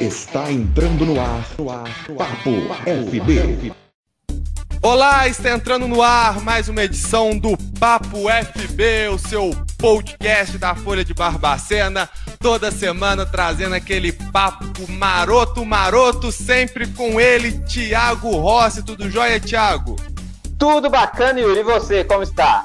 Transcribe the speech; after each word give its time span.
Está 0.00 0.50
entrando 0.50 1.06
no 1.06 1.20
ar, 1.20 1.46
no 1.58 1.70
ar, 1.70 2.06
Papo 2.16 2.50
FB. 2.84 3.72
Olá, 4.82 5.28
está 5.28 5.50
entrando 5.50 5.86
no 5.86 6.02
ar 6.02 6.40
mais 6.40 6.68
uma 6.68 6.82
edição 6.82 7.38
do 7.38 7.56
Papo 7.78 8.24
FB, 8.28 9.08
o 9.12 9.18
seu 9.18 9.50
podcast 9.78 10.58
da 10.58 10.74
Folha 10.74 11.04
de 11.04 11.14
Barbacena, 11.14 12.10
toda 12.40 12.72
semana 12.72 13.24
trazendo 13.24 13.76
aquele 13.76 14.12
papo 14.12 14.90
maroto, 14.90 15.64
maroto, 15.64 16.32
sempre 16.32 16.88
com 16.88 17.20
ele, 17.20 17.60
Tiago 17.60 18.30
Rossi. 18.30 18.82
Tudo 18.82 19.08
jóia, 19.08 19.38
Tiago? 19.38 19.96
Tudo 20.58 20.90
bacana, 20.90 21.38
Yuri. 21.38 21.60
E 21.60 21.62
você, 21.62 22.02
como 22.02 22.24
está? 22.24 22.62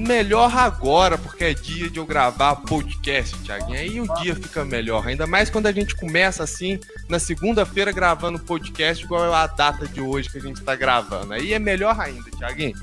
Melhor 0.00 0.56
agora, 0.56 1.16
porque 1.18 1.44
é 1.44 1.54
dia 1.54 1.90
de 1.90 1.98
eu 1.98 2.06
gravar 2.06 2.56
podcast, 2.56 3.36
Thiaguinho. 3.38 3.78
Aí 3.78 4.00
o 4.00 4.14
dia 4.14 4.34
fica 4.34 4.64
melhor. 4.64 5.06
Ainda 5.06 5.26
mais 5.26 5.50
quando 5.50 5.66
a 5.66 5.72
gente 5.72 5.94
começa 5.94 6.42
assim, 6.42 6.78
na 7.08 7.18
segunda-feira, 7.18 7.92
gravando 7.92 8.38
podcast, 8.38 9.04
igual 9.04 9.24
é 9.24 9.34
a 9.34 9.46
data 9.46 9.86
de 9.86 10.00
hoje 10.00 10.30
que 10.30 10.38
a 10.38 10.40
gente 10.40 10.62
tá 10.62 10.74
gravando. 10.74 11.32
Aí 11.32 11.52
é 11.52 11.58
melhor 11.58 11.98
ainda, 11.98 12.30
Thiaguinho. 12.30 12.76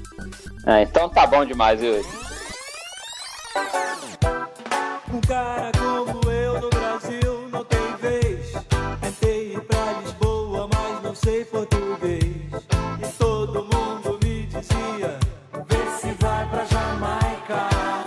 É, 0.65 0.83
então 0.83 1.09
tá 1.09 1.25
bom 1.25 1.43
demais, 1.45 1.79
viu? 1.79 2.05
Um 5.13 5.21
cara 5.21 5.71
como 5.77 6.31
eu 6.31 6.61
no 6.61 6.69
Brasil 6.69 7.49
não 7.51 7.63
tem 7.63 7.95
vez. 8.01 8.51
Tentei 9.01 9.53
ir 9.53 9.61
pra 9.61 10.01
Lisboa, 10.03 10.69
mas 10.73 11.03
não 11.03 11.15
sei 11.15 11.45
português. 11.45 11.86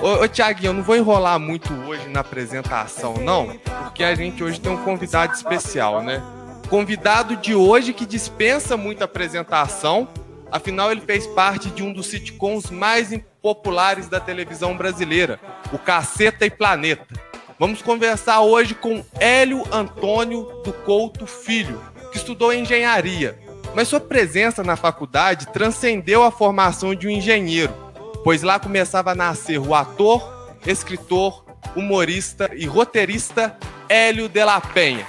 Ô, 0.03 0.25
ô 0.25 0.29
Thiaguinho, 0.29 0.71
eu 0.71 0.73
não 0.73 0.83
vou 0.83 0.97
enrolar 0.97 1.39
muito 1.39 1.75
hoje 1.87 2.09
na 2.09 2.21
apresentação, 2.21 3.15
não, 3.19 3.59
porque 3.85 4.03
a 4.03 4.15
gente 4.15 4.43
hoje 4.43 4.59
tem 4.59 4.73
um 4.73 4.83
convidado 4.83 5.35
especial, 5.35 6.03
né? 6.03 6.23
Convidado 6.71 7.37
de 7.37 7.55
hoje 7.55 7.93
que 7.93 8.07
dispensa 8.07 8.79
muita 8.79 9.05
apresentação, 9.05 10.09
afinal 10.51 10.91
ele 10.91 11.03
fez 11.03 11.27
parte 11.27 11.69
de 11.69 11.83
um 11.83 11.93
dos 11.93 12.07
sitcoms 12.07 12.71
mais 12.71 13.15
populares 13.43 14.09
da 14.09 14.19
televisão 14.19 14.75
brasileira, 14.75 15.39
o 15.71 15.79
Caceta 15.79 16.47
e 16.47 16.51
Planeta. 16.51 17.15
Vamos 17.59 17.83
conversar 17.83 18.41
hoje 18.41 18.75
com 18.75 19.05
Hélio 19.19 19.65
Antônio 19.71 20.63
do 20.65 20.73
Couto 20.73 21.27
Filho, 21.27 21.79
que 22.11 22.17
estudou 22.17 22.55
engenharia, 22.55 23.39
mas 23.75 23.89
sua 23.89 24.01
presença 24.01 24.63
na 24.63 24.77
faculdade 24.77 25.49
transcendeu 25.49 26.25
a 26.25 26.31
formação 26.31 26.95
de 26.95 27.07
um 27.07 27.11
engenheiro, 27.11 27.90
pois 28.23 28.43
lá 28.43 28.59
começava 28.59 29.13
a 29.13 29.15
nascer 29.15 29.59
o 29.59 29.75
ator, 29.75 30.57
escritor, 30.67 31.45
humorista 31.75 32.51
e 32.55 32.67
roteirista 32.67 33.57
Hélio 33.89 34.29
de 34.29 34.45
la 34.45 34.61
Penha. 34.61 35.07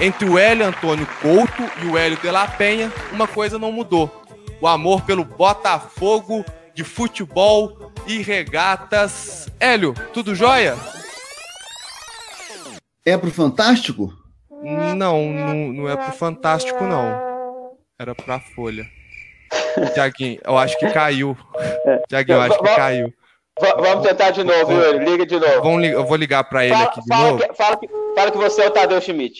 Entre 0.00 0.28
o 0.28 0.38
Hélio 0.38 0.66
Antônio 0.66 1.06
Couto 1.20 1.62
e 1.82 1.86
o 1.86 1.96
Hélio 1.96 2.18
de 2.18 2.30
la 2.30 2.46
Penha, 2.48 2.92
uma 3.12 3.26
coisa 3.28 3.58
não 3.58 3.70
mudou. 3.70 4.22
O 4.60 4.66
amor 4.66 5.02
pelo 5.02 5.24
Botafogo 5.24 6.44
de 6.74 6.82
futebol 6.82 7.92
e 8.06 8.18
regatas. 8.18 9.48
Hélio, 9.60 9.94
tudo 10.12 10.34
jóia? 10.34 10.76
É 13.04 13.16
pro 13.16 13.30
Fantástico? 13.30 14.12
Não, 14.50 15.30
não, 15.30 15.72
não 15.72 15.88
é 15.88 15.96
pro 15.96 16.12
Fantástico, 16.12 16.82
não. 16.84 17.76
Era 17.98 18.14
pra 18.14 18.40
Folha. 18.40 18.86
Tiaguinho, 19.94 20.40
eu 20.44 20.56
acho 20.58 20.78
que 20.78 20.90
caiu. 20.90 21.36
Tiaguinho, 22.08 22.36
eu 22.38 22.42
acho 22.42 22.58
que 22.58 22.74
caiu. 22.76 23.12
V- 23.60 23.74
vamos 23.78 24.06
tentar 24.06 24.30
de 24.30 24.42
novo, 24.42 24.72
Yuri. 24.72 25.04
Liga 25.04 25.26
de 25.26 25.38
novo. 25.38 25.62
Vamos 25.62 25.84
eu 25.86 26.04
vou 26.04 26.16
ligar 26.16 26.42
pra 26.44 26.64
ele 26.64 26.74
Fala, 26.74 26.86
aqui 26.86 27.00
de 27.00 27.06
fala 27.08 27.30
novo. 27.30 27.38
que, 27.48 27.54
fala, 27.54 27.76
que, 27.76 27.88
fala 28.16 28.30
que 28.30 28.38
você 28.38 28.62
é 28.62 28.66
o 28.66 28.70
Tadeu 28.70 29.00
Schmidt. 29.00 29.38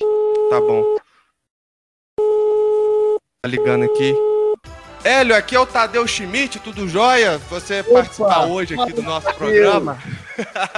Tá 0.51 0.61
bom. 0.61 0.85
Tá 3.43 3.49
ligando 3.49 3.85
aqui. 3.85 4.15
Hélio, 5.05 5.37
aqui 5.37 5.55
é 5.55 5.61
o 5.61 5.67
Tadeu 5.67 6.07
Schmidt, 6.07 6.59
tudo 6.61 6.89
jóia? 6.89 7.39
Você 7.51 7.83
participar 7.83 8.47
hoje 8.47 8.75
aqui 8.81 8.93
do 8.93 9.03
nosso 9.03 9.27
Tadeu. 9.27 9.39
programa. 9.39 9.99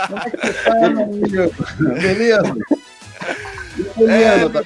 Como 0.06 0.19
é 0.19 0.31
que 0.31 0.36
você 0.36 0.62
tá, 0.64 0.88
meu 0.88 1.02
amigo? 1.04 1.54
Beleza? 2.00 2.56
Beleza, 3.97 4.50
tá 4.50 4.62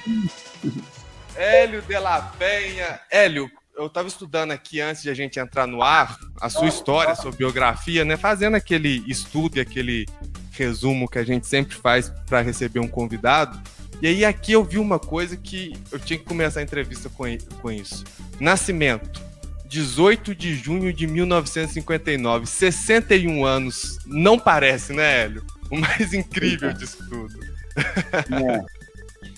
Hélio 1.35 1.81
de 1.81 1.99
la 1.99 2.21
Penha. 2.39 2.99
Hélio, 3.11 3.51
eu 3.81 3.89
tava 3.89 4.07
estudando 4.07 4.51
aqui 4.51 4.79
antes 4.79 5.01
de 5.01 5.09
a 5.09 5.13
gente 5.13 5.39
entrar 5.39 5.65
no 5.65 5.81
ar 5.81 6.19
a 6.39 6.49
sua 6.49 6.67
história, 6.67 7.13
a 7.13 7.15
sua 7.15 7.31
biografia, 7.31 8.05
né? 8.05 8.15
Fazendo 8.15 8.55
aquele 8.55 9.03
estudo 9.07 9.57
e 9.57 9.59
aquele 9.59 10.05
resumo 10.51 11.09
que 11.09 11.17
a 11.17 11.23
gente 11.23 11.47
sempre 11.47 11.75
faz 11.75 12.11
para 12.27 12.41
receber 12.41 12.79
um 12.79 12.87
convidado. 12.87 13.59
E 14.01 14.07
aí 14.07 14.25
aqui 14.25 14.53
eu 14.53 14.63
vi 14.63 14.77
uma 14.77 14.99
coisa 14.99 15.35
que 15.35 15.73
eu 15.91 15.99
tinha 15.99 16.17
que 16.17 16.25
começar 16.25 16.59
a 16.59 16.63
entrevista 16.63 17.09
com, 17.09 17.25
com 17.61 17.71
isso. 17.71 18.03
Nascimento. 18.39 19.21
18 19.65 20.35
de 20.35 20.53
junho 20.53 20.91
de 20.91 21.07
1959, 21.07 22.45
61 22.45 23.45
anos. 23.45 23.99
Não 24.05 24.37
parece, 24.37 24.91
né, 24.91 25.23
Hélio? 25.23 25.45
O 25.69 25.77
mais 25.77 26.13
incrível 26.13 26.73
disso 26.73 26.97
tudo. 27.09 27.39
É. 27.75 28.81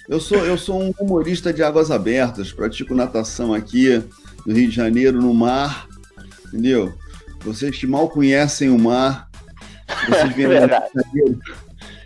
Eu 0.09 0.19
sou, 0.19 0.39
eu 0.39 0.57
sou 0.57 0.81
um 0.81 0.93
humorista 0.99 1.53
de 1.53 1.63
águas 1.63 1.91
abertas, 1.91 2.51
pratico 2.51 2.95
natação 2.95 3.53
aqui 3.53 4.03
no 4.45 4.53
Rio 4.53 4.69
de 4.69 4.75
Janeiro, 4.75 5.21
no 5.21 5.33
mar, 5.33 5.87
entendeu? 6.47 6.93
Vocês 7.43 7.77
que 7.77 7.87
mal 7.87 8.09
conhecem 8.09 8.69
o 8.69 8.79
mar, 8.79 9.29
vocês 10.07 10.35
vêm 10.35 10.45
no 10.45 10.51
Rio 10.51 10.59
Verdade. 10.59 10.85
de 10.93 11.01
Janeiro, 11.01 11.39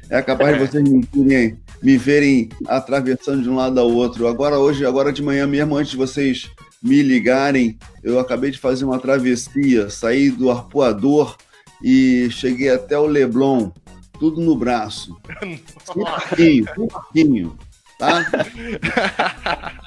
é 0.09 0.21
capaz 0.21 0.57
de 0.57 0.65
vocês 0.65 0.83
me 0.83 1.07
verem, 1.13 1.59
me 1.81 1.97
verem 1.97 2.49
atravessando 2.67 3.43
de 3.43 3.49
um 3.49 3.55
lado 3.55 3.79
ao 3.79 3.89
outro. 3.91 4.27
Agora, 4.27 4.57
hoje, 4.57 4.85
agora 4.85 5.11
de 5.11 5.21
manhã 5.21 5.45
mesmo, 5.45 5.75
antes 5.75 5.91
de 5.91 5.97
vocês 5.97 6.49
me 6.81 7.01
ligarem, 7.01 7.77
eu 8.03 8.19
acabei 8.19 8.51
de 8.51 8.57
fazer 8.57 8.85
uma 8.85 8.99
travessia, 8.99 9.89
saí 9.89 10.29
do 10.29 10.49
arpoador 10.49 11.35
e 11.83 12.29
cheguei 12.31 12.69
até 12.69 12.97
o 12.97 13.05
Leblon, 13.05 13.71
tudo 14.19 14.41
no 14.41 14.55
braço. 14.55 15.15
Um 15.95 16.03
pouquinho, 16.03 16.65
um 16.77 16.87
pouquinho, 16.87 17.57
tá? 17.97 18.25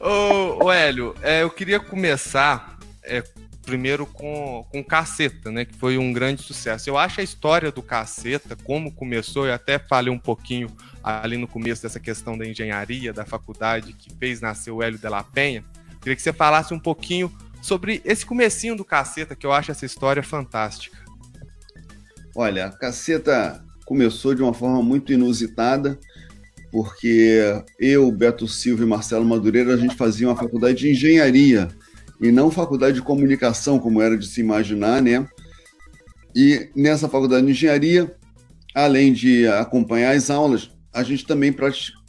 Ô, 0.00 0.64
ô 0.64 0.72
Hélio, 0.72 1.14
é, 1.22 1.42
eu 1.42 1.50
queria 1.50 1.80
começar 1.80 2.78
é, 3.02 3.22
primeiro 3.64 4.06
com, 4.06 4.64
com 4.70 4.82
Caceta, 4.82 5.50
né? 5.50 5.64
Que 5.64 5.74
foi 5.74 5.98
um 5.98 6.12
grande 6.12 6.42
sucesso. 6.42 6.88
Eu 6.88 6.96
acho 6.96 7.20
a 7.20 7.24
história 7.24 7.70
do 7.70 7.82
Caceta, 7.82 8.56
como 8.64 8.92
começou, 8.92 9.46
eu 9.46 9.52
até 9.52 9.78
falei 9.78 10.12
um 10.12 10.18
pouquinho 10.18 10.68
ali 11.02 11.36
no 11.36 11.46
começo 11.46 11.82
dessa 11.82 12.00
questão 12.00 12.36
da 12.36 12.46
engenharia, 12.46 13.12
da 13.12 13.24
faculdade, 13.24 13.92
que 13.92 14.14
fez 14.14 14.40
nascer 14.40 14.70
o 14.70 14.82
Hélio 14.82 14.98
de 14.98 15.08
la 15.08 15.22
Penha. 15.22 15.64
Queria 16.00 16.16
que 16.16 16.22
você 16.22 16.32
falasse 16.32 16.72
um 16.72 16.78
pouquinho 16.78 17.30
sobre 17.60 18.00
esse 18.04 18.24
comecinho 18.24 18.76
do 18.76 18.84
Caceta, 18.84 19.34
que 19.34 19.44
eu 19.44 19.52
acho 19.52 19.70
essa 19.70 19.84
história 19.84 20.22
fantástica. 20.22 20.96
Olha, 22.34 22.66
a 22.66 22.70
caceta 22.70 23.64
começou 23.84 24.34
de 24.34 24.42
uma 24.42 24.54
forma 24.54 24.80
muito 24.82 25.12
inusitada, 25.12 25.98
porque 26.70 27.62
eu, 27.78 28.10
Beto 28.12 28.46
Silva 28.46 28.82
e 28.82 28.86
Marcelo 28.86 29.24
Madureira, 29.24 29.74
a 29.74 29.76
gente 29.76 29.96
fazia 29.96 30.28
uma 30.28 30.36
faculdade 30.36 30.78
de 30.78 30.90
engenharia 30.90 31.68
e 32.20 32.30
não 32.30 32.50
faculdade 32.50 32.96
de 32.96 33.02
comunicação, 33.02 33.78
como 33.78 34.02
era 34.02 34.16
de 34.16 34.26
se 34.26 34.40
imaginar, 34.40 35.00
né? 35.00 35.26
E 36.34 36.68
nessa 36.74 37.08
faculdade 37.08 37.46
de 37.46 37.52
engenharia, 37.52 38.14
além 38.74 39.12
de 39.12 39.46
acompanhar 39.46 40.14
as 40.14 40.30
aulas, 40.30 40.70
a 40.92 41.02
gente 41.02 41.26
também 41.26 41.54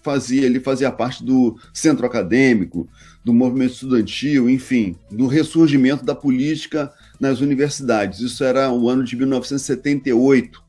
fazia, 0.03 0.45
ele 0.45 0.59
fazia 0.59 0.91
parte 0.91 1.23
do 1.23 1.57
centro 1.73 2.05
acadêmico, 2.05 2.87
do 3.23 3.33
movimento 3.33 3.73
estudantil, 3.73 4.49
enfim, 4.49 4.95
do 5.11 5.27
ressurgimento 5.27 6.05
da 6.05 6.15
política 6.15 6.91
nas 7.19 7.41
universidades. 7.41 8.19
Isso 8.19 8.43
era 8.43 8.71
o 8.71 8.89
ano 8.89 9.03
de 9.03 9.15
1978. 9.15 10.63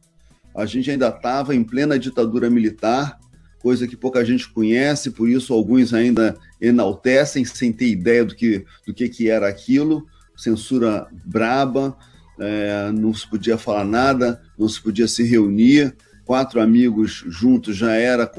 A 0.56 0.66
gente 0.66 0.90
ainda 0.90 1.08
estava 1.08 1.54
em 1.54 1.62
plena 1.62 1.98
ditadura 1.98 2.50
militar, 2.50 3.19
coisa 3.60 3.86
que 3.86 3.96
pouca 3.96 4.24
gente 4.24 4.48
conhece, 4.48 5.10
por 5.10 5.28
isso 5.28 5.52
alguns 5.52 5.92
ainda 5.92 6.36
enaltecem 6.60 7.44
sem 7.44 7.72
ter 7.72 7.88
ideia 7.88 8.24
do 8.24 8.34
que, 8.34 8.64
do 8.86 8.92
que, 8.94 9.08
que 9.08 9.28
era 9.28 9.48
aquilo. 9.48 10.06
Censura 10.36 11.06
braba, 11.24 11.96
é, 12.38 12.90
não 12.92 13.12
se 13.12 13.28
podia 13.28 13.58
falar 13.58 13.84
nada, 13.84 14.42
não 14.58 14.68
se 14.68 14.80
podia 14.80 15.06
se 15.06 15.22
reunir. 15.22 15.94
Quatro 16.24 16.60
amigos 16.60 17.24
juntos 17.26 17.76
já 17.76 17.92
era 17.94 18.30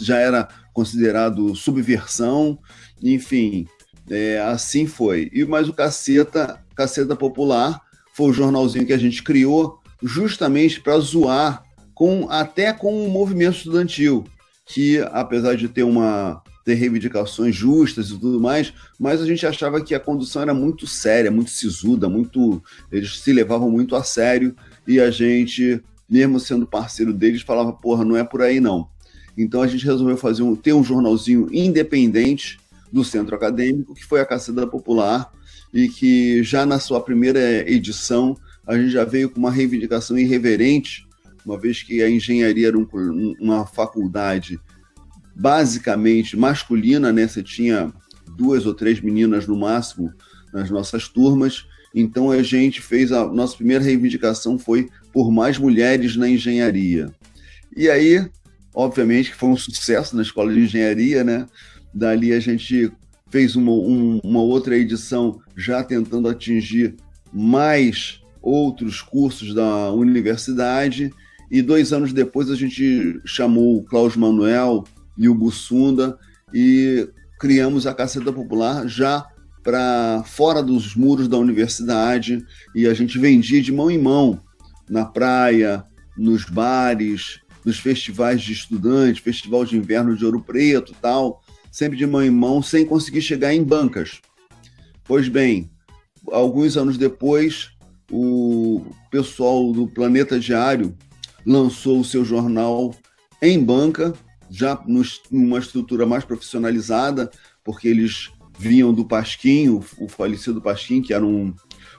já 0.00 0.18
era 0.18 0.48
considerado 0.72 1.54
subversão, 1.54 2.58
enfim, 3.02 3.66
é, 4.08 4.40
assim 4.40 4.86
foi. 4.86 5.28
E 5.32 5.44
mas 5.44 5.68
o 5.68 5.72
Caceta, 5.72 6.60
Caceta 6.74 7.16
Popular, 7.16 7.82
foi 8.14 8.30
o 8.30 8.32
jornalzinho 8.32 8.86
que 8.86 8.92
a 8.92 8.98
gente 8.98 9.22
criou 9.22 9.80
justamente 10.02 10.80
para 10.80 10.98
zoar 10.98 11.64
com 11.94 12.28
até 12.30 12.72
com 12.72 13.04
o 13.04 13.10
movimento 13.10 13.56
estudantil, 13.56 14.24
que 14.72 14.98
apesar 15.10 15.56
de 15.56 15.68
ter 15.68 15.82
uma 15.82 16.42
ter 16.64 16.74
reivindicações 16.74 17.56
justas 17.56 18.10
e 18.10 18.18
tudo 18.18 18.38
mais, 18.38 18.72
mas 18.98 19.20
a 19.20 19.26
gente 19.26 19.46
achava 19.46 19.82
que 19.82 19.94
a 19.94 20.00
condução 20.00 20.42
era 20.42 20.54
muito 20.54 20.86
séria, 20.86 21.30
muito 21.30 21.50
sisuda, 21.50 22.08
muito 22.08 22.62
eles 22.92 23.18
se 23.18 23.32
levavam 23.32 23.70
muito 23.70 23.96
a 23.96 24.04
sério 24.04 24.54
e 24.86 25.00
a 25.00 25.10
gente, 25.10 25.82
mesmo 26.08 26.38
sendo 26.38 26.66
parceiro 26.66 27.12
deles, 27.12 27.42
falava, 27.42 27.72
porra, 27.72 28.04
não 28.04 28.16
é 28.16 28.22
por 28.22 28.42
aí 28.42 28.60
não. 28.60 28.88
Então 29.36 29.62
a 29.62 29.66
gente 29.66 29.84
resolveu 29.84 30.16
fazer 30.16 30.42
um, 30.42 30.54
ter 30.54 30.72
um 30.72 30.84
jornalzinho 30.84 31.48
independente 31.50 32.58
do 32.92 33.02
centro 33.02 33.34
acadêmico, 33.34 33.94
que 33.94 34.04
foi 34.04 34.20
a 34.20 34.26
Caceta 34.26 34.66
Popular, 34.66 35.32
e 35.72 35.88
que 35.88 36.42
já 36.42 36.66
na 36.66 36.78
sua 36.78 37.00
primeira 37.00 37.40
edição 37.68 38.36
a 38.66 38.76
gente 38.76 38.90
já 38.90 39.04
veio 39.04 39.30
com 39.30 39.38
uma 39.38 39.50
reivindicação 39.50 40.18
irreverente, 40.18 41.06
uma 41.50 41.58
vez 41.58 41.82
que 41.82 42.00
a 42.02 42.08
engenharia 42.08 42.68
era 42.68 42.78
um, 42.78 42.86
uma 43.40 43.66
faculdade 43.66 44.58
basicamente 45.34 46.36
masculina, 46.36 47.12
né? 47.12 47.26
Você 47.26 47.42
tinha 47.42 47.92
duas 48.36 48.66
ou 48.66 48.74
três 48.74 49.00
meninas 49.00 49.46
no 49.46 49.56
máximo 49.56 50.12
nas 50.52 50.70
nossas 50.70 51.08
turmas. 51.08 51.66
Então 51.92 52.30
a 52.30 52.42
gente 52.42 52.80
fez 52.80 53.10
a 53.10 53.26
nossa 53.26 53.56
primeira 53.56 53.82
reivindicação 53.82 54.58
foi 54.58 54.88
por 55.12 55.32
mais 55.32 55.58
mulheres 55.58 56.14
na 56.14 56.28
engenharia. 56.28 57.10
E 57.76 57.88
aí, 57.88 58.28
obviamente, 58.72 59.30
que 59.30 59.36
foi 59.36 59.48
um 59.48 59.56
sucesso 59.56 60.14
na 60.14 60.22
escola 60.22 60.52
de 60.52 60.60
engenharia, 60.60 61.24
né? 61.24 61.46
Dali 61.92 62.32
a 62.32 62.38
gente 62.38 62.92
fez 63.28 63.56
uma, 63.56 63.72
um, 63.72 64.20
uma 64.22 64.40
outra 64.40 64.76
edição 64.76 65.40
já 65.56 65.82
tentando 65.82 66.28
atingir 66.28 66.94
mais 67.32 68.20
outros 68.40 69.02
cursos 69.02 69.54
da 69.54 69.92
universidade. 69.92 71.12
E 71.50 71.60
dois 71.60 71.92
anos 71.92 72.12
depois 72.12 72.50
a 72.50 72.54
gente 72.54 73.20
chamou 73.24 73.78
o 73.78 73.84
Cláudio 73.84 74.20
Manuel 74.20 74.84
e 75.18 75.28
o 75.28 75.34
Bussunda 75.34 76.16
e 76.54 77.08
criamos 77.38 77.86
a 77.86 77.94
Caceta 77.94 78.32
Popular 78.32 78.86
já 78.86 79.26
para 79.62 80.22
fora 80.24 80.62
dos 80.62 80.94
muros 80.94 81.28
da 81.28 81.36
universidade 81.36 82.44
e 82.74 82.86
a 82.86 82.94
gente 82.94 83.18
vendia 83.18 83.60
de 83.60 83.72
mão 83.72 83.90
em 83.90 83.98
mão 83.98 84.40
na 84.88 85.04
praia, 85.04 85.84
nos 86.16 86.44
bares, 86.44 87.40
nos 87.64 87.78
festivais 87.78 88.42
de 88.42 88.52
estudantes, 88.52 89.22
Festival 89.22 89.64
de 89.64 89.76
Inverno 89.76 90.16
de 90.16 90.24
Ouro 90.24 90.40
Preto, 90.40 90.94
tal, 91.00 91.42
sempre 91.70 91.96
de 91.96 92.06
mão 92.06 92.22
em 92.22 92.30
mão, 92.30 92.62
sem 92.62 92.84
conseguir 92.84 93.22
chegar 93.22 93.54
em 93.54 93.62
bancas. 93.62 94.20
Pois 95.04 95.28
bem, 95.28 95.70
alguns 96.30 96.76
anos 96.76 96.96
depois, 96.96 97.70
o 98.10 98.84
pessoal 99.10 99.72
do 99.72 99.86
Planeta 99.86 100.38
Diário 100.38 100.96
lançou 101.46 102.00
o 102.00 102.04
seu 102.04 102.24
jornal 102.24 102.94
em 103.40 103.62
banca, 103.62 104.12
já 104.50 104.82
numa 105.30 105.58
estrutura 105.58 106.04
mais 106.06 106.24
profissionalizada, 106.24 107.30
porque 107.64 107.88
eles 107.88 108.30
vinham 108.58 108.92
do 108.92 109.04
Pasquim, 109.04 109.68
o, 109.68 110.08
falecido 110.08 110.60
Pasquim, 110.60 111.00
que 111.00 111.14
era 111.14 111.24
um, 111.24 111.54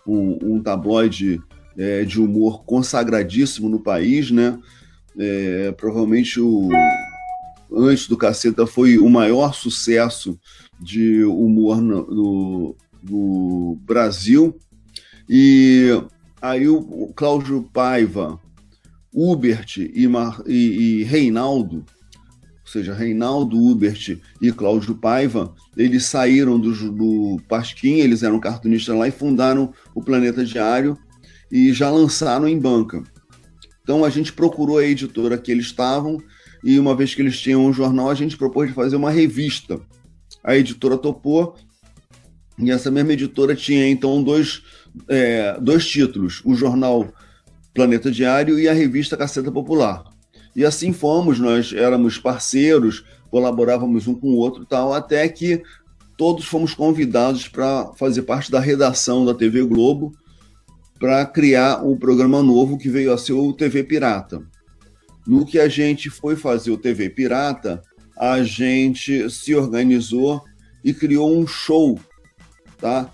um, 0.06 0.38
um 0.42 0.62
tabloide 0.62 1.42
é, 1.78 2.04
de 2.04 2.22
humor 2.22 2.64
consagradíssimo 2.66 3.68
no 3.70 3.80
país, 3.80 4.30
né? 4.30 4.60
É, 5.18 5.72
provavelmente 5.74 6.40
o 6.40 6.70
antes 7.74 8.08
do 8.08 8.18
Caceta 8.18 8.68
foi 8.68 8.98
o 8.98 9.10
maior 9.10 9.54
sucesso 9.54 10.38
de 10.80 11.24
humor 11.24 11.82
no, 11.82 12.06
no, 12.08 12.76
no 13.02 13.76
Brasil. 13.86 14.58
E 15.30 15.88
aí 16.42 16.68
o 16.68 17.12
Cláudio 17.16 17.64
Paiva, 17.72 18.40
Hubert 19.14 19.78
e, 19.78 20.08
Mar, 20.08 20.42
e, 20.48 21.00
e 21.00 21.04
Reinaldo 21.04 21.86
ou 22.72 22.72
seja, 22.72 22.94
Reinaldo 22.94 23.58
Hubert 23.58 24.18
e 24.42 24.50
Cláudio 24.50 24.96
Paiva, 24.96 25.54
eles 25.76 26.06
saíram 26.06 26.58
do, 26.58 26.72
do 26.92 27.42
Pasquim, 27.46 27.96
eles 27.96 28.24
eram 28.24 28.40
cartunistas 28.40 28.96
lá 28.96 29.10
e 29.10 29.12
fundaram 29.12 29.74
o 29.94 30.02
Planeta 30.02 30.46
Diário 30.46 30.98
e 31.52 31.74
já 31.74 31.92
lançaram 31.92 32.48
em 32.48 32.58
banca. 32.58 33.04
Então 33.84 34.06
a 34.06 34.10
gente 34.10 34.32
procurou 34.32 34.78
a 34.78 34.86
editora 34.86 35.38
que 35.38 35.52
eles 35.52 35.66
estavam 35.66 36.18
e 36.64 36.80
uma 36.80 36.96
vez 36.96 37.14
que 37.14 37.22
eles 37.22 37.38
tinham 37.42 37.66
um 37.66 37.74
jornal, 37.74 38.10
a 38.10 38.16
gente 38.16 38.38
propôs 38.38 38.70
de 38.70 38.76
fazer 38.76 38.96
uma 38.96 39.12
revista. 39.12 39.82
A 40.42 40.56
editora 40.56 40.98
topou 40.98 41.58
e 42.58 42.72
essa 42.72 42.90
mesma 42.90 43.12
editora 43.12 43.54
tinha 43.54 43.90
então 43.90 44.24
dois, 44.24 44.62
é, 45.10 45.60
dois 45.60 45.86
títulos: 45.86 46.42
o 46.46 46.56
jornal 46.56 47.12
Planeta 47.74 48.12
Diário 48.12 48.60
e 48.60 48.68
a 48.68 48.74
revista 48.74 49.16
Caceta 49.18 49.52
Popular. 49.52 50.04
E 50.56 50.66
assim 50.66 50.92
fomos, 50.92 51.40
nós 51.40 51.72
éramos 51.74 52.18
parceiros, 52.18 53.06
colaborávamos 53.30 54.08
um 54.08 54.14
com 54.14 54.28
o 54.30 54.38
outro 54.38 54.66
tal, 54.66 54.94
até 54.94 55.28
que 55.30 55.64
todos 56.18 56.46
fomos 56.46 56.74
convidados 56.74 57.48
para 57.48 57.92
fazer 57.94 58.24
parte 58.24 58.52
da 58.52 58.60
redação 58.60 59.26
da 59.26 59.34
TV 59.34 59.64
Globo 59.64 60.12
para 61.00 61.26
criar 61.26 61.84
o 61.84 61.94
um 61.94 61.98
programa 61.98 62.44
novo 62.44 62.78
que 62.78 62.90
veio 62.90 63.12
a 63.12 63.18
ser 63.18 63.34
o 63.34 63.54
TV 63.54 63.84
Pirata. 63.84 64.44
No 65.26 65.46
que 65.46 65.60
a 65.60 65.68
gente 65.68 66.10
foi 66.10 66.36
fazer 66.36 66.72
o 66.72 66.78
TV 66.78 67.10
Pirata, 67.10 67.82
a 68.16 68.44
gente 68.44 69.30
se 69.30 69.56
organizou 69.56 70.44
e 70.84 70.94
criou 70.94 71.36
um 71.36 71.48
show, 71.48 72.00
tá? 72.78 73.10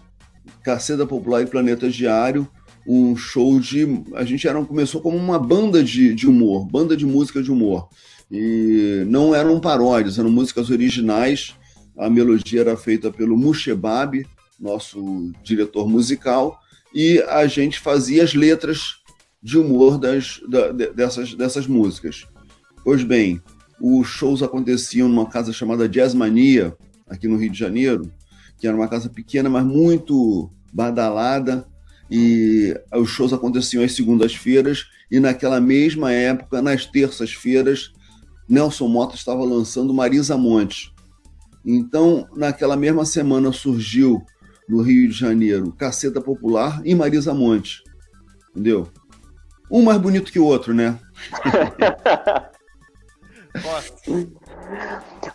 Caceta 0.63 1.06
Popular 1.06 1.44
e 1.44 1.45
Planeta 1.45 1.89
Diário, 1.89 2.45
um 2.88 3.16
show 3.16 3.60
de. 3.60 4.04
A 4.16 4.24
gente 4.24 4.48
era, 4.48 4.63
começou 4.63 5.01
como 5.01 5.18
uma 5.18 5.38
banda 5.38 5.84
de, 5.84 6.13
de 6.13 6.28
humor, 6.28 6.66
banda 6.66 6.95
de 6.95 7.06
música 7.06 7.44
de 7.44 7.51
humor. 7.51 7.89
E 8.31 9.04
não 9.07 9.36
eram 9.36 9.60
paródias, 9.60 10.18
eram 10.18 10.31
músicas 10.31 10.69
originais. 10.69 11.54
A 11.98 12.10
melodia 12.10 12.62
era 12.62 12.78
feita 12.78 13.12
pelo 13.12 13.38
Mushebab, 13.38 14.25
nosso 14.60 15.31
diretor 15.44 15.88
musical, 15.89 16.60
e 16.94 17.19
a 17.28 17.45
gente 17.48 17.80
fazia 17.80 18.24
as 18.24 18.34
letras 18.34 18.98
de 19.42 19.57
humor 19.57 19.98
das, 19.98 20.39
da, 20.48 20.72
dessas, 20.72 21.34
dessas 21.34 21.68
músicas. 21.68 22.25
Pois 22.84 23.04
bem, 23.04 23.42
os 23.81 24.07
shows 24.07 24.42
aconteciam 24.42 25.07
numa 25.07 25.28
casa 25.28 25.51
chamada 25.51 25.89
Jazzmania, 25.89 26.75
aqui 27.10 27.28
no 27.28 27.38
Rio 27.38 27.51
de 27.51 27.57
Janeiro, 27.57 28.12
que 28.60 28.68
era 28.68 28.75
uma 28.75 28.88
casa 28.88 29.10
pequena, 29.10 29.50
mas 29.50 29.66
muito 29.66 30.51
badalada, 30.72 31.68
e 32.09 32.74
os 32.94 33.09
shows 33.09 33.33
aconteciam 33.33 33.83
às 33.83 33.94
segundas-feiras 33.94 34.86
e 35.12 35.19
naquela 35.19 35.59
mesma 35.59 36.12
época, 36.12 36.62
nas 36.62 36.86
terças-feiras, 36.86 37.92
Nelson 38.48 38.88
Mota 38.88 39.15
estava 39.15 39.44
lançando 39.44 39.94
Marisa 39.94 40.38
Monte. 40.38 40.94
Então, 41.65 42.27
naquela 42.36 42.77
mesma 42.77 43.06
semana 43.06 43.51
surgiu 43.51 44.24
no 44.69 44.81
Rio 44.81 45.09
de 45.09 45.18
Janeiro 45.18 45.71
Caceta 45.74 46.21
Popular 46.21 46.81
e 46.86 46.95
Marisa 46.95 47.33
Monte. 47.33 47.83
Entendeu? 48.51 48.88
Um 49.69 49.83
mais 49.83 50.00
bonito 50.00 50.31
que 50.31 50.39
o 50.39 50.45
outro, 50.45 50.74
né? 50.74 50.98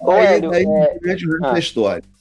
Ô, 0.00 0.12
Hélio, 0.16 0.50
aí, 0.52 0.64
é... 0.64 0.98
ah. 1.44 1.58
história. 1.58 2.11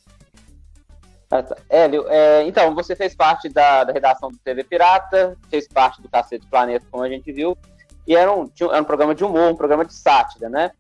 Ah. 1.31 1.43
Hélio, 1.69 2.05
é, 2.09 2.43
então, 2.45 2.75
você 2.75 2.95
fez 2.95 3.15
parte 3.15 3.47
da, 3.47 3.85
da, 3.85 3.93
redação 3.93 4.29
do 4.29 4.37
TV 4.37 4.63
Pirata, 4.63 5.37
fez 5.49 5.67
parte 5.67 6.01
do 6.01 6.09
Cacete 6.09 6.45
Planeta, 6.47 6.85
como 6.91 7.03
a 7.03 7.09
gente 7.09 7.31
viu, 7.31 7.57
e 8.05 8.15
era 8.15 8.31
um, 8.31 8.47
tinha, 8.47 8.69
era 8.69 8.81
um 8.81 8.85
programa 8.85 9.15
de 9.15 9.23
humor, 9.23 9.51
um 9.51 9.55
programa 9.55 9.85
de 9.85 9.93
sátira, 9.93 10.49
né? 10.49 10.71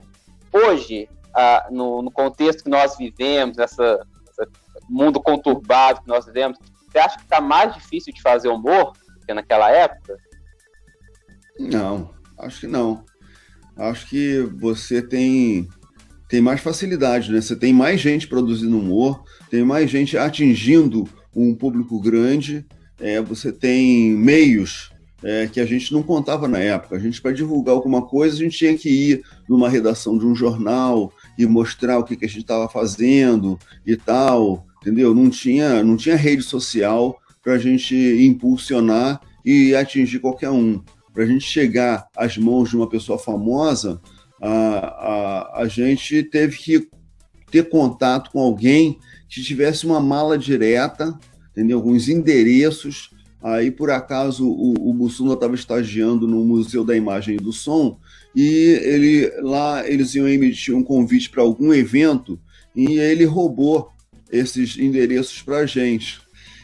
Hoje, 0.51 1.07
ah, 1.33 1.67
no, 1.71 2.01
no, 2.01 2.11
contexto 2.11 2.65
que 2.65 2.69
nós 2.69 2.97
vivemos, 2.97 3.57
essa, 3.57 4.05
esse 4.29 4.49
mundo 4.89 5.21
conturbado 5.21 6.01
que 6.01 6.07
nós 6.07 6.25
vivemos, 6.25 6.57
você 6.91 6.99
acha 6.99 7.17
que 7.17 7.23
está 7.23 7.39
mais 7.39 7.73
difícil 7.73 8.13
de 8.13 8.21
fazer 8.21 8.49
humor 8.49 8.91
do 8.91 9.25
que 9.25 9.33
naquela 9.33 9.71
época? 9.71 10.17
Não, 11.57 12.13
acho 12.37 12.61
que 12.61 12.67
não. 12.67 13.05
Acho 13.77 14.09
que 14.09 14.41
você 14.59 15.01
tem 15.01 15.69
tem 16.31 16.39
mais 16.39 16.61
facilidade, 16.61 17.29
né? 17.29 17.41
Você 17.41 17.57
tem 17.57 17.73
mais 17.73 17.99
gente 17.99 18.25
produzindo 18.25 18.79
humor, 18.79 19.21
tem 19.49 19.65
mais 19.65 19.91
gente 19.91 20.17
atingindo 20.17 21.05
um 21.35 21.53
público 21.53 21.99
grande, 21.99 22.65
é, 22.97 23.21
você 23.21 23.51
tem 23.51 24.11
meios 24.11 24.93
é, 25.21 25.45
que 25.47 25.59
a 25.59 25.65
gente 25.65 25.91
não 25.91 26.01
contava 26.01 26.47
na 26.47 26.57
época. 26.57 26.95
A 26.95 26.99
gente, 26.99 27.21
para 27.21 27.33
divulgar 27.33 27.75
alguma 27.75 28.03
coisa, 28.03 28.37
a 28.37 28.39
gente 28.39 28.57
tinha 28.57 28.77
que 28.77 28.89
ir 28.89 29.23
numa 29.49 29.67
redação 29.67 30.17
de 30.17 30.25
um 30.25 30.33
jornal 30.33 31.11
e 31.37 31.45
mostrar 31.45 31.99
o 31.99 32.03
que, 32.05 32.15
que 32.15 32.23
a 32.23 32.29
gente 32.29 32.43
estava 32.43 32.69
fazendo 32.69 33.59
e 33.85 33.97
tal, 33.97 34.65
entendeu? 34.81 35.13
Não 35.13 35.29
tinha, 35.29 35.83
não 35.83 35.97
tinha 35.97 36.15
rede 36.15 36.43
social 36.43 37.19
para 37.43 37.55
a 37.55 37.57
gente 37.57 37.93
impulsionar 37.93 39.19
e 39.43 39.75
atingir 39.75 40.19
qualquer 40.19 40.49
um. 40.49 40.81
Para 41.13 41.25
a 41.25 41.27
gente 41.27 41.43
chegar 41.43 42.07
às 42.15 42.37
mãos 42.37 42.69
de 42.69 42.77
uma 42.77 42.87
pessoa 42.87 43.19
famosa, 43.19 43.99
a, 44.41 44.49
a, 44.49 45.61
a 45.61 45.67
gente 45.67 46.23
teve 46.23 46.57
que 46.57 46.89
ter 47.51 47.69
contato 47.69 48.31
com 48.31 48.39
alguém 48.39 48.97
que 49.29 49.41
tivesse 49.41 49.85
uma 49.85 49.99
mala 49.99 50.37
direta, 50.37 51.17
entendeu? 51.51 51.77
alguns 51.77 52.09
endereços. 52.09 53.11
Aí, 53.43 53.71
por 53.71 53.89
acaso, 53.91 54.47
o, 54.47 54.89
o 54.89 54.93
Bussunda 54.93 55.33
estava 55.33 55.55
estagiando 55.55 56.27
no 56.27 56.43
Museu 56.43 56.83
da 56.83 56.95
Imagem 56.95 57.35
e 57.35 57.39
do 57.39 57.53
Som 57.53 57.97
e 58.35 58.79
ele 58.83 59.29
lá 59.41 59.87
eles 59.87 60.15
iam 60.15 60.27
emitir 60.27 60.73
um 60.73 60.83
convite 60.83 61.29
para 61.29 61.41
algum 61.41 61.73
evento 61.73 62.39
e 62.75 62.97
ele 62.97 63.25
roubou 63.25 63.91
esses 64.31 64.77
endereços 64.77 65.41
para 65.41 65.59
a 65.59 65.65
gente. 65.65 66.21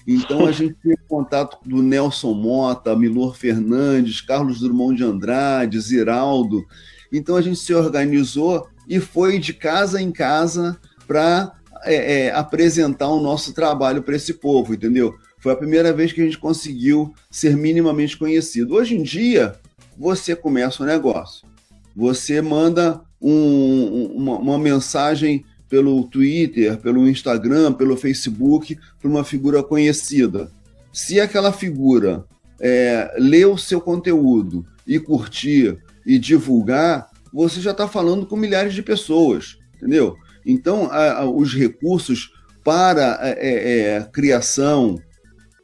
Então 0.07 0.45
a 0.45 0.51
gente 0.53 0.75
teve 0.81 0.97
contato 1.07 1.57
do 1.65 1.83
Nelson 1.83 2.33
Mota, 2.33 2.95
Milor 2.95 3.35
Fernandes, 3.35 4.21
Carlos 4.21 4.61
Drummond 4.61 4.97
de 4.97 5.03
Andrade, 5.03 5.79
Ziraldo, 5.81 6.65
então 7.11 7.35
a 7.35 7.41
gente 7.41 7.59
se 7.59 7.73
organizou 7.73 8.67
e 8.87 8.99
foi 8.99 9.39
de 9.39 9.53
casa 9.53 10.01
em 10.01 10.11
casa 10.11 10.77
para 11.07 11.53
é, 11.83 12.25
é, 12.25 12.31
apresentar 12.31 13.07
o 13.09 13.21
nosso 13.21 13.53
trabalho 13.53 14.01
para 14.01 14.15
esse 14.15 14.33
povo, 14.33 14.73
entendeu? 14.73 15.15
Foi 15.39 15.53
a 15.53 15.57
primeira 15.57 15.93
vez 15.93 16.11
que 16.11 16.21
a 16.21 16.25
gente 16.25 16.37
conseguiu 16.37 17.13
ser 17.29 17.55
minimamente 17.55 18.17
conhecido. 18.17 18.75
Hoje 18.75 18.95
em 18.95 19.03
dia, 19.03 19.55
você 19.97 20.35
começa 20.35 20.83
um 20.83 20.85
negócio, 20.85 21.47
você 21.95 22.41
manda 22.41 23.01
um, 23.21 24.11
uma, 24.15 24.37
uma 24.37 24.57
mensagem 24.57 25.45
pelo 25.69 26.03
Twitter, 26.05 26.77
pelo 26.77 27.07
Instagram, 27.07 27.73
pelo 27.73 27.97
Facebook, 27.97 28.77
para 28.99 29.09
uma 29.09 29.23
figura 29.23 29.61
conhecida. 29.61 30.49
Se 30.93 31.19
aquela 31.19 31.51
figura 31.51 32.25
é, 32.59 33.15
o 33.45 33.57
seu 33.57 33.79
conteúdo 33.81 34.65
e 34.85 34.99
curtir 34.99 35.77
e 36.07 36.17
divulgar, 36.17 37.09
você 37.33 37.59
já 37.59 37.71
está 37.71 37.85
falando 37.85 38.25
com 38.25 38.37
milhares 38.37 38.73
de 38.73 38.81
pessoas, 38.81 39.57
entendeu? 39.75 40.15
Então, 40.45 40.89
a, 40.89 41.19
a, 41.19 41.29
os 41.29 41.53
recursos 41.53 42.31
para 42.63 43.19
é, 43.21 43.35
é, 43.37 43.79
é 43.89 44.01
criação 44.05 44.97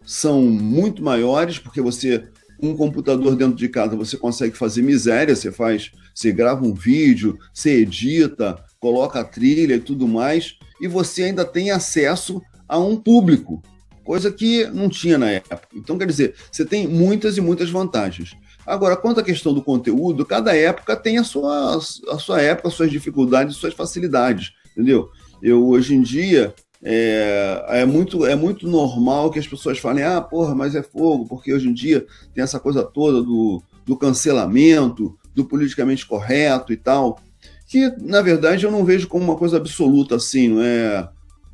são 0.05 0.41
muito 0.41 1.01
maiores, 1.01 1.57
porque 1.57 1.79
você, 1.79 2.25
um 2.61 2.75
computador 2.75 3.37
dentro 3.37 3.55
de 3.55 3.69
casa, 3.69 3.95
você 3.95 4.17
consegue 4.17 4.57
fazer 4.57 4.81
miséria, 4.81 5.33
você 5.33 5.49
faz, 5.49 5.91
você 6.13 6.33
grava 6.33 6.65
um 6.65 6.73
vídeo, 6.73 7.39
você 7.53 7.79
edita, 7.79 8.61
coloca 8.81 9.21
a 9.21 9.23
trilha 9.23 9.75
e 9.75 9.79
tudo 9.79 10.09
mais, 10.09 10.57
e 10.81 10.89
você 10.89 11.23
ainda 11.23 11.45
tem 11.45 11.71
acesso 11.71 12.41
a 12.67 12.77
um 12.77 12.97
público, 12.97 13.63
coisa 14.03 14.29
que 14.29 14.65
não 14.67 14.89
tinha 14.89 15.17
na 15.17 15.29
época. 15.29 15.61
Então, 15.73 15.97
quer 15.97 16.07
dizer, 16.07 16.35
você 16.51 16.65
tem 16.65 16.85
muitas 16.85 17.37
e 17.37 17.41
muitas 17.41 17.69
vantagens. 17.69 18.35
Agora, 18.65 18.95
quanto 18.95 19.19
à 19.19 19.23
questão 19.23 19.53
do 19.53 19.61
conteúdo, 19.61 20.25
cada 20.25 20.55
época 20.55 20.95
tem 20.95 21.17
a 21.17 21.23
sua, 21.23 21.75
a 21.75 22.19
sua 22.19 22.41
época, 22.41 22.67
as 22.67 22.73
suas 22.73 22.89
dificuldades, 22.89 23.55
as 23.55 23.59
suas 23.59 23.73
facilidades, 23.73 24.53
entendeu? 24.71 25.09
Eu, 25.41 25.67
hoje 25.67 25.95
em 25.95 26.01
dia, 26.01 26.53
é, 26.81 27.65
é, 27.67 27.85
muito, 27.85 28.25
é 28.25 28.35
muito 28.35 28.67
normal 28.67 29.31
que 29.31 29.39
as 29.39 29.47
pessoas 29.47 29.79
falem, 29.79 30.03
ah, 30.03 30.21
porra, 30.21 30.55
mas 30.55 30.75
é 30.75 30.81
fogo, 30.81 31.25
porque 31.27 31.53
hoje 31.53 31.67
em 31.67 31.73
dia 31.73 32.05
tem 32.33 32.43
essa 32.43 32.59
coisa 32.59 32.83
toda 32.83 33.21
do, 33.21 33.61
do 33.85 33.97
cancelamento, 33.97 35.17
do 35.35 35.43
politicamente 35.43 36.05
correto 36.05 36.71
e 36.71 36.77
tal, 36.77 37.19
que, 37.67 37.91
na 37.99 38.21
verdade, 38.21 38.65
eu 38.65 38.71
não 38.71 38.85
vejo 38.85 39.07
como 39.07 39.23
uma 39.23 39.35
coisa 39.35 39.57
absoluta 39.57 40.15
assim, 40.15 40.47
não 40.47 40.61
é 40.61 41.09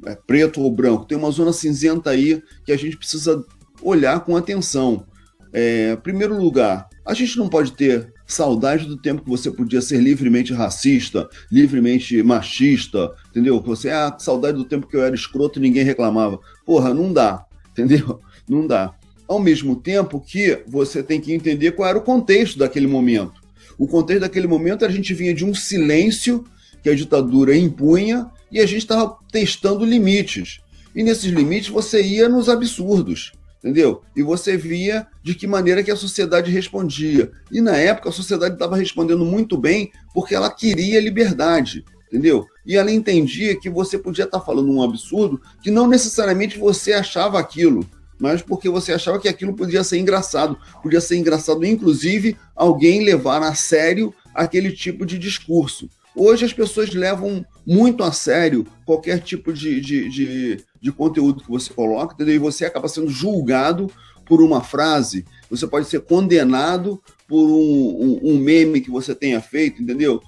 é 0.06 0.16
preto 0.16 0.62
ou 0.62 0.72
branco. 0.72 1.06
Tem 1.06 1.18
uma 1.18 1.32
zona 1.32 1.52
cinzenta 1.52 2.10
aí 2.10 2.42
que 2.66 2.72
a 2.72 2.78
gente 2.78 2.98
precisa 2.98 3.44
olhar 3.82 4.20
com 4.22 4.36
atenção. 4.36 5.06
É, 5.52 5.96
primeiro 5.98 6.40
lugar, 6.40 6.88
a 7.06 7.14
gente 7.14 7.38
não 7.38 7.50
pode 7.50 7.72
ter 7.74 8.14
saudade 8.28 8.86
do 8.86 8.96
tempo 8.96 9.24
que 9.24 9.30
você 9.30 9.50
podia 9.50 9.82
ser 9.82 10.00
livremente 10.00 10.54
racista, 10.54 11.28
livremente 11.52 12.22
machista, 12.22 13.12
entendeu? 13.32 13.60
Você, 13.62 13.90
ah, 13.90 14.16
saudade 14.20 14.58
do 14.58 14.66
tempo 14.66 14.88
que 14.88 14.96
eu 14.96 15.04
era 15.04 15.16
escroto 15.16 15.58
e 15.58 15.62
ninguém 15.62 15.84
reclamava. 15.84 16.40
Porra, 16.66 16.94
não 16.94 17.12
dá, 17.12 17.46
entendeu? 17.72 18.22
Não 18.48 18.68
dá. 18.68 18.94
Ao 19.28 19.40
mesmo 19.40 19.76
tempo 19.76 20.20
que 20.20 20.64
você 20.68 21.02
tem 21.02 21.20
que 21.20 21.34
entender 21.34 21.72
qual 21.72 21.90
era 21.90 21.98
o 21.98 22.04
contexto 22.04 22.60
daquele 22.60 22.88
momento. 22.88 23.40
O 23.78 23.88
contexto 23.88 24.22
daquele 24.22 24.48
momento 24.48 24.86
a 24.86 24.90
gente 24.90 25.14
vinha 25.14 25.34
de 25.34 25.46
um 25.46 25.54
silêncio 25.54 26.44
que 26.84 26.90
a 26.90 26.96
ditadura 26.96 27.56
impunha 27.56 28.30
e 28.52 28.60
a 28.60 28.66
gente 28.66 28.80
estava 28.80 29.18
testando 29.32 29.86
limites. 29.86 30.60
E 30.96 31.04
nesses 31.04 31.32
limites 31.32 31.70
você 31.70 32.02
ia 32.02 32.28
nos 32.28 32.50
absurdos, 32.50 33.32
entendeu? 33.60 34.02
E 34.16 34.24
você 34.24 34.58
via 34.58 35.06
de 35.22 35.36
que 35.36 35.46
maneira 35.46 35.84
que 35.84 35.92
a 35.92 35.96
sociedade 35.96 36.52
respondia. 36.52 37.32
E 37.52 37.62
na 37.62 37.76
época 37.76 38.10
a 38.10 38.14
sociedade 38.14 38.56
estava 38.56 38.78
respondendo 38.78 39.26
muito 39.26 39.58
bem 39.58 39.92
porque 40.14 40.34
ela 40.34 40.50
queria 40.50 41.00
liberdade, 41.00 41.86
entendeu? 42.08 42.48
E 42.66 42.76
ela 42.76 42.92
entendia 42.92 43.60
que 43.60 43.70
você 43.70 43.98
podia 43.98 44.26
estar 44.26 44.40
tá 44.40 44.46
falando 44.46 44.72
um 44.72 44.82
absurdo 44.82 45.42
que 45.62 45.70
não 45.70 45.88
necessariamente 45.88 46.58
você 46.58 46.94
achava 46.94 47.40
aquilo, 47.40 47.86
mas 48.20 48.42
porque 48.42 48.70
você 48.70 48.94
achava 48.94 49.20
que 49.20 49.30
aquilo 49.30 49.54
podia 49.54 49.84
ser 49.84 49.98
engraçado. 49.98 50.58
Podia 50.84 51.00
ser 51.00 51.18
engraçado, 51.18 51.66
inclusive, 51.66 52.38
alguém 52.56 53.04
levar 53.04 53.42
a 53.42 53.56
sério 53.56 54.14
aquele 54.36 54.72
tipo 54.72 55.06
de 55.06 55.18
discurso. 55.18 55.90
Hoje 56.16 56.46
as 56.46 56.54
pessoas 56.54 56.94
levam 56.94 57.46
muito 57.66 58.04
a 58.04 58.12
sério 58.12 58.66
qualquer 58.86 59.22
tipo 59.22 59.54
de, 59.54 59.80
de, 59.80 60.10
de, 60.10 60.64
de 60.82 60.92
conteúdo 60.92 61.44
que 61.44 61.50
você 61.50 61.72
coloca, 61.74 62.14
entendeu? 62.14 62.36
E 62.36 62.40
você 62.40 62.66
acaba 62.66 62.88
sendo 62.88 63.10
julgado 63.10 63.90
por 64.26 64.42
uma 64.42 64.62
frase, 64.62 65.26
você 65.50 65.66
pode 65.66 65.88
ser 65.88 66.02
condenado 66.02 67.02
por 67.28 67.44
um, 67.44 68.20
um, 68.24 68.32
um 68.32 68.38
meme 68.38 68.82
que 68.82 68.92
você 68.92 69.16
tenha 69.16 69.42
feito, 69.42 69.82
entendeu? 69.82 70.22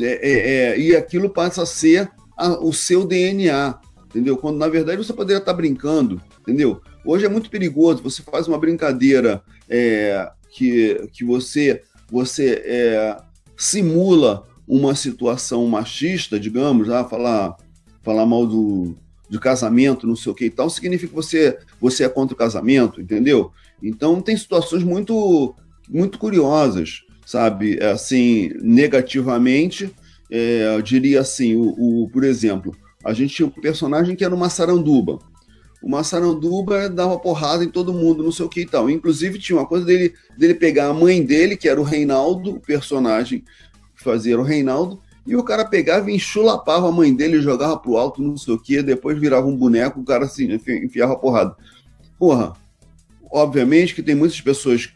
É, 0.00 0.04
é, 0.04 0.54
é, 0.72 0.80
e 0.80 0.94
aquilo 0.94 1.30
passa 1.30 1.62
a 1.62 1.66
ser 1.66 2.10
a, 2.36 2.64
o 2.64 2.72
seu 2.72 3.04
DNA, 3.04 3.78
entendeu? 4.06 4.36
Quando 4.36 4.58
na 4.58 4.68
verdade 4.68 4.98
você 4.98 5.12
poderia 5.12 5.40
estar 5.40 5.54
brincando, 5.54 6.20
entendeu? 6.40 6.80
Hoje 7.04 7.26
é 7.26 7.28
muito 7.28 7.50
perigoso, 7.50 8.02
você 8.02 8.22
faz 8.22 8.46
uma 8.46 8.58
brincadeira 8.58 9.42
é, 9.68 10.30
que, 10.50 11.08
que 11.12 11.24
você, 11.24 11.82
você 12.10 12.62
é, 12.64 13.16
simula 13.56 14.44
uma 14.70 14.94
situação 14.94 15.66
machista, 15.66 16.38
digamos, 16.38 16.88
ah, 16.88 17.04
falar, 17.04 17.56
falar 18.04 18.24
mal 18.24 18.46
do, 18.46 18.94
de 19.28 19.36
casamento, 19.40 20.06
não 20.06 20.14
sei 20.14 20.30
o 20.30 20.34
que 20.34 20.44
e 20.44 20.50
tal, 20.50 20.70
significa 20.70 21.08
que 21.08 21.14
você, 21.14 21.58
você 21.80 22.04
é 22.04 22.08
contra 22.08 22.34
o 22.34 22.38
casamento, 22.38 23.00
entendeu? 23.00 23.50
Então 23.82 24.20
tem 24.20 24.36
situações 24.36 24.84
muito, 24.84 25.56
muito 25.88 26.20
curiosas, 26.20 27.00
sabe? 27.26 27.82
Assim, 27.82 28.52
negativamente, 28.62 29.92
é, 30.30 30.76
eu 30.76 30.82
diria 30.82 31.20
assim, 31.20 31.56
o, 31.56 32.04
o, 32.04 32.08
por 32.08 32.22
exemplo, 32.22 32.72
a 33.04 33.12
gente 33.12 33.34
tinha 33.34 33.48
um 33.48 33.50
personagem 33.50 34.14
que 34.14 34.24
era 34.24 34.34
uma 34.34 34.48
saranduba. 34.48 35.18
Uma 35.82 36.04
saranduba 36.04 36.88
dava 36.88 37.18
porrada 37.18 37.64
em 37.64 37.70
todo 37.70 37.92
mundo, 37.92 38.22
não 38.22 38.30
sei 38.30 38.44
o 38.44 38.48
que 38.48 38.60
e 38.60 38.66
tal. 38.66 38.88
Inclusive 38.88 39.38
tinha 39.38 39.58
uma 39.58 39.66
coisa 39.66 39.84
dele, 39.84 40.14
dele 40.38 40.54
pegar 40.54 40.88
a 40.88 40.94
mãe 40.94 41.24
dele, 41.24 41.56
que 41.56 41.68
era 41.68 41.80
o 41.80 41.84
Reinaldo, 41.84 42.50
o 42.50 42.60
personagem 42.60 43.42
fazia 44.02 44.38
o 44.38 44.42
Reinaldo, 44.42 45.00
e 45.26 45.36
o 45.36 45.44
cara 45.44 45.64
pegava 45.64 46.10
e 46.10 46.14
enchulapava 46.14 46.88
a 46.88 46.92
mãe 46.92 47.14
dele, 47.14 47.40
jogava 47.40 47.76
pro 47.76 47.96
alto, 47.96 48.22
não 48.22 48.36
sei 48.36 48.54
o 48.54 48.58
quê, 48.58 48.82
depois 48.82 49.18
virava 49.18 49.46
um 49.46 49.56
boneco, 49.56 50.00
o 50.00 50.04
cara 50.04 50.24
assim, 50.24 50.50
enfiava 50.52 51.12
a 51.12 51.16
porrada. 51.16 51.54
Porra, 52.18 52.54
obviamente 53.30 53.94
que 53.94 54.02
tem 54.02 54.14
muitas 54.14 54.40
pessoas 54.40 54.90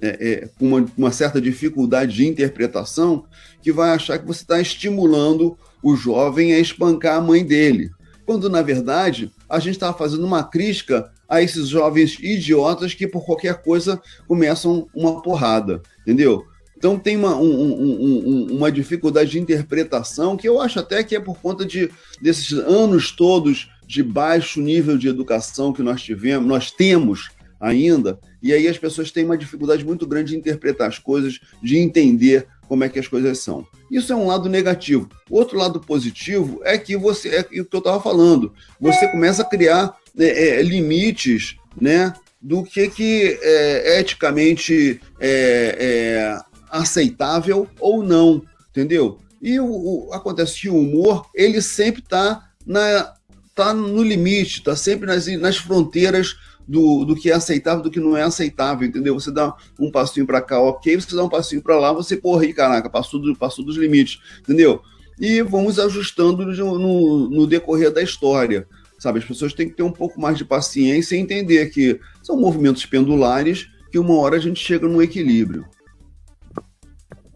é, 0.00 0.08
é, 0.08 0.48
com 0.58 0.66
uma, 0.66 0.86
uma, 0.96 1.12
certa 1.12 1.40
dificuldade 1.40 2.14
de 2.14 2.26
interpretação 2.26 3.24
que 3.60 3.72
vai 3.72 3.90
achar 3.90 4.18
que 4.18 4.26
você 4.26 4.42
está 4.42 4.60
estimulando 4.60 5.58
o 5.82 5.96
jovem 5.96 6.52
a 6.52 6.58
espancar 6.58 7.16
a 7.16 7.20
mãe 7.20 7.44
dele. 7.44 7.90
Quando, 8.24 8.48
na 8.48 8.62
verdade, 8.62 9.32
a 9.48 9.58
gente 9.58 9.72
estava 9.72 9.96
fazendo 9.96 10.24
uma 10.24 10.44
crítica 10.44 11.10
a 11.28 11.42
esses 11.42 11.68
jovens 11.68 12.18
idiotas 12.20 12.94
que, 12.94 13.08
por 13.08 13.24
qualquer 13.24 13.62
coisa, 13.62 14.00
começam 14.26 14.86
uma 14.94 15.20
porrada, 15.20 15.82
entendeu? 16.02 16.44
Então 16.78 16.96
tem 16.96 17.16
uma, 17.16 17.36
um, 17.36 17.42
um, 17.42 18.28
um, 18.28 18.56
uma 18.56 18.70
dificuldade 18.70 19.32
de 19.32 19.40
interpretação 19.40 20.36
que 20.36 20.48
eu 20.48 20.60
acho 20.60 20.78
até 20.78 21.02
que 21.02 21.16
é 21.16 21.20
por 21.20 21.36
conta 21.40 21.66
de, 21.66 21.90
desses 22.22 22.52
anos 22.52 23.10
todos 23.10 23.68
de 23.84 24.00
baixo 24.00 24.60
nível 24.60 24.96
de 24.96 25.08
educação 25.08 25.72
que 25.72 25.82
nós 25.82 26.00
tivemos, 26.00 26.46
nós 26.46 26.70
temos 26.70 27.30
ainda, 27.60 28.20
e 28.40 28.52
aí 28.52 28.68
as 28.68 28.78
pessoas 28.78 29.10
têm 29.10 29.24
uma 29.24 29.36
dificuldade 29.36 29.84
muito 29.84 30.06
grande 30.06 30.30
de 30.30 30.38
interpretar 30.38 30.86
as 30.86 31.00
coisas, 31.00 31.40
de 31.60 31.76
entender 31.78 32.46
como 32.68 32.84
é 32.84 32.88
que 32.88 33.00
as 33.00 33.08
coisas 33.08 33.38
são. 33.38 33.66
Isso 33.90 34.12
é 34.12 34.16
um 34.16 34.28
lado 34.28 34.48
negativo. 34.48 35.08
Outro 35.28 35.58
lado 35.58 35.80
positivo 35.80 36.60
é 36.62 36.78
que 36.78 36.96
você, 36.96 37.28
é 37.30 37.40
o 37.40 37.64
que 37.64 37.74
eu 37.74 37.78
estava 37.78 38.00
falando, 38.00 38.52
você 38.78 39.08
começa 39.08 39.42
a 39.42 39.44
criar 39.44 39.96
é, 40.16 40.60
é, 40.60 40.62
limites, 40.62 41.56
né, 41.80 42.12
do 42.40 42.62
que 42.62 42.88
que 42.88 43.36
é, 43.42 43.98
eticamente 43.98 45.00
é, 45.18 45.76
é 45.80 46.47
aceitável 46.70 47.68
ou 47.80 48.02
não, 48.02 48.42
entendeu? 48.70 49.18
E 49.40 49.58
o, 49.60 49.66
o 49.66 50.12
acontece 50.12 50.60
que 50.60 50.68
o 50.68 50.78
humor, 50.78 51.26
ele 51.34 51.62
sempre 51.62 52.02
está 52.02 52.48
na 52.66 53.14
tá 53.54 53.74
no 53.74 54.04
limite, 54.04 54.58
está 54.58 54.76
sempre 54.76 55.04
nas, 55.04 55.26
nas 55.26 55.56
fronteiras 55.56 56.36
do, 56.68 57.04
do 57.04 57.16
que 57.16 57.28
é 57.28 57.34
aceitável, 57.34 57.82
do 57.82 57.90
que 57.90 57.98
não 57.98 58.16
é 58.16 58.22
aceitável, 58.22 58.86
entendeu? 58.86 59.14
Você 59.18 59.32
dá 59.32 59.52
um 59.80 59.90
passinho 59.90 60.26
para 60.26 60.40
cá, 60.40 60.60
ok, 60.60 60.94
você 60.94 61.16
dá 61.16 61.24
um 61.24 61.28
passinho 61.28 61.60
para 61.60 61.76
lá, 61.76 61.92
você, 61.92 62.20
aí, 62.40 62.52
caraca, 62.52 62.88
passou, 62.88 63.18
do, 63.18 63.34
passou 63.34 63.64
dos 63.64 63.76
limites, 63.76 64.20
entendeu? 64.40 64.80
E 65.18 65.42
vamos 65.42 65.78
ajustando 65.80 66.46
no, 66.46 66.78
no, 66.78 67.30
no 67.30 67.46
decorrer 67.48 67.90
da 67.90 68.02
história, 68.02 68.68
sabe? 68.98 69.18
As 69.18 69.24
pessoas 69.24 69.52
têm 69.52 69.68
que 69.68 69.74
ter 69.74 69.82
um 69.82 69.90
pouco 69.90 70.20
mais 70.20 70.38
de 70.38 70.44
paciência 70.44 71.16
e 71.16 71.18
entender 71.18 71.70
que 71.70 71.98
são 72.22 72.36
movimentos 72.36 72.86
pendulares 72.86 73.68
que 73.90 73.98
uma 73.98 74.14
hora 74.18 74.36
a 74.36 74.40
gente 74.40 74.62
chega 74.62 74.86
num 74.86 75.02
equilíbrio. 75.02 75.64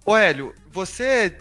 Ô 0.04 0.16
Hélio, 0.16 0.52
você 0.70 1.38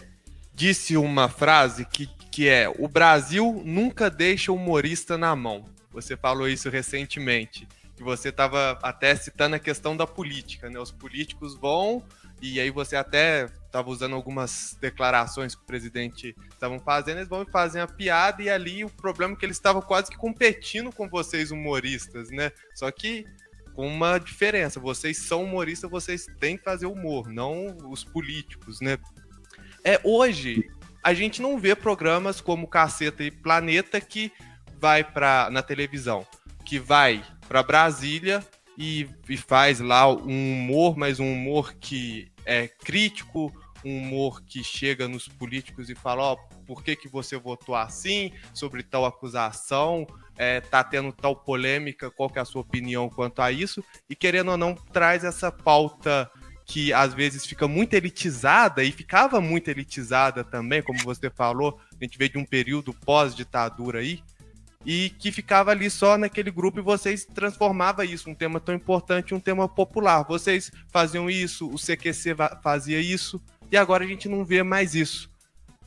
disse 0.54 0.96
uma 0.96 1.28
frase 1.28 1.84
que, 1.84 2.06
que 2.30 2.48
é: 2.48 2.68
o 2.78 2.86
Brasil 2.86 3.60
nunca 3.64 4.08
deixa 4.08 4.52
o 4.52 4.54
humorista 4.54 5.18
na 5.18 5.34
mão. 5.34 5.64
Você 5.90 6.16
falou 6.16 6.48
isso 6.48 6.70
recentemente. 6.70 7.66
Que 7.96 8.02
você 8.02 8.28
estava 8.28 8.78
até 8.82 9.14
citando 9.14 9.56
a 9.56 9.58
questão 9.58 9.96
da 9.96 10.06
política, 10.06 10.70
né? 10.70 10.78
Os 10.78 10.92
políticos 10.92 11.56
vão 11.56 12.02
e 12.40 12.58
aí 12.58 12.70
você 12.70 12.96
até 12.96 13.44
estava 13.66 13.88
usando 13.88 14.16
algumas 14.16 14.76
declarações 14.80 15.54
que 15.54 15.62
o 15.62 15.66
presidente 15.66 16.36
estavam 16.52 16.80
fazendo, 16.80 17.18
eles 17.18 17.28
vão 17.28 17.46
fazer 17.46 17.80
a 17.80 17.86
piada 17.86 18.42
e 18.42 18.50
ali 18.50 18.84
o 18.84 18.90
problema 18.90 19.34
é 19.34 19.36
que 19.36 19.46
eles 19.46 19.56
estavam 19.56 19.80
quase 19.80 20.10
que 20.10 20.16
competindo 20.16 20.90
com 20.90 21.08
vocês 21.08 21.52
humoristas, 21.52 22.30
né? 22.30 22.50
Só 22.74 22.90
que 22.90 23.24
com 23.74 23.86
uma 23.86 24.18
diferença, 24.18 24.78
vocês 24.78 25.18
são 25.18 25.44
humoristas, 25.44 25.90
vocês 25.90 26.26
têm 26.38 26.56
que 26.56 26.64
fazer 26.64 26.86
humor, 26.86 27.28
não 27.28 27.76
os 27.90 28.04
políticos, 28.04 28.80
né? 28.80 28.98
É, 29.84 30.00
hoje 30.04 30.68
a 31.02 31.12
gente 31.12 31.42
não 31.42 31.58
vê 31.58 31.74
programas 31.74 32.40
como 32.40 32.68
Caceta 32.68 33.24
e 33.24 33.30
Planeta 33.30 34.00
que 34.00 34.30
vai 34.78 35.02
para 35.02 35.50
na 35.50 35.62
televisão, 35.62 36.26
que 36.64 36.78
vai 36.78 37.24
para 37.48 37.62
Brasília 37.62 38.44
e, 38.78 39.08
e, 39.28 39.36
faz 39.36 39.80
lá 39.80 40.08
um 40.08 40.52
humor, 40.52 40.96
mas 40.96 41.20
um 41.20 41.32
humor 41.32 41.74
que 41.74 42.30
é 42.44 42.68
crítico, 42.68 43.52
um 43.84 43.98
humor 43.98 44.42
que 44.42 44.62
chega 44.62 45.08
nos 45.08 45.28
políticos 45.28 45.90
e 45.90 45.94
fala, 45.94 46.22
ó, 46.22 46.34
oh, 46.34 46.51
por 46.72 46.82
que, 46.82 46.96
que 46.96 47.06
você 47.06 47.36
votou 47.36 47.74
assim, 47.74 48.32
sobre 48.54 48.82
tal 48.82 49.04
acusação, 49.04 50.06
é, 50.38 50.58
tá 50.58 50.82
tendo 50.82 51.12
tal 51.12 51.36
polêmica, 51.36 52.10
qual 52.10 52.30
que 52.30 52.38
é 52.38 52.42
a 52.42 52.46
sua 52.46 52.62
opinião 52.62 53.10
quanto 53.10 53.42
a 53.42 53.52
isso, 53.52 53.84
e 54.08 54.16
querendo 54.16 54.52
ou 54.52 54.56
não, 54.56 54.74
traz 54.74 55.22
essa 55.22 55.52
pauta 55.52 56.30
que 56.64 56.90
às 56.94 57.12
vezes 57.12 57.44
fica 57.44 57.68
muito 57.68 57.92
elitizada 57.92 58.82
e 58.82 58.90
ficava 58.90 59.38
muito 59.38 59.68
elitizada 59.68 60.42
também, 60.42 60.80
como 60.80 60.98
você 61.00 61.28
falou, 61.28 61.78
a 62.00 62.02
gente 62.02 62.16
veio 62.16 62.30
de 62.30 62.38
um 62.38 62.44
período 62.46 62.94
pós-ditadura 62.94 63.98
aí, 63.98 64.22
e 64.86 65.10
que 65.18 65.30
ficava 65.30 65.72
ali 65.72 65.90
só 65.90 66.16
naquele 66.16 66.50
grupo 66.50 66.78
e 66.78 66.82
vocês 66.82 67.26
transformava 67.26 68.02
isso, 68.02 68.30
um 68.30 68.34
tema 68.34 68.58
tão 68.58 68.74
importante, 68.74 69.34
um 69.34 69.38
tema 69.38 69.68
popular. 69.68 70.22
Vocês 70.24 70.72
faziam 70.88 71.28
isso, 71.28 71.68
o 71.68 71.76
CQC 71.76 72.34
fazia 72.62 72.98
isso, 72.98 73.38
e 73.70 73.76
agora 73.76 74.04
a 74.04 74.08
gente 74.08 74.26
não 74.26 74.42
vê 74.42 74.62
mais 74.62 74.94
isso. 74.94 75.31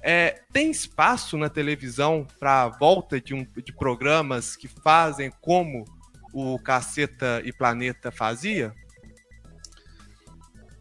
É, 0.07 0.35
tem 0.53 0.69
espaço 0.69 1.35
na 1.35 1.49
televisão 1.49 2.27
para 2.39 2.61
a 2.61 2.69
volta 2.69 3.19
de, 3.19 3.33
um, 3.33 3.43
de 3.43 3.73
programas 3.73 4.55
que 4.55 4.67
fazem 4.67 5.31
como 5.41 5.83
o 6.31 6.59
Caceta 6.59 7.41
e 7.43 7.51
Planeta 7.51 8.11
fazia? 8.11 8.71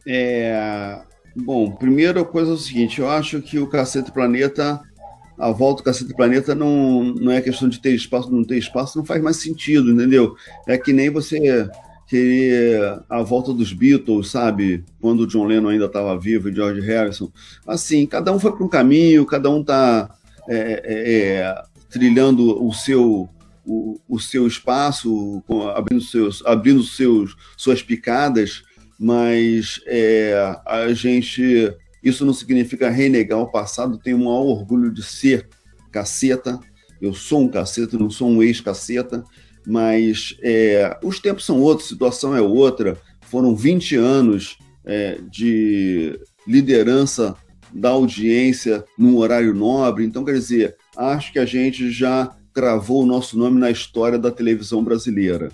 É, 0.07 1.01
bom, 1.35 1.71
primeira 1.71 2.23
coisa 2.23 2.51
é 2.51 2.55
o 2.55 2.59
seguinte, 2.59 3.01
eu 3.01 3.09
acho 3.09 3.41
que 3.41 3.59
o 3.59 3.67
Caceta 3.67 4.11
e 4.11 4.13
Planeta, 4.13 4.79
a 5.39 5.51
volta 5.51 5.83
do 5.83 5.87
Caceta 5.87 6.13
e 6.13 6.17
Planeta 6.17 6.55
não, 6.55 7.05
não 7.05 7.33
é 7.33 7.41
questão 7.41 7.67
de 7.67 7.81
ter 7.81 7.95
espaço, 7.95 8.31
não 8.31 8.45
ter 8.45 8.59
espaço, 8.59 8.99
não 8.99 9.07
faz 9.07 9.23
mais 9.23 9.39
sentido, 9.39 9.91
entendeu? 9.91 10.37
É 10.69 10.77
que 10.77 10.93
nem 10.93 11.09
você 11.09 11.67
querer 12.15 13.03
a 13.11 13.23
volta 13.23 13.53
dos 13.53 13.73
Beatles, 13.73 14.31
sabe? 14.31 14.85
Quando 15.01 15.23
o 15.23 15.27
John 15.27 15.47
Lennon 15.47 15.71
ainda 15.71 15.87
estava 15.87 16.17
vivo 16.17 16.49
e 16.49 16.55
George 16.55 16.81
Harrison. 16.81 17.29
Assim, 17.67 18.07
cada 18.07 18.33
um 18.33 18.39
foi 18.39 18.53
para 18.53 18.65
um 18.65 18.69
caminho, 18.69 19.27
cada 19.27 19.51
um 19.51 19.61
está 19.61 20.17
é, 20.49 20.83
é, 20.85 21.33
é, 21.41 21.63
trilhando 21.91 22.65
o 22.65 22.73
seu 22.73 23.29
o, 23.67 23.99
o 24.09 24.21
seu 24.21 24.47
espaço, 24.47 25.43
abrindo 25.75 26.03
seus 26.03 26.45
abrindo 26.47 26.85
seus 26.85 27.35
suas 27.57 27.83
picadas, 27.83 28.63
mas 28.97 29.81
é, 29.85 30.57
a 30.65 30.93
gente 30.93 31.75
isso 32.01 32.25
não 32.25 32.33
significa 32.33 32.91
renegar 32.91 33.41
o 33.41 33.51
passado. 33.51 33.99
Tenho 33.99 34.19
o 34.19 34.25
maior 34.25 34.45
orgulho 34.45 34.93
de 34.93 35.03
ser 35.03 35.49
caceta. 35.91 36.61
Eu 37.01 37.13
sou 37.13 37.41
um 37.41 37.49
caceta, 37.49 37.99
não 37.99 38.09
sou 38.09 38.29
um 38.29 38.41
ex-caceta 38.41 39.25
mas 39.67 40.37
é, 40.43 40.99
os 41.03 41.19
tempos 41.19 41.45
são 41.45 41.61
outros, 41.61 41.89
a 41.89 41.93
situação 41.93 42.37
é 42.37 42.41
outra. 42.41 42.97
Foram 43.23 43.55
20 43.55 43.97
anos 43.97 44.59
é, 44.85 45.19
de 45.31 46.19
liderança 46.47 47.35
da 47.73 47.91
audiência 47.91 48.85
num 48.97 49.17
horário 49.17 49.55
nobre, 49.55 50.05
então, 50.05 50.25
quer 50.25 50.35
dizer, 50.35 50.77
acho 50.97 51.33
que 51.33 51.39
a 51.39 51.47
gente 51.47 51.91
já 51.91 52.31
cravou 52.53 53.03
o 53.03 53.07
nosso 53.07 53.37
nome 53.37 53.59
na 53.59 53.71
história 53.71 54.19
da 54.19 54.31
televisão 54.31 54.83
brasileira. 54.85 55.51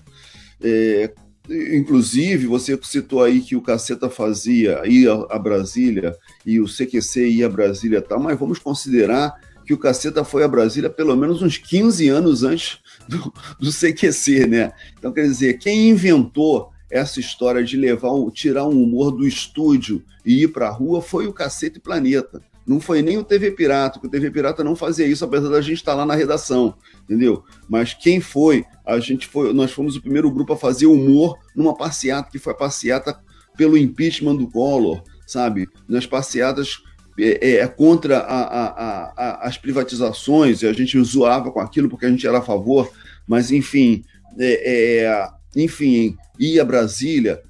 É, 0.63 1.11
inclusive, 1.49 2.47
você 2.47 2.79
citou 2.83 3.25
aí 3.25 3.41
que 3.41 3.57
o 3.57 3.63
Caceta 3.63 4.11
fazia, 4.11 4.83
ia 4.87 5.13
a 5.31 5.39
Brasília 5.39 6.15
e 6.45 6.61
o 6.61 6.67
CQC 6.67 7.27
ia 7.29 7.47
a 7.47 7.51
Brasília 7.51 8.03
tal, 8.03 8.21
mas 8.21 8.39
vamos 8.39 8.59
considerar 8.59 9.33
que 9.71 9.75
o 9.75 9.79
Caceta 9.79 10.25
foi 10.25 10.43
a 10.43 10.49
Brasília 10.49 10.91
pelo 10.91 11.17
menos 11.17 11.43
uns 11.43 11.57
15 11.57 12.09
anos 12.09 12.43
antes 12.43 12.81
do, 13.07 13.33
do 13.57 13.71
CQC, 13.71 14.49
né? 14.49 14.73
Então, 14.99 15.13
quer 15.13 15.23
dizer, 15.23 15.59
quem 15.59 15.91
inventou 15.91 16.73
essa 16.91 17.21
história 17.21 17.63
de 17.63 17.77
levar 17.77 18.11
tirar 18.33 18.67
um 18.67 18.83
humor 18.83 19.13
do 19.13 19.25
estúdio 19.25 20.03
e 20.27 20.43
ir 20.43 20.49
para 20.49 20.67
a 20.67 20.73
rua 20.73 21.01
foi 21.01 21.29
o 21.29 21.33
Cacete 21.33 21.79
Planeta. 21.79 22.43
Não 22.67 22.81
foi 22.81 23.01
nem 23.01 23.17
o 23.17 23.23
TV 23.23 23.53
Pirata, 23.53 24.01
porque 24.01 24.09
o 24.09 24.11
TV 24.11 24.29
Pirata 24.33 24.65
não 24.65 24.75
fazia 24.75 25.07
isso, 25.07 25.25
apesar 25.25 25.49
da 25.49 25.61
gente 25.61 25.77
estar 25.79 25.95
lá 25.95 26.05
na 26.05 26.17
redação, 26.17 26.75
entendeu? 27.05 27.45
Mas 27.69 27.95
quem 27.95 28.21
foi? 28.21 28.65
A 28.85 28.99
gente 28.99 29.29
foi, 29.29 29.53
nós 29.53 29.71
fomos 29.71 29.95
o 29.95 30.03
primeiro 30.03 30.33
grupo 30.33 30.55
a 30.55 30.57
fazer 30.57 30.87
humor 30.87 31.39
numa 31.55 31.77
passeata 31.77 32.29
que 32.29 32.41
foi 32.41 32.55
a 32.55 32.57
passeata 32.57 33.21
pelo 33.57 33.79
impeachment 33.79 34.35
do 34.35 34.51
Collor, 34.51 35.05
sabe? 35.29 35.69
Nas 35.89 36.07
passeatas 36.07 36.83
é, 37.23 37.57
é, 37.57 37.67
contra 37.69 38.19
a, 38.19 38.41
a, 38.43 39.13
a, 39.17 39.49
as 39.49 39.59
privatizações, 39.59 40.65
a 40.65 40.73
gente 40.73 41.03
zoava 41.03 41.51
com 41.51 41.61
aquilo 41.61 41.89
porque 41.89 42.07
a 42.07 42.11
gente 42.11 42.27
era 42.27 42.39
a 42.39 42.43
favor, 42.43 42.91
mas 43.27 43.51
enfim, 43.51 44.03
é, 44.39 45.05
é 45.05 45.29
enfim, 45.55 46.17
ia 46.39 46.63
a 46.63 46.65
Brasília, 46.65 47.43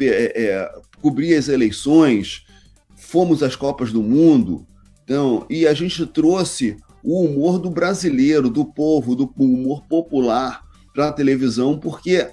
é, 0.00 0.32
é, 0.36 0.72
cobria 1.00 1.38
as 1.38 1.48
eleições, 1.48 2.46
fomos 2.94 3.42
às 3.42 3.56
Copas 3.56 3.90
do 3.90 4.02
Mundo, 4.02 4.66
então, 5.02 5.44
e 5.50 5.66
a 5.66 5.74
gente 5.74 6.06
trouxe 6.06 6.76
o 7.02 7.24
humor 7.24 7.58
do 7.58 7.68
brasileiro, 7.68 8.48
do 8.48 8.64
povo, 8.64 9.14
do 9.14 9.30
humor 9.36 9.84
popular 9.86 10.62
para 10.94 11.08
a 11.08 11.12
televisão, 11.12 11.78
porque 11.78 12.26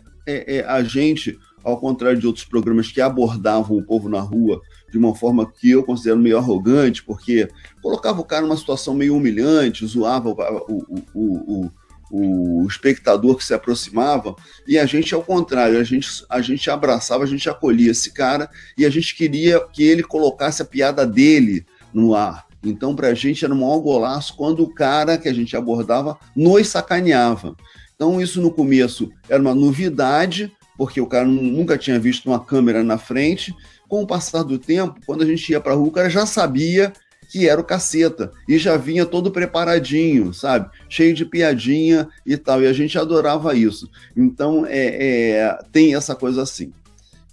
a 0.65 0.81
gente, 0.83 1.37
ao 1.63 1.77
contrário 1.77 2.19
de 2.19 2.27
outros 2.27 2.45
programas 2.45 2.89
que 2.89 3.01
abordavam 3.01 3.75
o 3.75 3.83
povo 3.83 4.07
na 4.07 4.21
rua 4.21 4.61
de 4.91 4.97
uma 4.97 5.15
forma 5.15 5.49
que 5.49 5.71
eu 5.71 5.83
considero 5.83 6.19
meio 6.19 6.37
arrogante, 6.37 7.03
porque 7.03 7.47
colocava 7.81 8.19
o 8.19 8.25
cara 8.25 8.41
numa 8.41 8.57
situação 8.57 8.93
meio 8.93 9.15
humilhante, 9.15 9.85
zoava 9.85 10.29
o, 10.29 10.99
o, 11.13 11.31
o, 11.61 11.71
o, 12.11 12.67
espectador 12.67 13.37
que 13.37 13.45
se 13.45 13.53
aproximava, 13.53 14.35
e 14.67 14.77
a 14.77 14.85
gente, 14.85 15.15
ao 15.15 15.23
contrário, 15.23 15.79
a 15.79 15.83
gente, 15.83 16.25
a 16.29 16.41
gente 16.41 16.69
abraçava, 16.69 17.23
a 17.23 17.27
gente 17.27 17.49
acolhia 17.49 17.91
esse 17.91 18.11
cara 18.11 18.49
e 18.77 18.85
a 18.85 18.89
gente 18.89 19.15
queria 19.15 19.61
que 19.71 19.83
ele 19.83 20.03
colocasse 20.03 20.61
a 20.61 20.65
piada 20.65 21.07
dele 21.07 21.65
no 21.93 22.13
ar. 22.13 22.45
Então, 22.63 22.95
para 22.95 23.07
a 23.07 23.13
gente 23.13 23.43
era 23.43 23.53
um 23.53 23.59
maior 23.59 23.79
golaço 23.79 24.35
quando 24.35 24.61
o 24.61 24.73
cara 24.73 25.17
que 25.17 25.27
a 25.27 25.33
gente 25.33 25.55
abordava 25.55 26.17
nos 26.35 26.67
sacaneava. 26.67 27.55
Então, 27.95 28.21
isso 28.21 28.41
no 28.41 28.51
começo 28.51 29.11
era 29.29 29.41
uma 29.41 29.55
novidade, 29.55 30.51
porque 30.77 30.99
o 30.99 31.07
cara 31.07 31.25
nunca 31.25 31.77
tinha 31.77 31.99
visto 31.99 32.27
uma 32.27 32.43
câmera 32.43 32.83
na 32.83 32.97
frente, 32.97 33.53
com 33.91 34.03
o 34.03 34.07
passar 34.07 34.43
do 34.43 34.57
tempo, 34.57 35.01
quando 35.05 35.21
a 35.21 35.25
gente 35.25 35.51
ia 35.51 35.59
para 35.59 35.73
a 35.73 35.75
rua, 35.75 35.89
o 35.89 35.91
cara 35.91 36.09
já 36.09 36.25
sabia 36.25 36.93
que 37.29 37.49
era 37.49 37.59
o 37.59 37.63
caceta 37.63 38.31
e 38.47 38.57
já 38.57 38.77
vinha 38.77 39.05
todo 39.05 39.31
preparadinho, 39.31 40.33
sabe? 40.33 40.69
Cheio 40.87 41.13
de 41.13 41.25
piadinha 41.25 42.07
e 42.25 42.37
tal. 42.37 42.61
E 42.61 42.67
a 42.67 42.71
gente 42.71 42.97
adorava 42.97 43.53
isso. 43.53 43.91
Então, 44.15 44.65
é, 44.65 45.33
é, 45.39 45.59
tem 45.73 45.93
essa 45.93 46.15
coisa 46.15 46.41
assim. 46.41 46.71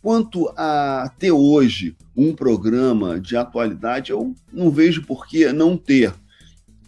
Quanto 0.03 0.53
a 0.57 1.13
ter 1.17 1.31
hoje 1.31 1.95
um 2.17 2.35
programa 2.35 3.21
de 3.21 3.37
atualidade, 3.37 4.11
eu 4.11 4.35
não 4.53 4.69
vejo 4.69 5.07
por 5.07 5.29
que 5.29 5.53
não 5.53 5.77
ter. 5.77 6.13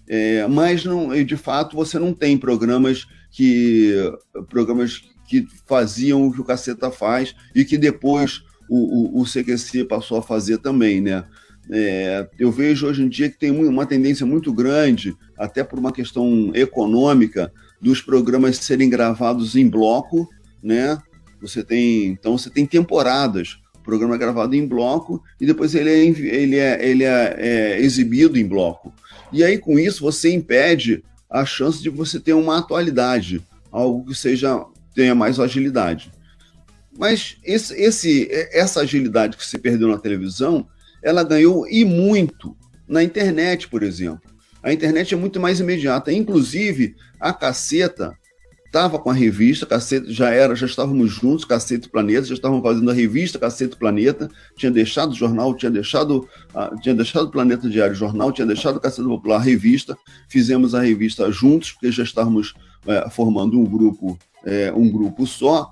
É, 0.08 0.48
mas 0.48 0.84
não, 0.84 1.10
de 1.22 1.36
fato 1.36 1.76
você 1.76 1.96
não 1.96 2.12
tem 2.12 2.36
programas 2.36 3.06
que 3.30 3.94
programas 4.48 5.02
que 5.28 5.46
faziam 5.64 6.26
o 6.26 6.32
que 6.32 6.40
o 6.40 6.44
Caceta 6.44 6.90
faz 6.90 7.36
e 7.54 7.64
que 7.64 7.78
depois 7.78 8.42
o, 8.70 9.18
o, 9.18 9.22
o 9.22 9.24
CQC 9.24 9.84
passou 9.84 10.16
a 10.16 10.22
fazer 10.22 10.58
também, 10.58 11.00
né? 11.00 11.24
É, 11.72 12.28
eu 12.38 12.50
vejo 12.50 12.86
hoje 12.86 13.02
em 13.02 13.08
dia 13.08 13.28
que 13.28 13.38
tem 13.38 13.50
uma 13.50 13.84
tendência 13.84 14.24
muito 14.24 14.52
grande, 14.52 15.14
até 15.36 15.62
por 15.64 15.78
uma 15.78 15.92
questão 15.92 16.52
econômica, 16.54 17.52
dos 17.80 18.00
programas 18.00 18.56
serem 18.58 18.88
gravados 18.88 19.56
em 19.56 19.68
bloco, 19.68 20.28
né? 20.62 20.98
Você 21.42 21.64
tem, 21.64 22.06
então 22.06 22.38
você 22.38 22.48
tem 22.48 22.64
temporadas, 22.64 23.58
programa 23.82 24.16
gravado 24.16 24.54
em 24.54 24.66
bloco 24.66 25.22
e 25.40 25.46
depois 25.46 25.74
ele 25.74 25.90
é, 25.90 26.04
ele 26.04 26.56
é, 26.56 26.88
ele 26.88 27.04
é, 27.04 27.36
é 27.38 27.80
exibido 27.80 28.38
em 28.38 28.46
bloco. 28.46 28.92
E 29.32 29.42
aí 29.42 29.58
com 29.58 29.78
isso 29.78 30.02
você 30.02 30.32
impede 30.32 31.02
a 31.28 31.44
chance 31.44 31.82
de 31.82 31.88
você 31.88 32.20
ter 32.20 32.34
uma 32.34 32.58
atualidade, 32.58 33.42
algo 33.70 34.04
que 34.04 34.14
seja 34.14 34.64
tenha 34.94 35.14
mais 35.14 35.40
agilidade. 35.40 36.12
Mas 37.00 37.38
esse, 37.42 37.72
esse, 37.80 38.28
essa 38.52 38.82
agilidade 38.82 39.34
que 39.34 39.46
se 39.46 39.56
perdeu 39.56 39.88
na 39.88 39.96
televisão, 39.96 40.68
ela 41.02 41.24
ganhou 41.24 41.66
e 41.66 41.82
muito 41.82 42.54
na 42.86 43.02
internet, 43.02 43.68
por 43.68 43.82
exemplo. 43.82 44.30
A 44.62 44.70
internet 44.70 45.14
é 45.14 45.16
muito 45.16 45.40
mais 45.40 45.60
imediata. 45.60 46.12
Inclusive, 46.12 46.94
a 47.18 47.32
caceta 47.32 48.14
estava 48.66 48.98
com 48.98 49.08
a 49.08 49.14
revista, 49.14 49.64
Cacete, 49.64 50.12
já 50.12 50.28
era, 50.28 50.54
já 50.54 50.66
estávamos 50.66 51.10
juntos, 51.10 51.46
Cacete 51.46 51.88
Planeta, 51.88 52.26
já 52.26 52.34
estavam 52.34 52.62
fazendo 52.62 52.90
a 52.90 52.94
revista 52.94 53.38
Cacete 53.38 53.76
Planeta, 53.76 54.28
tinha 54.54 54.70
deixado 54.70 55.12
o 55.12 55.14
jornal, 55.14 55.56
tinha 55.56 55.70
deixado, 55.70 56.28
uh, 56.54 56.80
tinha 56.82 56.94
deixado 56.94 57.28
o 57.28 57.30
Planeta 57.30 57.68
Diário 57.68 57.94
Jornal, 57.94 58.30
tinha 58.30 58.46
deixado 58.46 58.76
o 58.76 58.80
Cacete 58.80 59.08
Popular 59.08 59.38
revista, 59.38 59.96
fizemos 60.28 60.74
a 60.74 60.82
revista 60.82 61.32
juntos, 61.32 61.72
porque 61.72 61.90
já 61.90 62.04
estávamos 62.04 62.50
uh, 62.84 63.10
formando 63.10 63.58
um 63.58 63.64
grupo, 63.64 64.18
uh, 64.44 64.78
um 64.78 64.88
grupo 64.88 65.26
só, 65.26 65.70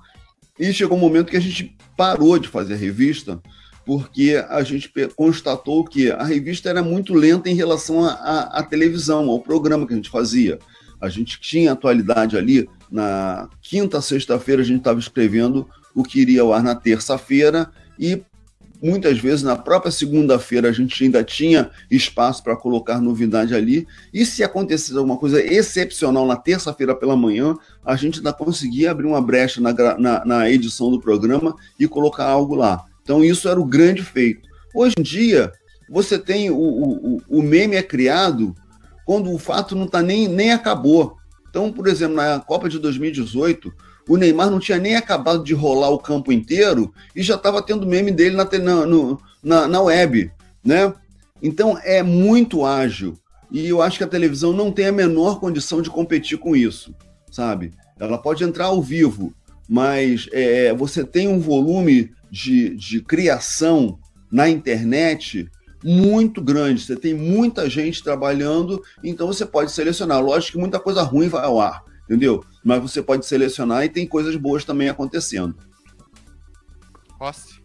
e 0.59 0.73
chegou 0.73 0.97
um 0.97 1.01
momento 1.01 1.29
que 1.29 1.37
a 1.37 1.41
gente 1.41 1.75
parou 1.95 2.37
de 2.37 2.47
fazer 2.47 2.73
a 2.73 2.77
revista, 2.77 3.41
porque 3.85 4.43
a 4.49 4.61
gente 4.61 4.91
constatou 5.15 5.83
que 5.83 6.11
a 6.11 6.23
revista 6.23 6.69
era 6.69 6.83
muito 6.83 7.13
lenta 7.13 7.49
em 7.49 7.55
relação 7.55 8.05
à 8.05 8.61
televisão, 8.61 9.29
ao 9.29 9.39
programa 9.39 9.87
que 9.87 9.93
a 9.93 9.95
gente 9.95 10.09
fazia. 10.09 10.59
A 11.01 11.07
gente 11.09 11.39
tinha 11.39 11.71
atualidade 11.71 12.37
ali, 12.37 12.69
na 12.91 13.47
quinta, 13.61 14.01
sexta-feira, 14.01 14.61
a 14.61 14.65
gente 14.65 14.79
estava 14.79 14.99
escrevendo 14.99 15.67
o 15.95 16.03
que 16.03 16.19
iria 16.19 16.41
ao 16.41 16.53
ar 16.53 16.61
na 16.61 16.75
terça-feira, 16.75 17.71
e 17.97 18.21
muitas 18.81 19.19
vezes 19.19 19.43
na 19.43 19.55
própria 19.55 19.91
segunda-feira 19.91 20.69
a 20.69 20.71
gente 20.71 21.03
ainda 21.03 21.23
tinha 21.23 21.69
espaço 21.89 22.43
para 22.43 22.55
colocar 22.55 22.99
novidade 22.99 23.53
ali. 23.53 23.87
E 24.13 24.25
se 24.25 24.43
acontecesse 24.43 24.97
alguma 24.97 25.17
coisa 25.17 25.41
excepcional 25.41 26.25
na 26.25 26.35
terça-feira 26.35 26.95
pela 26.95 27.15
manhã, 27.15 27.55
a 27.85 27.95
gente 27.95 28.19
ainda 28.19 28.33
conseguia 28.33 28.91
abrir 28.91 29.07
uma 29.07 29.21
brecha 29.21 29.59
na, 29.61 29.73
na, 29.97 30.25
na, 30.25 30.49
edição 30.49 30.89
do 30.89 30.99
programa 30.99 31.55
e 31.79 31.87
colocar 31.87 32.25
algo 32.25 32.55
lá. 32.55 32.85
Então 33.03 33.23
isso 33.23 33.49
era 33.49 33.59
o 33.59 33.65
grande 33.65 34.03
feito. 34.03 34.47
Hoje 34.73 34.95
em 34.97 35.01
dia, 35.01 35.51
você 35.89 36.17
tem 36.17 36.49
o, 36.49 36.55
o, 36.55 37.21
o 37.27 37.41
meme 37.41 37.75
é 37.75 37.83
criado 37.83 38.55
quando 39.05 39.33
o 39.33 39.39
fato 39.39 39.75
não 39.75 39.85
está 39.85 40.01
nem, 40.01 40.27
nem 40.27 40.51
acabou. 40.51 41.17
Então, 41.49 41.71
por 41.71 41.87
exemplo, 41.87 42.15
na 42.15 42.39
Copa 42.39 42.69
de 42.69 42.77
2018, 42.77 43.73
o 44.09 44.17
Neymar 44.17 44.49
não 44.49 44.59
tinha 44.59 44.79
nem 44.79 44.95
acabado 44.95 45.43
de 45.43 45.53
rolar 45.53 45.91
o 45.91 45.99
campo 45.99 46.33
inteiro 46.33 46.91
e 47.15 47.21
já 47.21 47.35
estava 47.35 47.61
tendo 47.61 47.85
meme 47.85 48.11
dele 48.11 48.35
na, 48.35 48.43
na, 48.43 49.17
na, 49.43 49.67
na 49.67 49.81
web, 49.81 50.31
né? 50.65 50.91
Então 51.41 51.79
é 51.83 52.01
muito 52.01 52.65
ágil 52.65 53.17
e 53.51 53.67
eu 53.67 53.83
acho 53.83 53.99
que 53.99 54.03
a 54.03 54.07
televisão 54.07 54.51
não 54.51 54.71
tem 54.71 54.87
a 54.87 54.91
menor 54.91 55.39
condição 55.39 55.79
de 55.79 55.91
competir 55.91 56.39
com 56.39 56.55
isso, 56.55 56.93
sabe? 57.31 57.71
Ela 57.99 58.17
pode 58.17 58.43
entrar 58.43 58.65
ao 58.65 58.81
vivo, 58.81 59.31
mas 59.69 60.27
é, 60.31 60.73
você 60.73 61.03
tem 61.03 61.27
um 61.27 61.39
volume 61.39 62.11
de, 62.31 62.75
de 62.75 63.01
criação 63.01 63.99
na 64.31 64.49
internet 64.49 65.47
muito 65.83 66.41
grande. 66.41 66.81
Você 66.81 66.95
tem 66.95 67.13
muita 67.13 67.69
gente 67.69 68.03
trabalhando, 68.03 68.81
então 69.03 69.27
você 69.27 69.45
pode 69.45 69.71
selecionar. 69.71 70.19
Lógico 70.19 70.53
que 70.53 70.57
muita 70.57 70.79
coisa 70.79 71.03
ruim 71.03 71.27
vai 71.27 71.45
ao 71.45 71.59
ar, 71.59 71.83
entendeu? 72.09 72.43
Mas 72.63 72.81
você 72.81 73.03
pode 73.03 73.25
selecionar 73.27 73.85
e 73.85 73.89
tem 73.89 74.07
coisas 74.07 74.35
boas 74.35 74.65
também 74.65 74.89
acontecendo. 74.89 75.55
Rossi. 77.19 77.59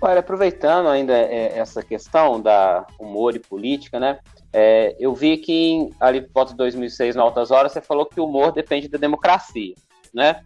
Olha, 0.00 0.20
aproveitando 0.20 0.88
ainda 0.88 1.12
é, 1.12 1.58
essa 1.58 1.82
questão 1.82 2.40
da 2.40 2.86
humor 2.98 3.36
e 3.36 3.38
política, 3.38 4.00
né? 4.00 4.18
É, 4.50 4.96
eu 4.98 5.14
vi 5.14 5.36
que 5.36 5.52
em, 5.52 5.90
ali 6.00 6.22
por 6.22 6.32
volta 6.32 6.52
de 6.52 6.56
2006, 6.56 7.14
na 7.14 7.22
Altas 7.22 7.50
Horas, 7.50 7.72
você 7.72 7.82
falou 7.82 8.06
que 8.06 8.18
o 8.18 8.24
humor 8.24 8.52
depende 8.52 8.88
da 8.88 8.96
democracia, 8.96 9.74
né? 10.14 10.40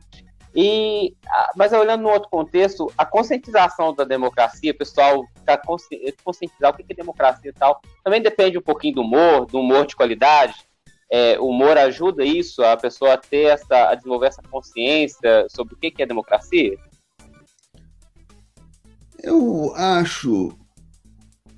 E, 0.56 1.14
mas 1.56 1.72
olhando 1.72 2.02
no 2.02 2.10
outro 2.10 2.28
contexto, 2.28 2.92
a 2.98 3.04
conscientização 3.04 3.94
da 3.94 4.04
democracia, 4.04 4.72
o 4.72 4.76
pessoal 4.76 5.24
ficar 5.36 5.60
conscientizar 6.24 6.72
o 6.72 6.76
que 6.76 6.84
é 6.88 6.94
democracia 6.94 7.50
e 7.50 7.54
tal, 7.54 7.80
também 8.04 8.20
depende 8.20 8.58
um 8.58 8.62
pouquinho 8.62 8.96
do 8.96 9.02
humor, 9.02 9.46
do 9.46 9.58
humor 9.58 9.86
de 9.86 9.96
qualidade. 9.96 10.54
É, 11.10 11.38
o 11.38 11.48
humor 11.48 11.76
ajuda 11.76 12.24
isso, 12.24 12.62
a 12.62 12.76
pessoa 12.76 13.14
a 13.14 13.18
ter 13.18 13.46
essa, 13.46 13.90
a 13.90 13.94
desenvolver 13.94 14.26
essa 14.26 14.42
consciência 14.42 15.46
sobre 15.48 15.74
o 15.74 15.76
que 15.76 16.02
é 16.02 16.06
democracia? 16.06 16.76
Eu 19.22 19.74
acho, 19.74 20.56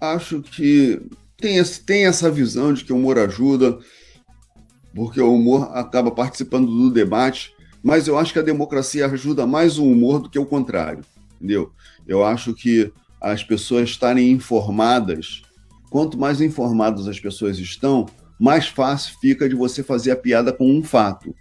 acho 0.00 0.42
que 0.42 1.00
tem, 1.36 1.62
tem 1.84 2.06
essa 2.06 2.30
visão 2.30 2.72
de 2.72 2.84
que 2.84 2.92
o 2.92 2.96
humor 2.96 3.18
ajuda, 3.18 3.78
porque 4.94 5.20
o 5.20 5.34
humor 5.34 5.70
acaba 5.76 6.10
participando 6.10 6.66
do 6.66 6.90
debate 6.90 7.56
mas 7.86 8.08
eu 8.08 8.18
acho 8.18 8.32
que 8.32 8.40
a 8.40 8.42
democracia 8.42 9.06
ajuda 9.06 9.46
mais 9.46 9.78
o 9.78 9.84
humor 9.84 10.20
do 10.20 10.28
que 10.28 10.40
o 10.40 10.44
contrário, 10.44 11.04
entendeu? 11.36 11.70
Eu 12.04 12.24
acho 12.24 12.52
que 12.52 12.92
as 13.20 13.44
pessoas 13.44 13.90
estarem 13.90 14.32
informadas, 14.32 15.42
quanto 15.88 16.18
mais 16.18 16.40
informadas 16.40 17.06
as 17.06 17.20
pessoas 17.20 17.60
estão, 17.60 18.06
mais 18.38 18.68
fácil 18.68 19.16
fica 19.20 19.48
de 19.48 19.54
você 19.54 19.82
fazer 19.82 20.10
a 20.10 20.16
piada 20.16 20.52
com 20.52 20.70
um 20.70 20.82
fato. 20.82 21.34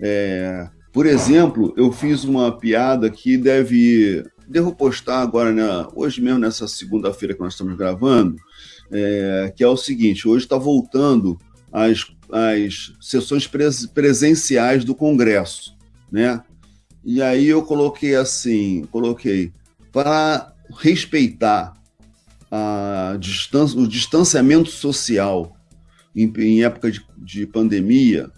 É, 0.00 0.68
por 0.92 1.06
exemplo, 1.06 1.72
eu 1.76 1.92
fiz 1.92 2.24
uma 2.24 2.56
piada 2.56 3.10
que 3.10 3.36
deve. 3.36 4.24
Devo 4.46 4.74
postar 4.74 5.22
agora, 5.22 5.52
né, 5.52 5.64
hoje 5.94 6.20
mesmo, 6.20 6.38
nessa 6.38 6.68
segunda-feira 6.68 7.32
que 7.34 7.40
nós 7.40 7.54
estamos 7.54 7.76
gravando, 7.78 8.36
é, 8.92 9.52
que 9.56 9.64
é 9.64 9.68
o 9.68 9.76
seguinte: 9.76 10.28
hoje 10.28 10.44
está 10.44 10.58
voltando 10.58 11.38
as, 11.72 12.04
as 12.30 12.92
sessões 13.00 13.46
pres, 13.46 13.86
presenciais 13.86 14.84
do 14.84 14.94
Congresso 14.94 15.74
né? 16.14 16.40
E 17.04 17.20
aí 17.20 17.46
eu 17.48 17.60
coloquei 17.64 18.14
assim, 18.14 18.86
coloquei 18.92 19.52
para 19.92 20.54
respeitar 20.78 21.74
a 22.48 23.16
distância, 23.18 23.78
o 23.78 23.88
distanciamento 23.88 24.70
social 24.70 25.53
em, 26.14 26.32
em 26.38 26.64
época 26.64 26.90
de, 26.90 27.04
de 27.16 27.46
pandemia, 27.46 28.30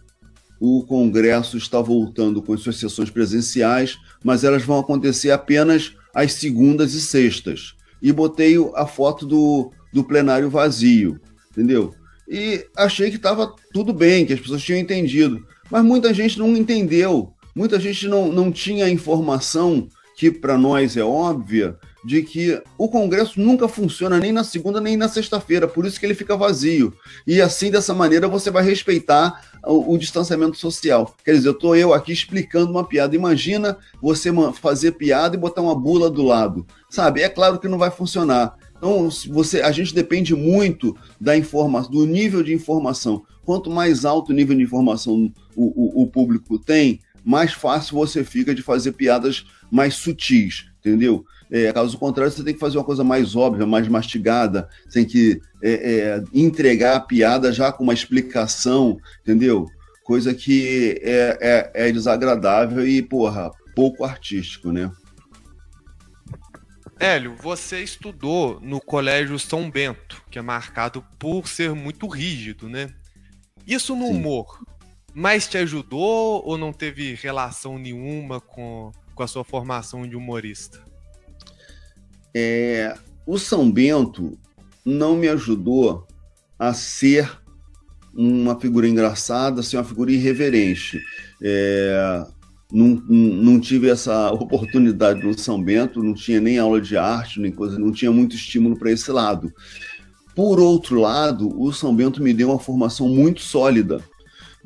o 0.60 0.84
Congresso 0.84 1.56
está 1.56 1.80
voltando 1.80 2.42
com 2.42 2.56
suas 2.56 2.76
sessões 2.76 3.10
presenciais, 3.10 3.98
mas 4.24 4.44
elas 4.44 4.62
vão 4.62 4.78
acontecer 4.78 5.30
apenas 5.30 5.94
às 6.14 6.32
segundas 6.32 6.94
e 6.94 7.00
sextas. 7.00 7.74
E 8.00 8.12
botei 8.12 8.56
a 8.74 8.86
foto 8.86 9.26
do, 9.26 9.70
do 9.92 10.04
plenário 10.04 10.48
vazio, 10.48 11.20
entendeu? 11.50 11.94
E 12.28 12.66
achei 12.76 13.10
que 13.10 13.16
estava 13.16 13.54
tudo 13.72 13.92
bem, 13.92 14.24
que 14.24 14.32
as 14.32 14.40
pessoas 14.40 14.62
tinham 14.62 14.80
entendido. 14.80 15.46
Mas 15.70 15.84
muita 15.84 16.12
gente 16.14 16.38
não 16.38 16.56
entendeu 16.56 17.36
muita 17.56 17.80
gente 17.80 18.06
não, 18.06 18.30
não 18.30 18.52
tinha 18.52 18.86
informação, 18.90 19.88
que 20.16 20.30
para 20.30 20.56
nós 20.56 20.96
é 20.96 21.04
óbvia, 21.04 21.78
de 22.02 22.22
que 22.22 22.62
o 22.78 22.88
Congresso 22.88 23.38
nunca 23.38 23.68
funciona 23.68 24.18
nem 24.18 24.32
na 24.32 24.42
segunda 24.42 24.80
nem 24.80 24.96
na 24.96 25.08
sexta-feira, 25.08 25.68
por 25.68 25.84
isso 25.84 26.00
que 26.00 26.06
ele 26.06 26.14
fica 26.14 26.34
vazio. 26.34 26.94
E 27.26 27.38
assim, 27.38 27.70
dessa 27.70 27.92
maneira, 27.92 28.26
você 28.26 28.50
vai 28.50 28.64
respeitar 28.64 29.42
o, 29.62 29.92
o 29.92 29.98
distanciamento 29.98 30.56
social. 30.56 31.14
Quer 31.22 31.32
dizer, 31.32 31.48
eu 31.48 31.52
estou 31.52 31.76
eu 31.76 31.92
aqui 31.92 32.12
explicando 32.12 32.70
uma 32.70 32.84
piada. 32.84 33.14
Imagina 33.14 33.76
você 34.00 34.30
fazer 34.54 34.92
piada 34.92 35.36
e 35.36 35.38
botar 35.38 35.60
uma 35.60 35.74
bula 35.74 36.08
do 36.08 36.22
lado. 36.22 36.66
Sabe? 36.88 37.20
É 37.20 37.28
claro 37.28 37.58
que 37.58 37.68
não 37.68 37.76
vai 37.76 37.90
funcionar. 37.90 38.56
Então, 38.78 39.10
você, 39.28 39.60
a 39.60 39.70
gente 39.70 39.94
depende 39.94 40.34
muito 40.34 40.96
da 41.20 41.36
informação, 41.36 41.90
do 41.90 42.06
nível 42.06 42.42
de 42.42 42.54
informação. 42.54 43.22
Quanto 43.44 43.70
mais 43.70 44.06
alto 44.06 44.32
o 44.32 44.34
nível 44.34 44.56
de 44.56 44.62
informação 44.62 45.30
o, 45.54 46.00
o, 46.00 46.02
o 46.02 46.06
público 46.06 46.58
tem, 46.58 47.00
mais 47.26 47.52
fácil 47.52 47.96
você 47.96 48.22
fica 48.22 48.54
de 48.54 48.62
fazer 48.62 48.92
piadas 48.92 49.44
mais 49.70 49.94
sutis, 49.94 50.66
entendeu? 50.78 51.24
É, 51.50 51.72
caso 51.72 51.96
contrário, 51.96 52.32
você 52.32 52.42
tem 52.42 52.54
que 52.54 52.60
fazer 52.60 52.76
uma 52.76 52.84
coisa 52.84 53.04
mais 53.04 53.36
óbvia, 53.36 53.66
mais 53.66 53.86
mastigada, 53.86 54.68
tem 54.92 55.04
que 55.04 55.40
é, 55.62 55.72
é, 55.72 56.24
entregar 56.34 56.96
a 56.96 57.00
piada 57.00 57.52
já 57.52 57.70
com 57.70 57.84
uma 57.84 57.94
explicação, 57.94 58.98
entendeu? 59.20 59.66
Coisa 60.02 60.34
que 60.34 61.00
é, 61.02 61.70
é, 61.74 61.88
é 61.88 61.92
desagradável 61.92 62.86
e, 62.86 63.00
porra, 63.00 63.50
pouco 63.74 64.04
artístico, 64.04 64.72
né? 64.72 64.90
Hélio, 66.98 67.36
você 67.36 67.82
estudou 67.82 68.58
no 68.60 68.80
Colégio 68.80 69.38
São 69.38 69.70
Bento, 69.70 70.22
que 70.30 70.38
é 70.38 70.42
marcado 70.42 71.04
por 71.18 71.46
ser 71.46 71.74
muito 71.74 72.08
rígido, 72.08 72.68
né? 72.68 72.88
Isso 73.66 73.94
no 73.94 74.06
Sim. 74.06 74.14
humor 74.14 74.60
mais 75.16 75.48
te 75.48 75.56
ajudou 75.56 76.42
ou 76.44 76.58
não 76.58 76.74
teve 76.74 77.14
relação 77.14 77.78
nenhuma 77.78 78.38
com, 78.38 78.92
com 79.16 79.22
a 79.22 79.26
sua 79.26 79.42
formação 79.42 80.06
de 80.06 80.14
humorista? 80.14 80.78
É, 82.32 82.94
o 83.26 83.38
São 83.38 83.72
Bento 83.72 84.38
não 84.84 85.16
me 85.16 85.26
ajudou 85.26 86.06
a 86.58 86.72
ser 86.74 87.28
uma 88.14 88.60
figura 88.60 88.86
engraçada, 88.86 89.62
ser 89.62 89.78
uma 89.78 89.84
figura 89.84 90.12
irreverente. 90.12 91.02
É, 91.42 92.24
não, 92.70 93.02
não, 93.08 93.58
tive 93.58 93.88
essa 93.88 94.30
oportunidade 94.36 95.24
no 95.24 95.36
São 95.36 95.62
Bento, 95.62 96.02
não 96.02 96.14
tinha 96.14 96.40
nem 96.40 96.58
aula 96.58 96.80
de 96.80 96.96
arte, 96.96 97.40
nem 97.40 97.50
coisa, 97.50 97.78
não 97.78 97.90
tinha 97.90 98.12
muito 98.12 98.36
estímulo 98.36 98.78
para 98.78 98.92
esse 98.92 99.10
lado. 99.10 99.52
Por 100.34 100.60
outro 100.60 101.00
lado, 101.00 101.48
o 101.58 101.72
São 101.72 101.96
Bento 101.96 102.22
me 102.22 102.34
deu 102.34 102.50
uma 102.50 102.58
formação 102.58 103.08
muito 103.08 103.40
sólida 103.40 104.04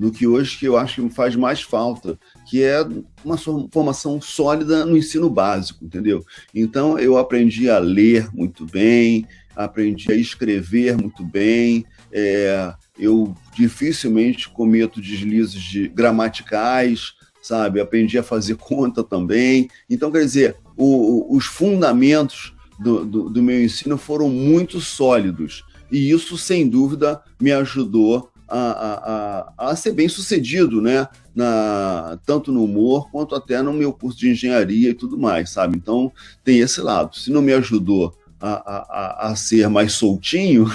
do 0.00 0.10
que 0.10 0.26
hoje 0.26 0.56
que 0.56 0.64
eu 0.64 0.78
acho 0.78 0.94
que 0.94 1.02
me 1.02 1.10
faz 1.10 1.36
mais 1.36 1.60
falta, 1.60 2.18
que 2.48 2.62
é 2.62 2.78
uma 3.22 3.36
formação 3.70 4.18
sólida 4.18 4.86
no 4.86 4.96
ensino 4.96 5.28
básico, 5.28 5.84
entendeu? 5.84 6.24
Então 6.54 6.98
eu 6.98 7.18
aprendi 7.18 7.68
a 7.68 7.78
ler 7.78 8.26
muito 8.32 8.64
bem, 8.64 9.26
aprendi 9.54 10.10
a 10.10 10.14
escrever 10.14 10.96
muito 10.96 11.22
bem, 11.22 11.84
é, 12.10 12.72
eu 12.98 13.36
dificilmente 13.54 14.48
cometo 14.48 15.02
deslizes 15.02 15.60
de 15.60 15.86
gramaticais, 15.88 17.12
sabe? 17.42 17.78
Aprendi 17.78 18.16
a 18.16 18.22
fazer 18.22 18.56
conta 18.56 19.04
também. 19.04 19.68
Então, 19.88 20.10
quer 20.10 20.20
dizer, 20.20 20.56
o, 20.78 21.36
os 21.36 21.44
fundamentos 21.44 22.54
do, 22.78 23.04
do, 23.04 23.28
do, 23.28 23.42
meu 23.42 23.62
ensino 23.62 23.98
foram 23.98 24.30
muito 24.30 24.80
sólidos. 24.80 25.62
E 25.92 26.10
isso, 26.10 26.38
sem 26.38 26.66
dúvida, 26.66 27.20
me 27.38 27.52
ajudou 27.52 28.30
a, 28.50 29.52
a, 29.56 29.70
a, 29.70 29.76
ser 29.76 29.92
bem 29.92 30.08
sucedido, 30.08 30.82
né? 30.82 31.06
Na, 31.34 32.18
tanto 32.26 32.50
no 32.50 32.64
humor 32.64 33.10
quanto 33.10 33.34
até 33.34 33.62
no 33.62 33.72
meu 33.72 33.92
curso 33.92 34.18
de 34.18 34.30
engenharia 34.30 34.90
e 34.90 34.94
tudo 34.94 35.16
mais, 35.16 35.50
sabe? 35.50 35.76
Então, 35.76 36.12
tem 36.44 36.58
esse 36.58 36.80
lado. 36.80 37.16
Se 37.16 37.30
não 37.30 37.40
me 37.40 37.52
ajudou 37.52 38.12
a, 38.40 38.50
a, 38.50 39.28
a, 39.28 39.36
ser 39.36 39.68
mais 39.68 39.92
soltinho, 39.92 40.66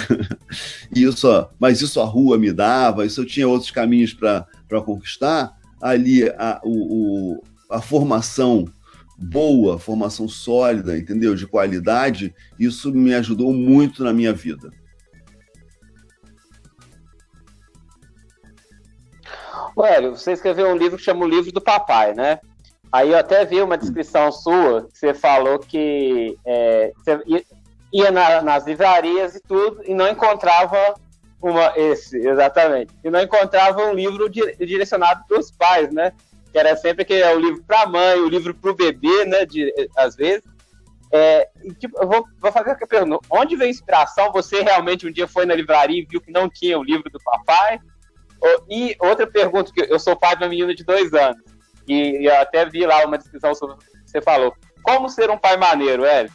isso, 0.95 1.27
mas 1.59 1.81
isso 1.81 1.99
a 1.99 2.05
rua 2.05 2.38
me 2.38 2.53
dava, 2.53 3.05
isso 3.05 3.21
eu 3.21 3.25
tinha 3.25 3.47
outros 3.47 3.71
caminhos 3.71 4.13
para 4.13 4.45
conquistar, 4.85 5.57
ali 5.81 6.23
a, 6.29 6.61
o, 6.63 7.33
o, 7.33 7.43
a 7.69 7.81
formação 7.81 8.65
boa, 9.17 9.79
formação 9.79 10.27
sólida, 10.27 10.97
entendeu? 10.97 11.35
De 11.35 11.47
qualidade, 11.47 12.33
isso 12.59 12.93
me 12.93 13.13
ajudou 13.13 13.53
muito 13.53 14.03
na 14.03 14.13
minha 14.13 14.33
vida. 14.33 14.71
Hélio, 19.83 20.15
você 20.15 20.31
escreveu 20.31 20.67
um 20.69 20.77
livro 20.77 20.97
que 20.97 21.03
chama 21.03 21.25
O 21.25 21.27
Livro 21.27 21.51
do 21.51 21.61
Papai, 21.61 22.13
né? 22.13 22.39
Aí 22.91 23.11
eu 23.11 23.17
até 23.17 23.43
vi 23.43 23.61
uma 23.61 23.77
descrição 23.77 24.31
sua, 24.31 24.83
que 24.83 24.97
você 24.97 25.13
falou 25.13 25.59
que 25.59 26.38
é, 26.45 26.93
você 26.95 27.45
ia 27.91 28.11
na, 28.11 28.41
nas 28.41 28.65
livrarias 28.65 29.35
e 29.35 29.41
tudo, 29.41 29.81
e 29.83 29.93
não 29.93 30.07
encontrava 30.07 30.95
uma. 31.41 31.73
Esse, 31.75 32.17
exatamente. 32.17 32.93
E 33.03 33.09
não 33.09 33.21
encontrava 33.21 33.83
um 33.85 33.93
livro 33.93 34.29
direcionado 34.29 35.23
para 35.27 35.39
os 35.39 35.51
pais, 35.51 35.91
né? 35.93 36.13
Que 36.51 36.57
era 36.57 36.75
sempre 36.75 37.03
que 37.03 37.13
é 37.13 37.35
o 37.35 37.39
livro 37.39 37.63
para 37.63 37.81
a 37.81 37.88
mãe, 37.88 38.19
o 38.19 38.29
livro 38.29 38.53
para 38.53 38.71
o 38.71 38.75
bebê, 38.75 39.25
né? 39.25 39.45
De, 39.45 39.73
às 39.97 40.15
vezes. 40.15 40.43
É, 41.11 41.47
e, 41.63 41.73
tipo, 41.73 42.01
eu 42.01 42.07
vou, 42.07 42.25
vou 42.39 42.51
fazer 42.51 42.71
a 42.71 42.88
pergunta: 42.88 43.19
onde 43.29 43.55
veio 43.55 43.67
a 43.69 43.71
inspiração? 43.71 44.31
Você 44.31 44.61
realmente 44.61 45.07
um 45.07 45.11
dia 45.11 45.27
foi 45.27 45.45
na 45.45 45.55
livraria 45.55 46.01
e 46.01 46.05
viu 46.05 46.21
que 46.21 46.31
não 46.31 46.49
tinha 46.49 46.79
o 46.79 46.83
livro 46.83 47.09
do 47.09 47.19
papai? 47.19 47.79
E 48.69 48.95
outra 48.99 49.25
pergunta, 49.25 49.71
que 49.73 49.81
eu 49.81 49.99
sou 49.99 50.15
pai 50.15 50.36
de 50.36 50.43
uma 50.43 50.49
menina 50.49 50.75
de 50.75 50.84
dois 50.84 51.13
anos, 51.13 51.41
e 51.88 52.27
eu 52.27 52.36
até 52.36 52.67
vi 52.67 52.86
lá 52.86 53.05
uma 53.05 53.17
descrição 53.17 53.53
sobre 53.53 53.75
o 53.75 53.77
que 53.77 53.86
você 54.05 54.21
falou. 54.21 54.53
Como 54.84 55.10
ser 55.10 55.29
um 55.29 55.38
pai 55.38 55.58
maneiro, 55.58 56.05
Hélio? 56.05 56.31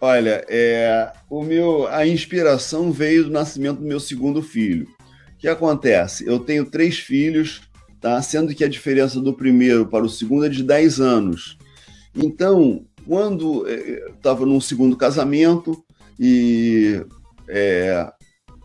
Olha, 0.00 0.44
é, 0.48 1.12
o 1.28 1.42
meu, 1.42 1.86
a 1.88 2.06
inspiração 2.06 2.92
veio 2.92 3.24
do 3.24 3.30
nascimento 3.30 3.80
do 3.80 3.86
meu 3.86 4.00
segundo 4.00 4.42
filho. 4.42 4.86
O 5.34 5.38
que 5.38 5.48
acontece? 5.48 6.26
Eu 6.26 6.38
tenho 6.38 6.70
três 6.70 6.98
filhos, 6.98 7.62
tá? 8.00 8.20
sendo 8.20 8.54
que 8.54 8.64
a 8.64 8.68
diferença 8.68 9.20
do 9.20 9.34
primeiro 9.34 9.86
para 9.86 10.04
o 10.04 10.08
segundo 10.08 10.46
é 10.46 10.48
de 10.48 10.62
10 10.62 11.00
anos. 11.00 11.58
Então, 12.14 12.84
quando 13.06 13.66
estava 13.68 14.42
é, 14.42 14.46
num 14.46 14.60
segundo 14.60 14.96
casamento 14.96 15.84
e 16.18 17.04
é, 17.48 18.10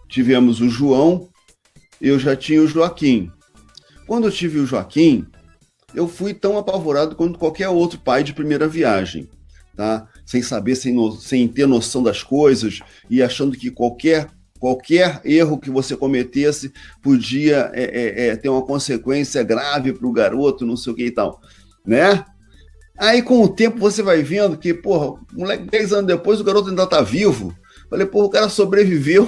tivemos 0.09 0.59
o 0.59 0.69
João, 0.69 1.30
eu 2.01 2.17
já 2.17 2.35
tinha 2.35 2.61
o 2.61 2.67
Joaquim. 2.67 3.31
Quando 4.07 4.27
eu 4.27 4.31
tive 4.31 4.59
o 4.59 4.65
Joaquim, 4.65 5.25
eu 5.93 6.07
fui 6.07 6.33
tão 6.33 6.57
apavorado 6.57 7.15
quanto 7.15 7.37
qualquer 7.37 7.69
outro 7.69 7.99
pai 7.99 8.23
de 8.23 8.33
primeira 8.33 8.67
viagem, 8.67 9.29
tá? 9.75 10.07
Sem 10.25 10.41
saber, 10.41 10.75
sem, 10.75 10.93
no, 10.93 11.11
sem 11.11 11.47
ter 11.47 11.67
noção 11.67 12.01
das 12.01 12.23
coisas 12.23 12.79
e 13.09 13.21
achando 13.21 13.55
que 13.57 13.69
qualquer 13.69 14.27
qualquer 14.59 15.19
erro 15.25 15.57
que 15.57 15.71
você 15.71 15.97
cometesse 15.97 16.71
podia 17.01 17.71
é, 17.73 17.83
é, 17.83 18.27
é, 18.27 18.35
ter 18.35 18.47
uma 18.47 18.63
consequência 18.63 19.41
grave 19.41 19.91
para 19.91 20.07
o 20.07 20.11
garoto, 20.11 20.67
não 20.67 20.77
sei 20.77 20.93
o 20.93 20.95
que 20.95 21.05
e 21.05 21.11
tal, 21.11 21.41
né? 21.83 22.23
Aí 22.95 23.23
com 23.23 23.41
o 23.41 23.49
tempo 23.49 23.79
você 23.79 24.03
vai 24.03 24.21
vendo 24.21 24.55
que, 24.55 24.71
porra, 24.71 25.19
moleque, 25.33 25.65
10 25.65 25.93
anos 25.93 26.05
depois 26.05 26.39
o 26.39 26.43
garoto 26.43 26.69
ainda 26.69 26.85
tá 26.85 27.01
vivo. 27.01 27.55
Falei, 27.89 28.05
porra, 28.05 28.25
o 28.27 28.29
cara 28.29 28.49
sobreviveu 28.49 29.27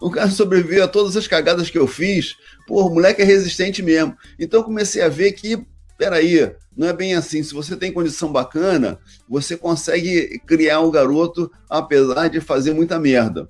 o 0.00 0.10
cara 0.10 0.30
sobreviveu 0.30 0.84
a 0.84 0.88
todas 0.88 1.16
as 1.16 1.26
cagadas 1.26 1.70
que 1.70 1.78
eu 1.78 1.86
fiz. 1.86 2.36
Pô, 2.66 2.86
o 2.86 2.94
moleque 2.94 3.22
é 3.22 3.24
resistente 3.24 3.82
mesmo. 3.82 4.16
Então 4.38 4.62
comecei 4.62 5.02
a 5.02 5.08
ver 5.08 5.32
que, 5.32 5.64
peraí, 5.96 6.52
não 6.76 6.88
é 6.88 6.92
bem 6.92 7.14
assim. 7.14 7.42
Se 7.42 7.54
você 7.54 7.76
tem 7.76 7.92
condição 7.92 8.30
bacana, 8.30 8.98
você 9.28 9.56
consegue 9.56 10.40
criar 10.46 10.80
um 10.80 10.90
garoto 10.90 11.50
apesar 11.68 12.28
de 12.28 12.40
fazer 12.40 12.72
muita 12.72 12.98
merda. 12.98 13.48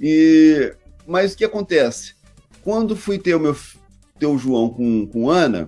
E 0.00 0.74
mas 1.06 1.32
o 1.32 1.36
que 1.36 1.44
acontece? 1.44 2.14
Quando 2.62 2.94
fui 2.96 3.18
ter 3.18 3.34
o 3.34 3.40
meu 3.40 3.56
ter 4.18 4.26
o 4.26 4.38
João 4.38 4.68
com, 4.68 5.06
com 5.06 5.30
Ana, 5.30 5.66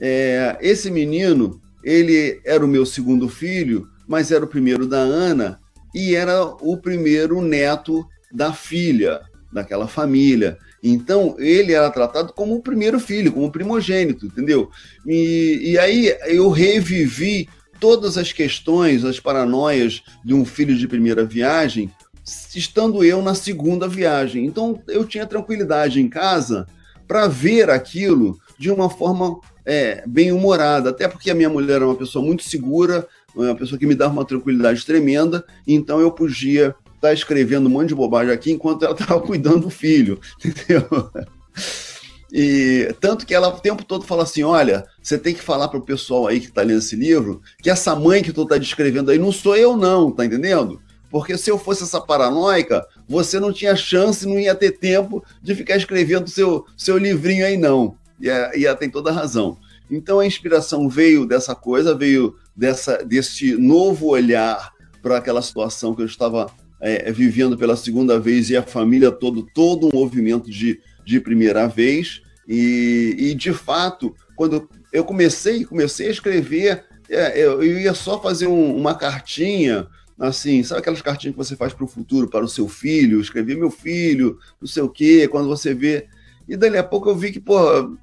é, 0.00 0.56
esse 0.60 0.90
menino 0.90 1.60
ele 1.84 2.40
era 2.44 2.64
o 2.64 2.68
meu 2.68 2.84
segundo 2.84 3.28
filho, 3.28 3.88
mas 4.06 4.32
era 4.32 4.44
o 4.44 4.48
primeiro 4.48 4.86
da 4.86 4.98
Ana 4.98 5.60
e 5.94 6.14
era 6.14 6.44
o 6.44 6.76
primeiro 6.76 7.40
neto 7.40 8.06
da 8.32 8.52
filha 8.52 9.20
daquela 9.52 9.88
família. 9.88 10.58
Então, 10.82 11.34
ele 11.38 11.72
era 11.72 11.90
tratado 11.90 12.32
como 12.32 12.54
o 12.54 12.62
primeiro 12.62 13.00
filho, 13.00 13.32
como 13.32 13.46
o 13.46 13.52
primogênito, 13.52 14.26
entendeu? 14.26 14.70
E, 15.06 15.72
e 15.72 15.78
aí 15.78 16.14
eu 16.26 16.50
revivi 16.50 17.48
todas 17.80 18.18
as 18.18 18.32
questões, 18.32 19.04
as 19.04 19.18
paranoias 19.18 20.02
de 20.24 20.34
um 20.34 20.44
filho 20.44 20.76
de 20.76 20.86
primeira 20.86 21.24
viagem, 21.24 21.90
estando 22.54 23.02
eu 23.02 23.22
na 23.22 23.34
segunda 23.34 23.88
viagem. 23.88 24.44
Então, 24.44 24.80
eu 24.88 25.04
tinha 25.04 25.26
tranquilidade 25.26 26.00
em 26.00 26.08
casa 26.08 26.66
para 27.06 27.26
ver 27.26 27.70
aquilo 27.70 28.38
de 28.58 28.70
uma 28.70 28.90
forma 28.90 29.40
é, 29.64 30.02
bem 30.06 30.32
humorada, 30.32 30.90
até 30.90 31.08
porque 31.08 31.30
a 31.30 31.34
minha 31.34 31.48
mulher 31.48 31.76
era 31.76 31.86
uma 31.86 31.94
pessoa 31.94 32.24
muito 32.24 32.42
segura, 32.42 33.06
uma 33.34 33.54
pessoa 33.54 33.78
que 33.78 33.86
me 33.86 33.94
dava 33.94 34.12
uma 34.12 34.24
tranquilidade 34.24 34.84
tremenda, 34.84 35.44
então 35.66 36.00
eu 36.00 36.10
podia 36.10 36.74
tá 37.00 37.12
escrevendo 37.12 37.66
um 37.66 37.70
monte 37.70 37.88
de 37.88 37.94
bobagem 37.94 38.32
aqui 38.32 38.52
enquanto 38.52 38.84
ela 38.84 38.92
estava 38.92 39.20
cuidando 39.22 39.60
do 39.60 39.70
filho, 39.70 40.20
entendeu? 40.44 41.10
E 42.32 42.94
tanto 43.00 43.26
que 43.26 43.34
ela 43.34 43.48
o 43.48 43.60
tempo 43.60 43.84
todo 43.84 44.04
fala 44.04 44.22
assim: 44.22 44.42
olha, 44.42 44.84
você 45.02 45.18
tem 45.18 45.34
que 45.34 45.42
falar 45.42 45.68
para 45.68 45.78
o 45.78 45.84
pessoal 45.84 46.26
aí 46.26 46.40
que 46.40 46.46
está 46.46 46.62
lendo 46.62 46.78
esse 46.78 46.94
livro 46.94 47.40
que 47.62 47.70
essa 47.70 47.96
mãe 47.96 48.22
que 48.22 48.32
tu 48.32 48.42
está 48.42 48.58
descrevendo 48.58 49.10
aí 49.10 49.18
não 49.18 49.32
sou 49.32 49.56
eu, 49.56 49.76
não, 49.76 50.10
tá 50.10 50.24
entendendo? 50.24 50.80
Porque 51.10 51.38
se 51.38 51.50
eu 51.50 51.58
fosse 51.58 51.84
essa 51.84 52.00
paranoica, 52.00 52.86
você 53.08 53.40
não 53.40 53.52
tinha 53.52 53.74
chance, 53.74 54.26
não 54.26 54.38
ia 54.38 54.54
ter 54.54 54.72
tempo 54.72 55.24
de 55.42 55.54
ficar 55.54 55.76
escrevendo 55.76 56.28
seu, 56.28 56.66
seu 56.76 56.98
livrinho 56.98 57.46
aí, 57.46 57.56
não. 57.56 57.96
E, 58.20 58.28
e 58.28 58.66
ela 58.66 58.76
tem 58.76 58.90
toda 58.90 59.10
a 59.10 59.14
razão. 59.14 59.56
Então 59.90 60.20
a 60.20 60.26
inspiração 60.26 60.86
veio 60.86 61.24
dessa 61.24 61.54
coisa, 61.54 61.94
veio 61.94 62.36
dessa, 62.54 63.02
desse 63.02 63.56
novo 63.56 64.08
olhar 64.08 64.70
para 65.02 65.16
aquela 65.16 65.40
situação 65.40 65.94
que 65.94 66.02
eu 66.02 66.06
estava 66.06 66.46
é, 66.80 67.10
vivendo 67.10 67.56
pela 67.56 67.76
segunda 67.76 68.18
vez 68.18 68.50
e 68.50 68.56
a 68.56 68.62
família 68.62 69.10
todo, 69.10 69.42
todo 69.42 69.88
um 69.88 69.98
movimento 69.98 70.50
de, 70.50 70.80
de 71.04 71.20
primeira 71.20 71.66
vez. 71.66 72.22
E, 72.46 73.14
e 73.18 73.34
de 73.34 73.52
fato, 73.52 74.14
quando 74.36 74.68
eu 74.92 75.04
comecei, 75.04 75.64
comecei 75.64 76.08
a 76.08 76.12
escrever, 76.12 76.84
é, 77.08 77.38
eu, 77.38 77.62
eu, 77.62 77.80
ia 77.80 77.94
só 77.94 78.20
fazer 78.20 78.46
um, 78.46 78.76
uma 78.76 78.94
cartinha, 78.94 79.86
assim, 80.18 80.62
sabe 80.62 80.80
aquelas 80.80 81.02
cartinhas 81.02 81.34
que 81.34 81.44
você 81.44 81.56
faz 81.56 81.72
para 81.72 81.84
o 81.84 81.88
futuro, 81.88 82.28
para 82.28 82.44
o 82.44 82.48
seu 82.48 82.68
filho, 82.68 83.20
escrever 83.20 83.56
meu 83.56 83.70
filho, 83.70 84.38
não 84.60 84.68
sei 84.68 84.82
o 84.82 84.88
quê, 84.88 85.28
quando 85.28 85.48
você 85.48 85.74
vê 85.74 86.06
e 86.48 86.56
dali 86.56 86.78
a 86.78 86.82
pouco 86.82 87.10
eu 87.10 87.14
vi 87.14 87.30
que, 87.30 87.38
pô, 87.38 87.58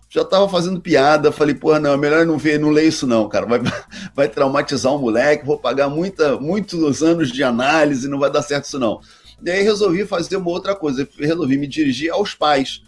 já 0.08 0.24
tava 0.24 0.48
fazendo 0.48 0.80
piada. 0.80 1.32
Falei, 1.32 1.56
pô, 1.56 1.78
não, 1.80 1.94
é 1.94 1.98
melhor 1.98 2.26
não 2.28 2.38
ver, 2.38 2.60
não 2.60 2.70
ler 2.70 2.88
isso 2.88 3.08
não, 3.08 3.28
cara. 3.28 3.48
Vai, 3.48 3.60
vai 4.16 4.30
traumatizar 4.30 4.94
o 4.94 5.00
moleque, 5.00 5.46
vou 5.46 5.58
pagar 5.58 5.90
muita, 5.90 6.40
muitos 6.40 7.02
anos 7.02 7.32
de 7.32 7.44
análise, 7.44 8.08
não 8.08 8.20
vai 8.20 8.32
dar 8.32 8.44
certo 8.44 8.66
isso 8.66 8.78
não. 8.78 9.02
E 9.44 9.50
aí 9.50 9.64
resolvi 9.64 10.06
fazer 10.06 10.38
uma 10.38 10.52
outra 10.52 10.76
coisa, 10.76 11.08
resolvi 11.18 11.58
me 11.58 11.66
dirigir 11.66 12.12
aos 12.12 12.36
pais. 12.36 12.84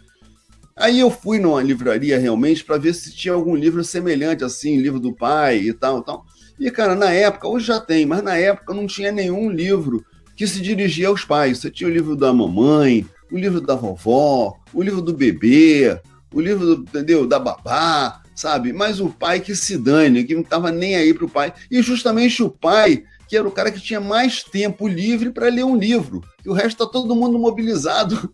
Aí 0.76 1.00
eu 1.00 1.10
fui 1.10 1.40
numa 1.40 1.62
livraria 1.64 2.20
realmente 2.20 2.64
para 2.64 2.78
ver 2.78 2.94
se 2.94 3.12
tinha 3.12 3.34
algum 3.34 3.56
livro 3.56 3.84
semelhante 3.84 4.44
assim, 4.44 4.78
livro 4.78 5.00
do 5.00 5.12
pai 5.12 5.58
e 5.58 5.74
tal, 5.74 6.04
tal. 6.04 6.24
E 6.60 6.70
cara, 6.70 6.94
na 6.94 7.12
época, 7.12 7.48
hoje 7.48 7.66
já 7.66 7.80
tem, 7.80 8.06
mas 8.06 8.22
na 8.22 8.38
época 8.38 8.76
não 8.76 8.86
tinha 8.86 9.12
nenhum 9.12 9.50
livro 9.50 10.06
que 10.36 10.46
se 10.46 10.62
dirigia 10.62 11.08
aos 11.08 11.26
pais. 11.26 11.58
Você 11.58 11.72
tinha 11.72 11.90
o 11.90 11.94
livro 11.94 12.16
da 12.16 12.32
mamãe, 12.32 13.08
o 13.32 13.38
livro 13.38 13.62
da 13.62 13.76
vovó, 13.76 14.58
o 14.74 14.82
livro 14.82 15.02
do 15.02 15.14
bebê, 15.14 16.00
o 16.34 16.42
livro 16.42 16.76
do, 16.76 16.82
entendeu, 16.84 17.28
da 17.28 17.40
babá, 17.40 18.22
sabe? 18.36 18.72
Mas 18.74 19.00
o 19.00 19.10
pai 19.10 19.40
que 19.40 19.56
se 19.56 19.78
dane, 19.78 20.24
que 20.24 20.36
não 20.36 20.42
estava 20.42 20.72
nem 20.72 20.96
aí 20.96 21.14
para 21.14 21.26
o 21.26 21.30
pai. 21.30 21.54
E 21.70 21.82
justamente 21.82 22.44
o 22.44 22.50
pai, 22.50 23.04
que 23.28 23.36
era 23.36 23.48
o 23.48 23.52
cara 23.52 23.72
que 23.72 23.82
tinha 23.82 24.00
mais 24.00 24.44
tempo 24.44 24.88
livre 24.88 25.32
para 25.32 25.50
ler 25.50 25.66
um 25.66 25.76
livro. 25.76 26.22
E 26.46 26.50
o 26.50 26.54
resto 26.54 26.84
está 26.84 26.86
todo 26.86 27.16
mundo 27.16 27.40
mobilizado 27.40 28.34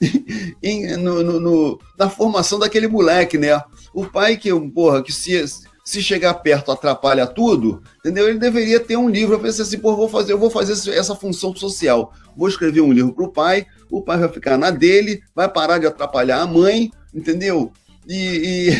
em, 0.62 0.96
no, 0.96 1.22
no, 1.22 1.40
no, 1.40 1.80
na 1.98 2.10
formação 2.10 2.58
daquele 2.58 2.88
moleque, 2.88 3.38
né? 3.38 3.60
O 3.92 4.04
pai 4.04 4.36
que, 4.36 4.50
porra, 4.70 5.02
que 5.02 5.12
se, 5.12 5.44
se 5.84 6.02
chegar 6.02 6.32
perto 6.34 6.72
atrapalha 6.72 7.26
tudo, 7.26 7.82
entendeu? 7.98 8.26
Ele 8.28 8.38
deveria 8.38 8.80
ter 8.80 8.96
um 8.96 9.08
livro. 9.08 9.34
Eu 9.34 9.40
pensei 9.40 9.62
assim, 9.62 9.78
pô, 9.78 9.94
vou 9.94 10.08
fazer, 10.08 10.32
eu 10.32 10.38
vou 10.38 10.48
fazer 10.48 10.72
essa 10.92 11.14
função 11.14 11.54
social. 11.54 12.12
Vou 12.34 12.48
escrever 12.48 12.80
um 12.80 12.92
livro 12.92 13.12
para 13.12 13.24
o 13.24 13.32
pai, 13.32 13.66
o 13.90 14.00
pai 14.00 14.18
vai 14.18 14.28
ficar 14.30 14.56
na 14.56 14.70
dele, 14.70 15.22
vai 15.34 15.48
parar 15.48 15.78
de 15.78 15.86
atrapalhar 15.86 16.40
a 16.40 16.46
mãe, 16.46 16.90
entendeu? 17.14 17.70
E, 18.08 18.72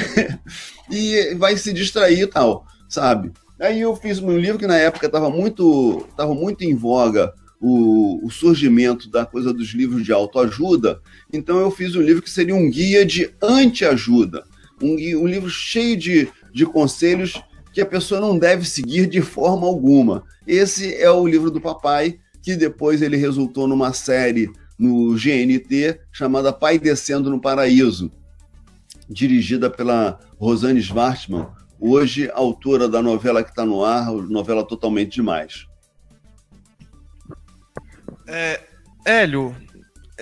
e, 0.91 1.31
e 1.31 1.35
vai 1.35 1.57
se 1.59 1.75
distrair 1.75 2.23
e 2.23 2.27
tal, 2.27 2.65
sabe? 2.89 3.33
Aí 3.61 3.83
eu 3.83 3.95
fiz 3.95 4.19
um 4.19 4.37
livro 4.37 4.59
que 4.59 4.67
na 4.67 4.77
época 4.79 5.07
estava 5.07 5.29
muito, 5.29 6.07
tava 6.17 6.35
muito 6.35 6.65
em 6.65 6.75
voga 6.75 7.33
o, 7.61 8.27
o, 8.27 8.31
surgimento 8.31 9.09
da 9.09 9.25
coisa 9.25 9.53
dos 9.53 9.69
livros 9.69 10.05
de 10.05 10.13
autoajuda. 10.13 11.01
Então 11.33 11.59
eu 11.61 11.71
fiz 11.71 11.95
um 11.95 12.03
livro 12.03 12.23
que 12.23 12.31
seria 12.31 12.55
um 12.55 12.69
guia 12.69 13.05
de 13.07 13.31
anti-ajuda. 13.41 14.45
Um, 14.83 14.95
um 15.23 15.27
livro 15.27 15.49
cheio 15.49 15.97
de, 15.97 16.29
de 16.55 16.65
conselhos 16.65 17.43
que 17.73 17.81
a 17.81 17.87
pessoa 17.87 18.21
não 18.21 18.39
deve 18.39 18.65
seguir 18.65 19.09
de 19.09 19.21
forma 19.21 19.67
alguma. 19.67 20.23
Esse 20.47 20.95
é 20.95 21.11
o 21.11 21.27
livro 21.27 21.51
do 21.51 21.61
papai, 21.61 22.21
que 22.41 22.55
depois 22.55 23.03
ele 23.03 23.17
resultou 23.17 23.67
numa 23.67 23.93
série 23.93 24.49
no 24.79 25.15
GNT 25.15 25.99
chamada 26.13 26.53
Pai 26.53 26.79
Descendo 26.79 27.29
no 27.29 27.41
Paraíso, 27.41 28.13
dirigida 29.09 29.69
pela 29.69 30.21
Rosane 30.39 30.81
Schwartzman, 30.81 31.49
hoje 31.81 32.31
autora 32.33 32.89
da 32.89 33.03
novela 33.03 33.43
que 33.43 33.51
está 33.51 33.65
no 33.65 33.85
ar, 33.85 34.13
novela 34.13 34.65
totalmente 34.65 35.15
demais. 35.15 35.67
É, 38.29 38.61
Hélio, 39.05 39.55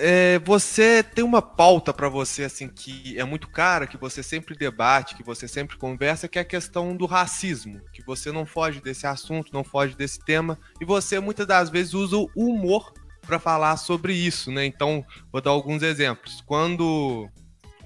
é, 0.05 0.37
você 0.39 1.01
tem 1.01 1.23
uma 1.23 1.41
pauta 1.41 1.93
para 1.93 2.09
você 2.09 2.43
assim 2.43 2.67
que 2.67 3.17
é 3.17 3.23
muito 3.23 3.49
cara, 3.49 3.87
que 3.87 3.95
você 3.95 4.21
sempre 4.21 4.53
debate, 4.53 5.15
que 5.15 5.23
você 5.23 5.47
sempre 5.47 5.77
conversa, 5.77 6.27
que 6.27 6.37
é 6.37 6.41
a 6.41 6.45
questão 6.45 6.93
do 6.93 7.05
racismo, 7.05 7.79
que 7.93 8.03
você 8.05 8.29
não 8.29 8.45
foge 8.45 8.81
desse 8.81 9.07
assunto, 9.07 9.53
não 9.53 9.63
foge 9.63 9.95
desse 9.95 10.19
tema, 10.19 10.59
e 10.81 10.83
você 10.83 11.21
muitas 11.21 11.47
das 11.47 11.69
vezes 11.69 11.93
usa 11.93 12.17
o 12.17 12.29
humor 12.35 12.91
para 13.25 13.39
falar 13.39 13.77
sobre 13.77 14.13
isso, 14.13 14.51
né? 14.51 14.65
Então, 14.65 15.05
vou 15.31 15.39
dar 15.39 15.51
alguns 15.51 15.81
exemplos. 15.81 16.43
Quando 16.45 17.29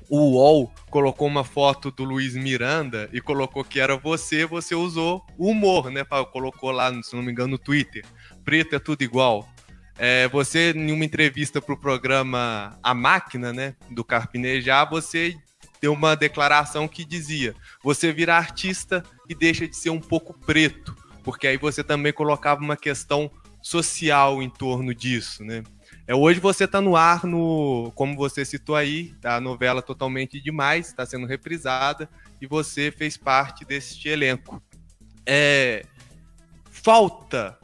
o 0.09 0.17
UOL 0.17 0.73
colocou 0.89 1.27
uma 1.27 1.43
foto 1.43 1.91
do 1.91 2.03
Luiz 2.03 2.33
Miranda 2.33 3.07
e 3.13 3.21
colocou 3.21 3.63
que 3.63 3.79
era 3.79 3.95
você, 3.95 4.43
você 4.43 4.73
usou 4.73 5.23
o 5.37 5.51
humor, 5.51 5.91
né? 5.91 6.03
Colocou 6.31 6.71
lá, 6.71 6.91
se 7.03 7.15
não 7.15 7.21
me 7.21 7.31
engano, 7.31 7.49
no 7.49 7.57
Twitter. 7.59 8.03
Preto 8.43 8.75
é 8.75 8.79
tudo 8.79 9.03
igual. 9.03 9.47
É, 9.97 10.27
você, 10.27 10.71
em 10.71 10.91
uma 10.91 11.05
entrevista 11.05 11.59
para 11.59 11.73
o 11.73 11.77
programa 11.77 12.77
A 12.83 12.93
Máquina, 12.93 13.51
né, 13.51 13.75
do 13.89 14.03
Carpinejar, 14.03 14.87
você 14.89 15.35
deu 15.81 15.93
uma 15.93 16.15
declaração 16.15 16.87
que 16.87 17.03
dizia: 17.03 17.55
você 17.83 18.11
vira 18.11 18.35
artista 18.35 19.03
e 19.27 19.33
deixa 19.33 19.67
de 19.67 19.75
ser 19.75 19.89
um 19.89 19.99
pouco 19.99 20.37
preto, 20.45 20.95
porque 21.23 21.47
aí 21.47 21.57
você 21.57 21.83
também 21.83 22.13
colocava 22.13 22.61
uma 22.61 22.77
questão 22.77 23.31
social 23.61 24.41
em 24.41 24.49
torno 24.49 24.93
disso, 24.93 25.43
né? 25.43 25.63
É, 26.05 26.15
hoje 26.15 26.39
você 26.39 26.63
está 26.63 26.79
no 26.79 26.95
ar, 26.95 27.25
no, 27.25 27.91
como 27.93 28.15
você 28.15 28.45
citou 28.45 28.75
aí, 28.75 29.13
tá 29.19 29.35
a 29.35 29.41
novela 29.41 29.81
totalmente 29.81 30.39
demais, 30.39 30.87
está 30.87 31.05
sendo 31.05 31.25
reprisada 31.25 32.09
e 32.39 32.47
você 32.47 32.91
fez 32.91 33.17
parte 33.17 33.65
deste 33.65 34.07
elenco. 34.07 34.61
É, 35.25 35.85
falta, 36.71 37.57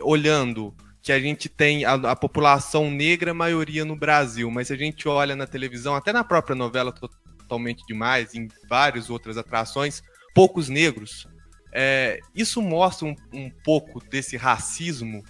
olhando 0.00 0.74
que 1.02 1.12
a 1.12 1.20
gente 1.20 1.48
tem 1.48 1.84
a, 1.84 1.94
a, 1.94 2.16
população 2.16 2.90
negra 2.90 3.32
maioria 3.32 3.84
no 3.84 3.96
Brasil, 3.96 4.50
mas 4.50 4.68
se 4.68 4.74
a 4.74 4.76
gente 4.76 5.08
olha 5.08 5.34
na 5.34 5.46
televisão, 5.46 5.94
até 5.94 6.12
na 6.12 6.22
própria 6.22 6.54
novela 6.54 6.92
totalmente 6.92 7.84
demais, 7.86 8.34
em 8.34 8.48
várias 8.68 9.08
outras 9.08 9.38
atrações, 9.38 10.02
poucos 10.34 10.68
negros. 10.68 11.26
É, 11.72 12.20
isso 12.34 12.60
mostra 12.60 13.06
um, 13.06 13.14
um 13.32 13.50
pouco 13.64 14.02
desse 14.10 14.36
racismo 14.36 15.22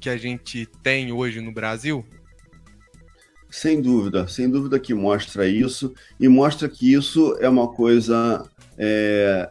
que 0.00 0.08
a 0.08 0.16
gente 0.16 0.66
tem 0.82 1.10
hoje 1.10 1.40
no 1.40 1.52
Brasil? 1.52 2.04
Sem 3.50 3.80
dúvida, 3.80 4.28
sem 4.28 4.48
dúvida 4.48 4.78
que 4.78 4.92
mostra 4.92 5.48
isso, 5.48 5.94
e 6.20 6.28
mostra 6.28 6.68
que 6.68 6.92
isso 6.92 7.36
é 7.40 7.48
uma 7.48 7.68
coisa 7.68 8.48
é, 8.76 9.50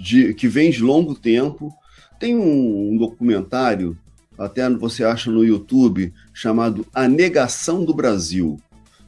de, 0.00 0.34
que 0.34 0.46
vem 0.46 0.70
de 0.70 0.82
longo 0.82 1.14
tempo. 1.14 1.74
Tem 2.20 2.36
um, 2.36 2.92
um 2.92 2.96
documentário, 2.96 3.98
até 4.38 4.68
você 4.70 5.04
acha 5.04 5.30
no 5.30 5.44
YouTube, 5.44 6.12
chamado 6.32 6.86
A 6.92 7.08
Negação 7.08 7.84
do 7.84 7.94
Brasil. 7.94 8.58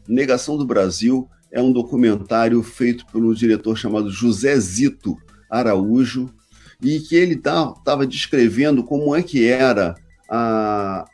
Negação 0.09 0.57
do 0.57 0.65
Brasil 0.65 1.29
é 1.51 1.61
um 1.61 1.73
documentário 1.73 2.62
feito 2.62 3.07
pelo 3.07 3.35
diretor 3.35 3.77
chamado 3.77 4.11
José 4.11 4.59
Zito 4.59 5.17
Araújo, 5.51 6.31
e 6.83 7.01
que 7.01 7.17
ele 7.17 7.35
estava 7.35 7.75
tá, 7.85 8.05
descrevendo 8.05 8.85
como 8.85 9.15
é 9.15 9.23
que 9.23 9.47
era 9.47 9.95
a, 10.29 11.05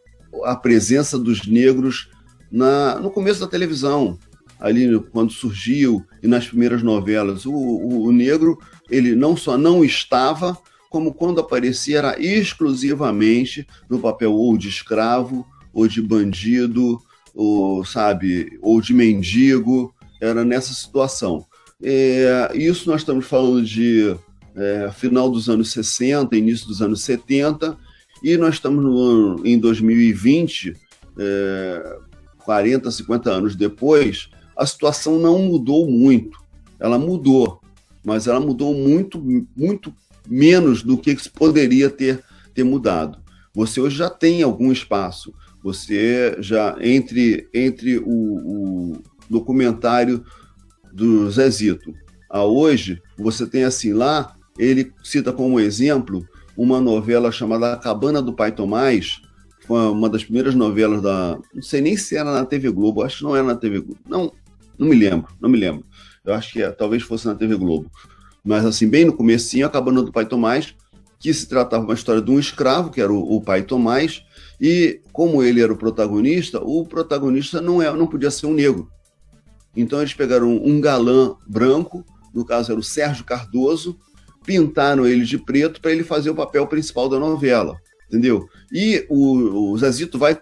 a 0.45 0.57
presença 0.57 1.19
dos 1.19 1.47
negros 1.47 2.11
na, 2.51 2.99
no 2.99 3.11
começo 3.11 3.41
da 3.41 3.47
televisão, 3.47 4.19
ali 4.59 4.99
quando 5.11 5.33
surgiu 5.33 6.05
e 6.23 6.27
nas 6.27 6.47
primeiras 6.47 6.83
novelas. 6.83 7.47
O, 7.47 7.53
o, 7.53 8.05
o, 8.07 8.13
negro, 8.13 8.59
ele 8.91 9.15
não 9.15 9.37
só 9.37 9.57
não 9.57 9.85
estava, 9.85 10.57
como 10.93 11.15
quando 11.15 11.41
aparecia 11.41 11.97
era 11.97 12.21
exclusivamente 12.21 13.67
no 13.89 13.99
papel 13.99 14.35
ou 14.35 14.59
de 14.59 14.69
escravo, 14.69 15.47
ou 15.73 15.89
de 15.89 16.03
bandido, 16.03 17.01
ou, 17.35 17.83
sabe, 17.83 18.59
ou 18.61 18.79
de 18.79 18.93
mendigo, 18.93 19.95
era 20.21 20.45
nessa 20.45 20.75
situação. 20.75 21.47
É, 21.83 22.51
isso 22.55 22.91
nós 22.91 23.01
estamos 23.01 23.25
falando 23.25 23.65
de 23.65 24.15
é, 24.55 24.91
final 24.93 25.31
dos 25.31 25.49
anos 25.49 25.73
60, 25.73 26.37
início 26.37 26.69
dos 26.69 26.83
anos 26.83 27.01
70, 27.01 27.75
e 28.23 28.37
nós 28.37 28.57
estamos 28.57 28.85
no, 28.85 29.41
em 29.47 29.59
2020, 29.59 30.77
é, 31.19 31.99
40, 32.45 32.91
50 32.91 33.31
anos 33.31 33.57
depois, 33.57 34.29
a 34.55 34.67
situação 34.67 35.19
não 35.19 35.39
mudou 35.39 35.91
muito. 35.91 36.39
Ela 36.79 36.99
mudou, 36.99 37.63
mas 38.05 38.27
ela 38.27 38.41
mudou 38.41 38.75
muito, 38.75 39.19
muito 39.57 39.95
menos 40.29 40.83
do 40.83 40.97
que 40.97 41.17
poderia 41.31 41.91
ter, 41.91 42.23
ter 42.55 42.65
mudado. 42.65 43.19
Você 43.55 43.81
hoje 43.81 43.97
já 43.97 44.09
tem 44.09 44.43
algum 44.43 44.73
espaço. 44.73 45.35
Você 45.63 46.37
já, 46.41 46.77
entre, 46.81 47.49
entre 47.55 47.99
o, 47.99 48.05
o 48.07 49.03
documentário 49.29 50.25
do 50.93 51.31
Zezito 51.31 51.95
a 52.33 52.45
hoje, 52.45 53.01
você 53.19 53.47
tem 53.47 53.65
assim 53.65 53.93
lá, 53.93 54.35
ele 54.59 54.91
cita 55.05 55.33
como 55.33 55.61
exemplo 55.61 56.27
uma 56.57 56.81
novela 56.81 57.31
chamada 57.31 57.75
A 57.75 57.77
Cabana 57.77 58.23
do 58.23 58.33
Pai 58.33 58.53
Tomás, 58.53 59.21
foi 59.67 59.79
uma 59.91 60.09
das 60.09 60.25
primeiras 60.25 60.55
novelas 60.55 61.03
da. 61.03 61.39
Não 61.55 61.63
sei 61.63 61.81
nem 61.81 61.97
se 61.97 62.17
era 62.17 62.33
na 62.33 62.45
TV 62.45 62.71
Globo, 62.71 63.03
acho 63.03 63.19
que 63.19 63.25
não 63.25 63.37
era 63.37 63.47
na 63.47 63.55
TV 63.55 63.81
Globo. 63.81 64.01
Não, 64.09 64.33
não 64.79 64.89
me 64.89 64.97
lembro, 64.97 65.33
não 65.41 65.49
me 65.49 65.59
lembro. 65.59 65.85
Eu 66.25 66.35
acho 66.35 66.53
que 66.53 66.63
é, 66.63 66.71
talvez 66.71 67.03
fosse 67.03 67.27
na 67.27 67.35
TV 67.35 67.55
Globo. 67.57 67.91
Mas 68.45 68.65
assim, 68.65 68.89
bem 68.89 69.05
no 69.05 69.13
comecinho, 69.13 69.67
a 69.67 69.71
Cabana 69.71 70.03
do 70.03 70.13
Pai 70.13 70.27
Tomás, 70.27 70.75
que 71.19 71.33
se 71.33 71.47
tratava 71.47 71.85
uma 71.85 71.95
história 71.95 72.21
de 72.21 72.31
um 72.31 72.39
escravo, 72.39 72.91
que 72.91 73.01
era 73.01 73.13
o, 73.13 73.37
o 73.37 73.41
pai 73.41 73.63
Tomás, 73.63 74.25
e 74.61 75.01
como 75.13 75.43
ele 75.43 75.63
era 75.63 75.73
o 75.73 75.77
protagonista, 75.77 76.61
o 76.61 76.85
protagonista 76.85 77.61
não, 77.61 77.81
é, 77.81 77.93
não 77.93 78.09
podia 78.09 78.31
ser 78.31 78.47
um 78.47 78.55
negro. 78.55 78.91
Então 79.77 80.01
eles 80.01 80.15
pegaram 80.15 80.49
um, 80.51 80.81
galã 80.81 81.37
branco, 81.47 82.05
no 82.35 82.45
caso 82.45 82.73
era 82.73 82.81
o 82.81 82.83
Sérgio 82.83 83.25
Cardoso, 83.25 83.97
pintaram 84.45 85.07
ele 85.07 85.25
de 85.25 85.39
preto 85.39 85.81
para 85.81 85.93
ele 85.93 86.03
fazer 86.03 86.31
o 86.31 86.35
papel 86.35 86.67
principal 86.67 87.09
da 87.09 87.19
novela 87.19 87.81
entendeu? 88.13 88.47
E 88.71 89.07
o, 89.09 89.71
o 89.73 89.79
Zezito 89.79 90.19
vai 90.19 90.39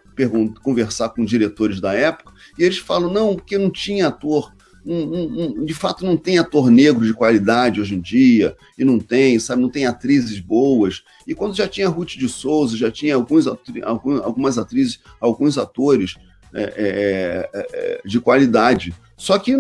conversar 0.61 1.11
com 1.11 1.25
diretores 1.25 1.81
da 1.81 1.95
época 1.95 2.33
e 2.59 2.65
eles 2.65 2.79
falam, 2.79 3.13
não, 3.13 3.37
porque 3.37 3.57
não 3.57 3.71
tinha 3.71 4.09
ator, 4.09 4.53
de 4.85 5.75
fato 5.75 6.05
não 6.05 6.17
tem 6.17 6.39
ator 6.39 6.71
negro 6.71 7.05
de 7.05 7.13
qualidade 7.15 7.81
hoje 7.81 7.95
em 7.95 8.01
dia, 8.01 8.57
e 8.79 8.85
não 8.85 8.99
tem, 8.99 9.39
sabe, 9.39 9.63
não 9.63 9.69
tem 9.69 9.87
atrizes 9.87 10.41
boas. 10.41 11.03
E 11.27 11.35
quando 11.35 11.55
já 11.55 11.69
tinha 11.69 11.89
Ruth 11.89 12.17
de 12.17 12.29
Souza, 12.29 12.77
já 12.77 12.91
tinha 12.91 13.15
alguns, 13.15 13.47
algumas 13.47 14.59
atrizes, 14.59 15.01
alguns 15.21 15.59
atores 15.59 16.17
é, 16.55 16.63
é, 16.63 17.51
é, 17.53 17.67
é, 17.73 18.01
de 18.05 18.21
qualidade. 18.21 18.95
Só 19.17 19.39
que 19.39 19.55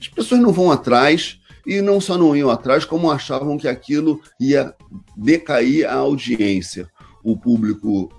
as 0.00 0.08
pessoas 0.08 0.40
não 0.40 0.52
vão 0.52 0.70
atrás, 0.70 1.38
e 1.66 1.80
não 1.80 2.00
só 2.00 2.18
não 2.18 2.36
iam 2.36 2.50
atrás, 2.50 2.84
como 2.84 3.10
achavam 3.10 3.56
que 3.56 3.68
aquilo 3.68 4.20
ia 4.38 4.74
decair 5.16 5.88
a 5.88 5.94
audiência 5.94 6.88
o 7.24 7.36
público 7.36 8.10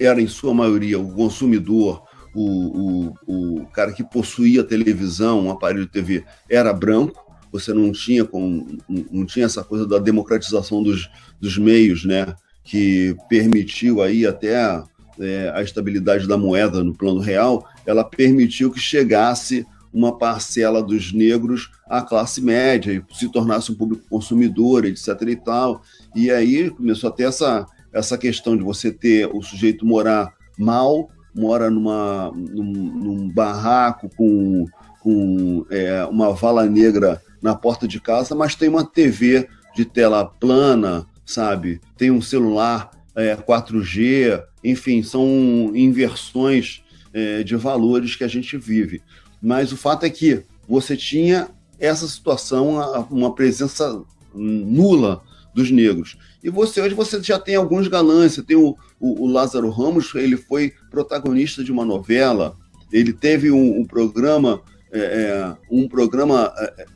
era, 0.00 0.22
em 0.22 0.28
sua 0.28 0.54
maioria, 0.54 0.98
o 0.98 1.12
consumidor, 1.12 2.04
o, 2.34 3.12
o, 3.26 3.60
o 3.60 3.66
cara 3.66 3.92
que 3.92 4.04
possuía 4.04 4.64
televisão, 4.64 5.46
um 5.46 5.50
aparelho 5.50 5.84
de 5.84 5.92
TV, 5.92 6.24
era 6.48 6.72
branco, 6.72 7.30
você 7.52 7.72
não 7.72 7.90
tinha, 7.90 8.24
com, 8.24 8.66
não 8.88 9.26
tinha 9.26 9.46
essa 9.46 9.64
coisa 9.64 9.86
da 9.86 9.98
democratização 9.98 10.82
dos, 10.82 11.10
dos 11.40 11.58
meios, 11.58 12.04
né, 12.04 12.34
que 12.62 13.16
permitiu 13.28 14.00
aí 14.00 14.24
até 14.24 14.82
é, 15.18 15.52
a 15.54 15.62
estabilidade 15.62 16.28
da 16.28 16.38
moeda 16.38 16.84
no 16.84 16.94
plano 16.94 17.20
real, 17.20 17.66
ela 17.84 18.04
permitiu 18.04 18.70
que 18.70 18.78
chegasse 18.78 19.66
uma 19.92 20.16
parcela 20.16 20.82
dos 20.82 21.12
negros 21.12 21.70
à 21.88 22.00
classe 22.00 22.40
média 22.40 22.92
e 22.92 23.14
se 23.14 23.30
tornasse 23.30 23.72
um 23.72 23.74
público 23.74 24.04
consumidor, 24.08 24.84
etc. 24.84 25.08
e 25.22 25.36
tal. 25.36 25.82
E 26.14 26.30
aí 26.30 26.70
começou 26.70 27.10
a 27.10 27.12
ter 27.12 27.24
essa, 27.24 27.66
essa 27.92 28.16
questão 28.16 28.56
de 28.56 28.62
você 28.62 28.92
ter 28.92 29.26
o 29.26 29.42
sujeito 29.42 29.84
morar 29.84 30.32
mal, 30.56 31.10
mora 31.34 31.70
numa, 31.70 32.30
num, 32.34 32.72
num 32.72 33.28
barraco 33.28 34.10
com, 34.16 34.66
com 35.00 35.64
é, 35.70 36.04
uma 36.04 36.32
vala 36.32 36.66
negra 36.66 37.20
na 37.42 37.54
porta 37.54 37.86
de 37.88 38.00
casa, 38.00 38.34
mas 38.34 38.54
tem 38.54 38.68
uma 38.68 38.84
TV 38.84 39.48
de 39.74 39.84
tela 39.84 40.24
plana, 40.24 41.06
sabe? 41.24 41.80
Tem 41.96 42.10
um 42.10 42.20
celular 42.20 42.90
é, 43.14 43.36
4G, 43.36 44.42
enfim, 44.62 45.02
são 45.02 45.72
inversões 45.74 46.82
é, 47.12 47.42
de 47.42 47.56
valores 47.56 48.16
que 48.16 48.24
a 48.24 48.28
gente 48.28 48.56
vive. 48.56 49.02
Mas 49.40 49.72
o 49.72 49.76
fato 49.76 50.04
é 50.04 50.10
que 50.10 50.42
você 50.68 50.96
tinha 50.96 51.48
essa 51.78 52.06
situação, 52.06 53.06
uma 53.10 53.34
presença 53.34 54.02
nula 54.34 55.22
dos 55.54 55.70
negros. 55.70 56.18
E 56.42 56.48
você 56.48 56.80
hoje 56.80 56.94
você 56.94 57.22
já 57.22 57.38
tem 57.38 57.54
alguns 57.54 57.88
galãs, 57.88 58.32
você 58.32 58.42
tem 58.42 58.56
o, 58.56 58.76
o, 58.98 59.24
o 59.24 59.26
Lázaro 59.26 59.70
Ramos, 59.70 60.14
ele 60.14 60.36
foi 60.36 60.72
protagonista 60.90 61.62
de 61.62 61.70
uma 61.70 61.84
novela, 61.84 62.56
ele 62.92 63.12
teve 63.12 63.50
um, 63.50 63.80
um 63.80 63.84
programa, 63.84 64.62
é, 64.90 65.00
é 65.00 65.56
um 65.70 65.88
programa 65.88 66.52
é, 66.58 66.86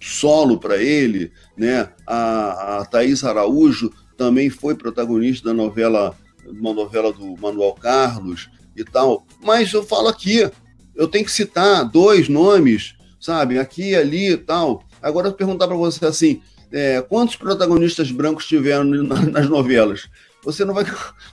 solo 0.00 0.58
para 0.58 0.76
ele, 0.76 1.32
né? 1.56 1.88
A, 2.06 2.78
a 2.78 2.84
Thaís 2.86 3.24
Araújo 3.24 3.92
também 4.16 4.50
foi 4.50 4.74
protagonista 4.74 5.48
da 5.48 5.54
novela, 5.54 6.16
uma 6.46 6.72
novela 6.72 7.12
do 7.12 7.36
Manuel 7.36 7.72
Carlos 7.72 8.50
e 8.76 8.84
tal. 8.84 9.26
Mas 9.42 9.72
eu 9.72 9.82
falo 9.82 10.08
aqui, 10.08 10.48
eu 10.94 11.08
tenho 11.08 11.24
que 11.24 11.32
citar 11.32 11.88
dois 11.88 12.28
nomes, 12.28 12.94
sabe? 13.20 13.58
Aqui 13.58 13.94
ali 13.94 14.32
e 14.32 14.36
tal. 14.36 14.84
Agora, 15.00 15.28
eu 15.28 15.32
perguntar 15.32 15.66
para 15.66 15.76
você 15.76 16.04
assim, 16.06 16.40
é, 16.74 17.00
quantos 17.02 17.36
protagonistas 17.36 18.10
brancos 18.10 18.46
tiveram 18.46 18.84
nas 18.84 19.48
novelas? 19.48 20.08
Você 20.42 20.64
não 20.64 20.74
vai, 20.74 20.84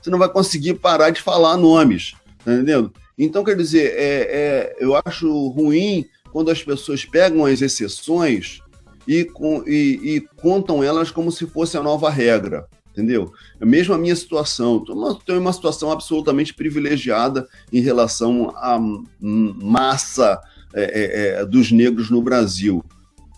você 0.01 0.09
não 0.09 0.19
vai 0.19 0.29
conseguir 0.29 0.75
parar 0.75 1.09
de 1.09 1.21
falar 1.21 1.57
nomes, 1.57 2.13
tá 2.45 2.53
entendendo? 2.53 2.93
Então, 3.17 3.43
quer 3.43 3.55
dizer, 3.57 3.93
é, 3.97 4.21
é, 4.21 4.75
eu 4.79 4.95
acho 5.05 5.47
ruim 5.49 6.05
quando 6.31 6.49
as 6.49 6.63
pessoas 6.63 7.03
pegam 7.03 7.45
as 7.45 7.61
exceções 7.61 8.61
e, 9.07 9.25
com, 9.25 9.63
e, 9.67 10.15
e 10.15 10.21
contam 10.37 10.83
elas 10.83 11.11
como 11.11 11.31
se 11.31 11.45
fosse 11.45 11.77
a 11.77 11.83
nova 11.83 12.09
regra 12.09 12.67
entendeu? 12.91 13.31
É 13.59 13.65
mesmo 13.65 13.93
a 13.93 13.97
minha 13.97 14.15
situação. 14.15 14.83
Tenho 15.25 15.39
uma 15.39 15.53
situação 15.53 15.91
absolutamente 15.91 16.53
privilegiada 16.53 17.47
em 17.71 17.79
relação 17.79 18.53
à 18.57 18.77
massa 19.19 20.39
é, 20.73 20.83
é, 20.83 21.41
é, 21.41 21.45
dos 21.45 21.71
negros 21.71 22.09
no 22.09 22.21
Brasil. 22.21 22.83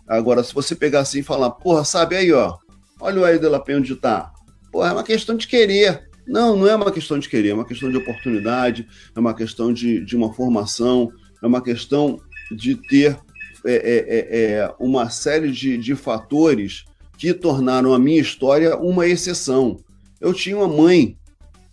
Agora, 0.07 0.43
se 0.43 0.53
você 0.53 0.75
pegar 0.75 1.01
assim 1.01 1.19
e 1.19 1.23
falar, 1.23 1.51
porra, 1.51 1.83
sabe 1.83 2.15
aí, 2.15 2.31
ó, 2.31 2.57
olha 2.99 3.21
o 3.21 3.25
aí 3.25 3.39
de 3.39 3.47
La 3.47 3.59
Penha 3.59 3.79
onde 3.79 3.95
tá. 3.95 4.31
Porra, 4.71 4.89
é 4.89 4.93
uma 4.93 5.03
questão 5.03 5.35
de 5.35 5.47
querer. 5.47 6.09
Não, 6.27 6.55
não 6.55 6.67
é 6.67 6.75
uma 6.75 6.91
questão 6.91 7.19
de 7.19 7.27
querer, 7.27 7.49
é 7.49 7.53
uma 7.53 7.65
questão 7.65 7.91
de 7.91 7.97
oportunidade, 7.97 8.87
é 9.15 9.19
uma 9.19 9.33
questão 9.33 9.73
de, 9.73 10.03
de 10.03 10.15
uma 10.15 10.33
formação, 10.33 11.11
é 11.41 11.47
uma 11.47 11.61
questão 11.61 12.19
de 12.51 12.75
ter 12.75 13.19
é, 13.65 13.73
é, 13.73 13.95
é, 14.07 14.51
é, 14.51 14.75
uma 14.79 15.09
série 15.09 15.51
de, 15.51 15.77
de 15.77 15.95
fatores 15.95 16.85
que 17.17 17.33
tornaram 17.33 17.93
a 17.93 17.99
minha 17.99 18.21
história 18.21 18.75
uma 18.77 19.07
exceção. 19.07 19.79
Eu 20.19 20.33
tinha 20.33 20.57
uma 20.57 20.67
mãe 20.67 21.17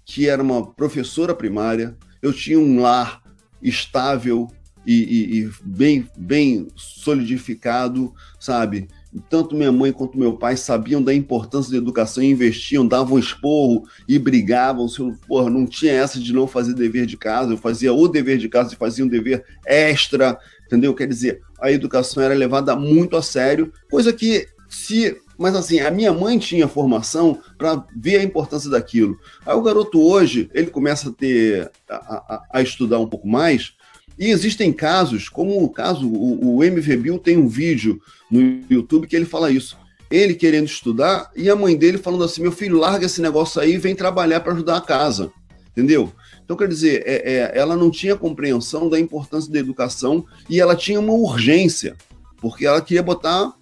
que 0.05 0.29
era 0.29 0.43
uma 0.43 0.73
professora 0.73 1.35
primária, 1.35 1.97
eu 2.21 2.33
tinha 2.33 2.59
um 2.59 2.81
lar 2.81 3.23
estável 3.63 4.49
e, 4.87 5.41
e, 5.41 5.51
bem, 5.63 6.09
bem 6.17 6.69
solidificado, 6.75 8.13
sabe? 8.39 8.89
tanto 9.29 9.57
minha 9.57 9.73
mãe 9.73 9.93
quanto 9.93 10.19
meu 10.19 10.35
pai 10.35 10.57
sabiam 10.57 11.03
da 11.03 11.13
importância 11.13 11.73
da 11.73 11.79
educação 11.79 12.23
investiam, 12.23 12.87
davam 12.87 13.19
esporro 13.19 13.85
e 14.09 14.19
brigavam. 14.19 14.87
Se 14.87 15.01
eu, 15.01 15.15
porra, 15.27 15.51
não 15.51 15.67
tinha 15.67 15.93
essa 15.93 16.21
de 16.21 16.33
não 16.33 16.47
fazer 16.47 16.75
dever 16.75 17.07
de 17.07 17.17
casa, 17.17 17.53
eu 17.53 17.57
fazia 17.57 17.93
o 17.93 18.07
dever 18.07 18.39
de 18.39 18.49
casa 18.49 18.73
e 18.73 18.77
fazia 18.77 19.05
um 19.05 19.09
dever 19.09 19.45
extra, 19.67 20.39
entendeu? 20.67 20.95
Quer 20.95 21.09
dizer, 21.09 21.41
a 21.61 21.73
educação 21.73 22.23
era 22.23 22.35
levada 22.35 22.77
muito 22.77 23.17
a 23.17 23.23
sério, 23.23 23.73
coisa 23.91 24.13
que 24.13 24.47
se 24.69 25.17
mas 25.37 25.57
assim, 25.57 25.81
a 25.81 25.91
minha 25.91 26.13
mãe 26.13 26.39
tinha 26.39 26.69
formação 26.69 27.41
para 27.57 27.83
ver 27.97 28.19
a 28.19 28.23
importância 28.23 28.69
daquilo. 28.69 29.19
Aí 29.47 29.55
o 29.55 29.63
garoto 29.63 29.99
hoje, 29.99 30.51
ele 30.53 30.67
começa 30.67 31.09
a 31.09 31.13
ter 31.13 31.73
a, 31.89 31.95
a, 31.95 32.47
a, 32.53 32.63
estudar 32.63 32.99
um 32.99 33.07
pouco 33.07 33.27
mais, 33.27 33.73
e 34.21 34.29
existem 34.29 34.71
casos, 34.71 35.31
como 35.31 35.65
o 35.65 35.71
caso, 35.71 36.07
o, 36.07 36.59
o 36.59 37.19
tem 37.19 37.39
um 37.39 37.49
vídeo 37.49 37.99
no 38.31 38.61
YouTube 38.69 39.07
que 39.07 39.17
ele 39.17 39.25
fala 39.25 39.51
isso. 39.51 39.79
Ele 40.11 40.35
querendo 40.35 40.67
estudar 40.67 41.31
e 41.35 41.49
a 41.49 41.57
mãe 41.57 41.75
dele 41.75 41.97
falando 41.97 42.25
assim: 42.25 42.43
meu 42.43 42.53
filho, 42.53 42.77
larga 42.77 43.07
esse 43.07 43.23
negócio 43.23 43.59
aí 43.59 43.73
e 43.73 43.79
vem 43.79 43.95
trabalhar 43.95 44.41
para 44.41 44.53
ajudar 44.53 44.77
a 44.77 44.81
casa. 44.83 45.33
Entendeu? 45.71 46.13
Então, 46.45 46.55
quer 46.55 46.69
dizer, 46.69 47.03
é, 47.07 47.33
é, 47.33 47.59
ela 47.59 47.75
não 47.77 47.91
tinha 47.91 48.15
compreensão 48.15 48.91
da 48.91 49.01
importância 49.01 49.51
da 49.51 49.59
educação 49.59 50.27
e 50.51 50.61
ela 50.61 50.77
tinha 50.77 51.01
uma 51.01 51.15
urgência, 51.15 51.97
porque 52.43 52.67
ela 52.67 52.83
queria 52.83 53.03
botar 53.03 53.55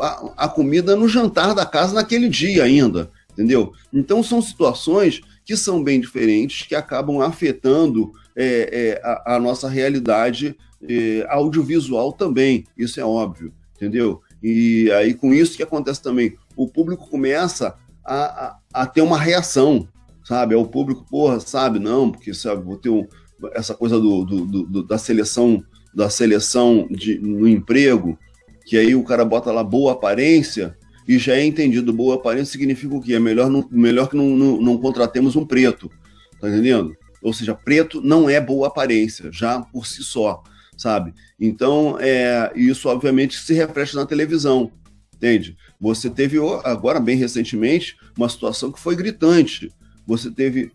a, 0.00 0.32
a 0.44 0.48
comida 0.48 0.96
no 0.96 1.08
jantar 1.08 1.54
da 1.54 1.66
casa 1.66 1.92
naquele 1.92 2.30
dia 2.30 2.64
ainda, 2.64 3.10
entendeu? 3.32 3.74
Então, 3.92 4.22
são 4.22 4.40
situações 4.40 5.20
que 5.44 5.56
são 5.58 5.84
bem 5.84 6.00
diferentes, 6.00 6.66
que 6.66 6.74
acabam 6.74 7.20
afetando 7.20 8.12
é, 8.36 8.44
é, 8.72 9.00
a, 9.02 9.36
a, 9.36 9.40
nossa 9.40 9.68
realidade 9.68 10.56
é, 10.86 11.26
audiovisual 11.28 12.12
também, 12.12 12.64
isso 12.76 13.00
é 13.00 13.04
óbvio, 13.04 13.52
entendeu? 13.74 14.20
E 14.42 14.90
aí, 14.92 15.14
com 15.14 15.32
isso 15.32 15.56
que 15.56 15.62
acontece 15.62 16.02
também, 16.02 16.36
o 16.54 16.68
público 16.68 17.08
começa 17.08 17.74
a, 18.04 18.14
a, 18.14 18.58
a 18.82 18.86
ter 18.86 19.00
uma 19.00 19.18
reação, 19.18 19.88
sabe? 20.22 20.54
É 20.54 20.58
o 20.58 20.66
público, 20.66 21.06
porra, 21.08 21.40
sabe, 21.40 21.78
não, 21.78 22.12
porque 22.12 22.34
sabe, 22.34 22.62
vou 22.62 22.76
ter 22.76 22.90
um, 22.90 23.06
essa 23.54 23.74
coisa 23.74 23.98
do, 23.98 24.24
do, 24.24 24.44
do, 24.44 24.82
da 24.82 24.98
seleção 24.98 25.64
da 25.96 26.10
seleção 26.10 26.86
de, 26.90 27.18
no 27.18 27.48
emprego, 27.48 28.18
que 28.66 28.76
aí 28.76 28.94
o 28.94 29.02
cara 29.02 29.24
bota 29.24 29.50
lá 29.50 29.64
boa 29.64 29.92
aparência 29.92 30.76
e 31.08 31.16
já 31.16 31.34
é 31.36 31.42
entendido 31.42 31.90
boa 31.90 32.16
aparência 32.16 32.52
significa 32.52 32.94
o 32.94 33.00
quê? 33.00 33.14
É 33.14 33.18
melhor, 33.18 33.48
não, 33.48 33.66
melhor 33.70 34.10
que 34.10 34.14
não, 34.14 34.36
não, 34.36 34.60
não 34.60 34.76
contratemos 34.76 35.36
um 35.36 35.46
preto, 35.46 35.90
tá 36.38 36.50
entendendo? 36.50 36.94
Ou 37.26 37.32
seja, 37.32 37.54
preto 37.54 38.00
não 38.00 38.30
é 38.30 38.40
boa 38.40 38.68
aparência, 38.68 39.30
já 39.32 39.60
por 39.60 39.86
si 39.86 40.02
só 40.02 40.42
sabe? 40.76 41.14
Então, 41.40 41.96
é, 41.98 42.52
isso 42.54 42.88
obviamente 42.88 43.38
se 43.38 43.54
reflete 43.54 43.94
na 43.96 44.06
televisão, 44.06 44.70
entende? 45.14 45.56
Você 45.80 46.10
teve 46.10 46.38
agora, 46.64 47.00
bem 47.00 47.16
recentemente, 47.16 47.96
uma 48.16 48.28
situação 48.28 48.70
que 48.70 48.80
foi 48.80 48.94
gritante. 48.94 49.72
Você 50.06 50.30
teve 50.30 50.70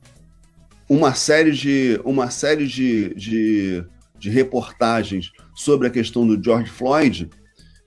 uma 0.89 1.14
série 1.14 1.52
de, 1.52 2.02
uma 2.04 2.30
série 2.30 2.68
de, 2.68 3.14
de, 3.14 3.84
de 4.18 4.30
reportagens 4.30 5.32
sobre 5.56 5.88
a 5.88 5.91
questão 5.91 6.26
do 6.26 6.41
George 6.43 6.70
Floyd 6.70 7.30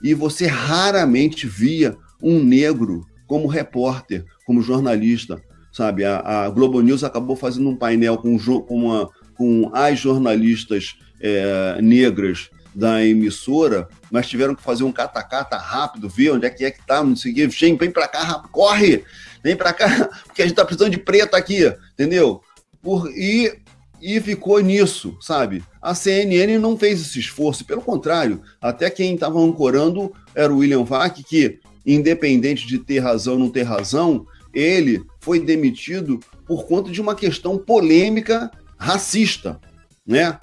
e 0.03 0.15
você 0.15 0.47
raramente 0.47 1.47
via 1.47 1.97
um 2.23 2.43
negro 2.43 3.07
como 3.27 3.49
repórter, 3.49 4.25
como 4.47 4.63
jornalista, 4.63 5.43
sabe? 5.75 6.05
A, 6.05 6.45
a 6.45 6.51
Globo 6.51 6.81
News 6.81 7.03
acabou 7.03 7.35
fazendo 7.35 7.69
um 7.69 7.77
painel 7.77 8.17
com, 8.17 8.37
uma, 8.71 9.11
com 9.37 9.69
as 9.75 9.99
jornalistas 9.99 10.97
é, 11.21 11.79
negras 11.83 12.49
da 12.73 13.05
emissora, 13.05 13.89
mas 14.11 14.29
tiveram 14.29 14.55
que 14.55 14.63
fazer 14.63 14.85
um 14.85 14.93
catacata 14.93 15.57
rápido, 15.57 16.09
ver 16.09 16.31
onde 16.31 16.47
é 16.47 16.51
que 16.51 16.65
é 16.65 16.71
que 16.71 16.85
tá, 16.87 17.03
não 17.03 17.17
sei 17.17 17.33
o 17.33 17.35
quê. 17.35 17.47
Vem, 17.49 17.77
vem 17.77 17.91
pra 17.91 18.07
cá, 18.07 18.45
corre! 18.53 19.05
Vem 19.43 19.57
pra 19.57 19.73
cá, 19.73 20.09
porque 20.25 20.43
a 20.43 20.47
gente 20.47 20.57
tá 20.57 20.65
precisando 20.65 20.93
de 20.93 20.99
preta 20.99 21.37
aqui, 21.37 21.73
entendeu? 21.93 22.41
Por, 22.81 23.11
e, 23.11 23.53
e 24.01 24.21
ficou 24.21 24.61
nisso, 24.61 25.17
sabe? 25.21 25.63
A 25.83 25.95
CNN 25.95 26.59
não 26.59 26.79
fez 26.79 27.01
esse 27.01 27.19
esforço, 27.19 27.65
pelo 27.65 27.83
contrário, 27.83 28.43
até 28.61 28.89
quem 28.89 29.15
estava 29.15 29.39
ancorando 29.41 30.13
era 30.35 30.53
o 30.53 30.59
William 30.59 30.85
Vac, 30.85 31.23
que, 31.23 31.59
independente 31.85 32.67
de 32.67 32.79
ter 32.79 33.01
razão 33.01 33.35
ou 33.35 33.41
não 33.41 33.51
ter 33.51 33.63
razão, 33.63 34.27
ele 34.55 35.05
foi 35.25 35.41
demitido 35.41 36.21
por 36.47 36.67
conta 36.67 36.91
de 36.91 37.01
uma 37.01 37.15
questão 37.15 37.57
polêmica 37.57 38.51
racista, 38.77 39.59
né? 40.07 40.39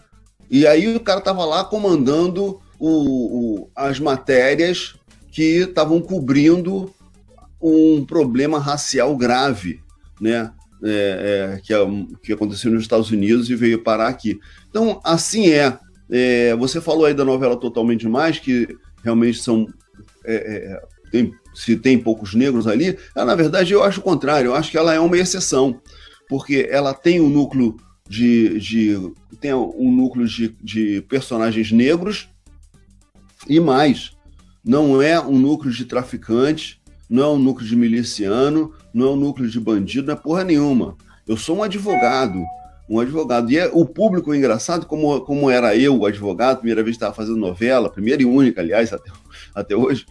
E 0.50 0.66
aí 0.66 0.96
o 0.96 1.00
cara 1.00 1.20
estava 1.20 1.46
lá 1.46 1.64
comandando 1.64 2.60
o, 2.80 2.90
o, 2.90 3.70
as 3.76 4.00
matérias 4.00 4.96
que 5.32 5.60
estavam 5.60 6.02
cobrindo 6.02 6.92
um 7.62 8.04
problema 8.04 8.58
racial 8.58 9.16
grave, 9.16 9.80
né? 10.20 10.52
É, 10.84 11.54
é, 11.54 11.62
que, 11.62 11.72
é, 11.72 11.78
que 12.24 12.34
aconteceu 12.34 12.72
nos 12.72 12.82
Estados 12.82 13.12
Unidos 13.12 13.52
e 13.52 13.56
veio 13.56 13.84
parar 13.84 14.08
aqui. 14.08 14.40
Então, 14.68 15.00
assim 15.04 15.52
é. 15.52 15.78
é 16.10 16.56
você 16.56 16.82
falou 16.82 17.06
aí 17.06 17.14
da 17.14 17.24
novela 17.24 17.56
Totalmente 17.56 18.02
Demais, 18.02 18.40
que 18.40 18.68
realmente 19.04 19.38
são. 19.38 19.68
É, 20.26 20.36
é, 20.36 20.82
tem, 21.12 21.32
se 21.54 21.76
tem 21.76 21.98
poucos 21.98 22.34
negros 22.34 22.68
ali, 22.68 22.98
ela, 23.16 23.26
na 23.26 23.36
verdade 23.36 23.74
eu 23.74 23.84
acho 23.84 24.00
o 24.00 24.04
contrário, 24.04 24.50
eu 24.50 24.56
acho 24.56 24.72
que 24.72 24.78
ela 24.78 24.94
é 24.94 25.00
uma 25.00 25.18
exceção, 25.18 25.80
porque 26.30 26.68
ela 26.70 26.94
tem 26.94 27.20
um 27.20 27.30
núcleo 27.30 27.78
de, 28.08 28.60
de 28.60 29.14
tem 29.40 29.54
um 29.54 29.92
núcleo 29.92 30.28
de, 30.28 30.56
de 30.62 31.02
personagens 31.04 31.72
negros, 31.72 32.30
E 33.48 33.60
mais, 33.60 34.12
não 34.64 35.02
é 35.02 35.20
um 35.20 35.38
núcleo 35.38 35.74
de 35.74 35.86
traficante, 35.86 36.80
não 37.10 37.24
é 37.24 37.28
um 37.28 37.40
núcleo 37.40 37.68
de 37.68 37.76
miliciano, 37.76 38.74
não 38.94 39.08
é 39.08 39.10
um 39.12 39.16
núcleo 39.16 39.50
de 39.50 39.60
bandido, 39.60 40.08
não 40.08 40.14
é 40.14 40.18
porra 40.18 40.44
nenhuma. 40.44 40.96
Eu 41.28 41.36
sou 41.36 41.58
um 41.58 41.64
advogado, 41.64 42.44
um 42.88 43.00
advogado. 43.00 43.52
E 43.52 43.58
é, 43.58 43.70
o 43.74 43.86
público 43.86 44.36
engraçado, 44.36 44.86
como, 44.86 45.22
como 45.22 45.50
era 45.50 45.76
eu, 45.76 45.98
o 45.98 46.06
advogado, 46.06 46.58
primeira 46.58 46.84
vez 46.84 46.96
que 46.96 47.04
estava 47.04 47.16
fazendo 47.16 47.38
novela, 47.38 47.90
primeira 47.90 48.22
e 48.22 48.26
única, 48.26 48.62
aliás, 48.62 48.94
até, 48.94 49.10
até 49.56 49.76
hoje, 49.76 50.06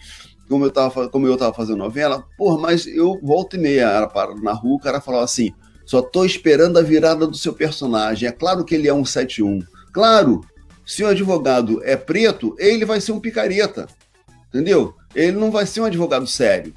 como 0.50 0.64
eu 0.64 0.68
estava 0.68 1.08
como 1.08 1.28
eu 1.28 1.36
tava 1.36 1.54
fazendo 1.54 1.78
novela, 1.78 2.26
porra, 2.36 2.58
mas 2.58 2.84
eu 2.84 3.20
volto 3.22 3.54
e 3.54 3.58
meia, 3.58 3.88
era 3.88 4.08
parado 4.08 4.42
na 4.42 4.52
rua, 4.52 4.76
o 4.76 4.80
cara 4.80 5.00
falava 5.00 5.24
assim, 5.24 5.52
só 5.86 6.02
tô 6.02 6.24
esperando 6.24 6.76
a 6.76 6.82
virada 6.82 7.26
do 7.26 7.36
seu 7.36 7.52
personagem. 7.52 8.28
É 8.28 8.32
claro 8.32 8.64
que 8.64 8.74
ele 8.74 8.88
é 8.88 8.94
um 8.94 9.04
71. 9.04 9.60
Claro, 9.92 10.40
se 10.84 11.02
o 11.02 11.06
advogado 11.06 11.80
é 11.84 11.96
preto, 11.96 12.54
ele 12.58 12.84
vai 12.84 13.00
ser 13.00 13.12
um 13.12 13.20
picareta. 13.20 13.88
Entendeu? 14.48 14.94
Ele 15.14 15.36
não 15.36 15.50
vai 15.50 15.66
ser 15.66 15.80
um 15.80 15.84
advogado 15.84 16.26
sério. 16.26 16.74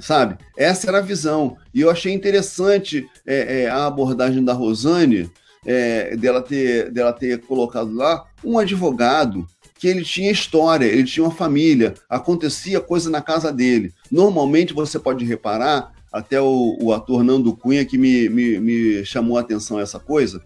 Sabe? 0.00 0.36
Essa 0.56 0.88
era 0.88 0.98
a 0.98 1.02
visão. 1.02 1.56
E 1.72 1.82
eu 1.82 1.90
achei 1.90 2.12
interessante 2.12 3.06
é, 3.26 3.62
é, 3.62 3.70
a 3.70 3.86
abordagem 3.86 4.42
da 4.42 4.52
Rosane, 4.52 5.30
é, 5.64 6.16
dela, 6.16 6.42
ter, 6.42 6.90
dela 6.90 7.12
ter 7.12 7.40
colocado 7.42 7.94
lá 7.94 8.26
um 8.42 8.58
advogado 8.58 9.46
que 9.84 9.88
ele 9.88 10.02
tinha 10.02 10.30
história, 10.30 10.86
ele 10.86 11.04
tinha 11.04 11.22
uma 11.22 11.30
família, 11.30 11.92
acontecia 12.08 12.80
coisa 12.80 13.10
na 13.10 13.20
casa 13.20 13.52
dele. 13.52 13.92
Normalmente 14.10 14.72
você 14.72 14.98
pode 14.98 15.26
reparar, 15.26 15.92
até 16.10 16.40
o, 16.40 16.78
o 16.80 16.90
ator 16.90 17.22
Nando 17.22 17.54
Cunha 17.54 17.84
que 17.84 17.98
me, 17.98 18.30
me, 18.30 18.58
me 18.58 19.04
chamou 19.04 19.36
a 19.36 19.42
atenção 19.42 19.78
essa 19.78 19.98
coisa, 19.98 20.40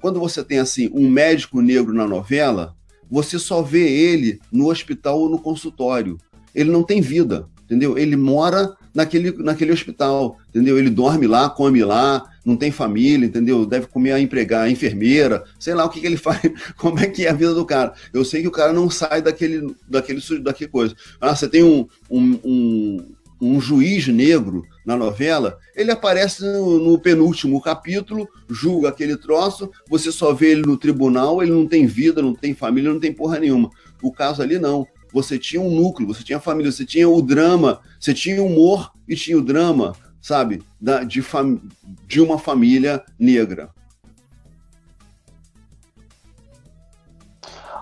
quando 0.00 0.20
você 0.20 0.44
tem 0.44 0.60
assim 0.60 0.88
um 0.94 1.10
médico 1.10 1.60
negro 1.60 1.92
na 1.92 2.06
novela, 2.06 2.76
você 3.10 3.36
só 3.36 3.62
vê 3.62 3.84
ele 3.90 4.38
no 4.52 4.70
hospital 4.70 5.18
ou 5.18 5.28
no 5.28 5.40
consultório. 5.40 6.16
Ele 6.54 6.70
não 6.70 6.84
tem 6.84 7.00
vida, 7.00 7.48
entendeu? 7.64 7.98
Ele 7.98 8.14
mora 8.14 8.76
naquele, 8.94 9.32
naquele 9.32 9.72
hospital, 9.72 10.38
entendeu? 10.48 10.78
Ele 10.78 10.88
dorme 10.88 11.26
lá, 11.26 11.50
come 11.50 11.82
lá, 11.82 12.22
não 12.44 12.56
tem 12.56 12.70
família, 12.70 13.26
entendeu? 13.26 13.66
Deve 13.66 13.86
comer 13.86 14.12
a 14.12 14.20
empregar, 14.20 14.62
a 14.62 14.70
enfermeira, 14.70 15.44
sei 15.58 15.74
lá 15.74 15.84
o 15.84 15.88
que, 15.88 16.00
que 16.00 16.06
ele 16.06 16.16
faz, 16.18 16.40
como 16.76 17.00
é 17.00 17.06
que 17.06 17.26
é 17.26 17.30
a 17.30 17.34
vida 17.34 17.54
do 17.54 17.66
cara. 17.66 17.92
Eu 18.12 18.24
sei 18.24 18.42
que 18.42 18.48
o 18.48 18.52
cara 18.52 18.72
não 18.72 18.88
sai 18.88 19.20
daquele, 19.20 19.74
daquele, 19.88 20.20
daquele 20.40 20.70
coisa. 20.70 20.94
Ah, 21.20 21.34
você 21.34 21.48
tem 21.48 21.64
um, 21.64 21.86
um, 22.08 22.38
um, 22.44 23.06
um 23.40 23.60
juiz 23.60 24.06
negro 24.06 24.64
na 24.86 24.96
novela, 24.96 25.58
ele 25.74 25.90
aparece 25.90 26.44
no, 26.44 26.78
no, 26.78 26.98
penúltimo 26.98 27.60
capítulo, 27.60 28.28
julga 28.48 28.90
aquele 28.90 29.16
troço, 29.16 29.70
você 29.88 30.12
só 30.12 30.32
vê 30.32 30.52
ele 30.52 30.62
no 30.62 30.76
tribunal, 30.76 31.42
ele 31.42 31.52
não 31.52 31.66
tem 31.66 31.86
vida, 31.86 32.22
não 32.22 32.34
tem 32.34 32.54
família, 32.54 32.92
não 32.92 33.00
tem 33.00 33.12
porra 33.12 33.40
nenhuma. 33.40 33.70
O 34.02 34.12
caso 34.12 34.42
ali 34.42 34.58
não. 34.58 34.86
Você 35.14 35.38
tinha 35.38 35.62
um 35.62 35.70
núcleo, 35.70 36.08
você 36.08 36.24
tinha 36.24 36.40
família, 36.40 36.72
você 36.72 36.84
tinha 36.84 37.08
o 37.08 37.22
drama, 37.22 37.80
você 38.00 38.12
tinha 38.12 38.42
o 38.42 38.46
humor 38.46 38.92
e 39.08 39.14
tinha 39.14 39.38
o 39.38 39.42
drama, 39.42 39.94
sabe, 40.20 40.60
da, 40.80 41.04
de, 41.04 41.22
fam, 41.22 41.60
de 42.08 42.20
uma 42.20 42.36
família 42.36 43.00
negra. 43.16 43.70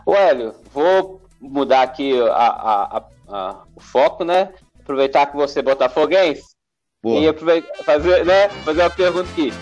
O 0.05 0.15
Hélio, 0.15 0.55
vou 0.75 1.23
mudar 1.41 1.83
aqui 1.83 2.21
a, 2.21 2.27
a, 2.27 3.05
a, 3.29 3.65
o 3.75 3.81
foco, 3.81 4.25
né? 4.25 4.53
Aproveitar 4.79 5.25
que 5.27 5.37
você 5.37 5.61
é 5.61 5.63
botafoguense 5.63 6.53
Boa. 7.03 7.19
E 7.19 7.83
fazer, 7.83 8.27
né, 8.27 8.49
fazer 8.65 8.83
uma 8.83 8.91
pergunta 8.91 9.31
aqui. 9.31 9.53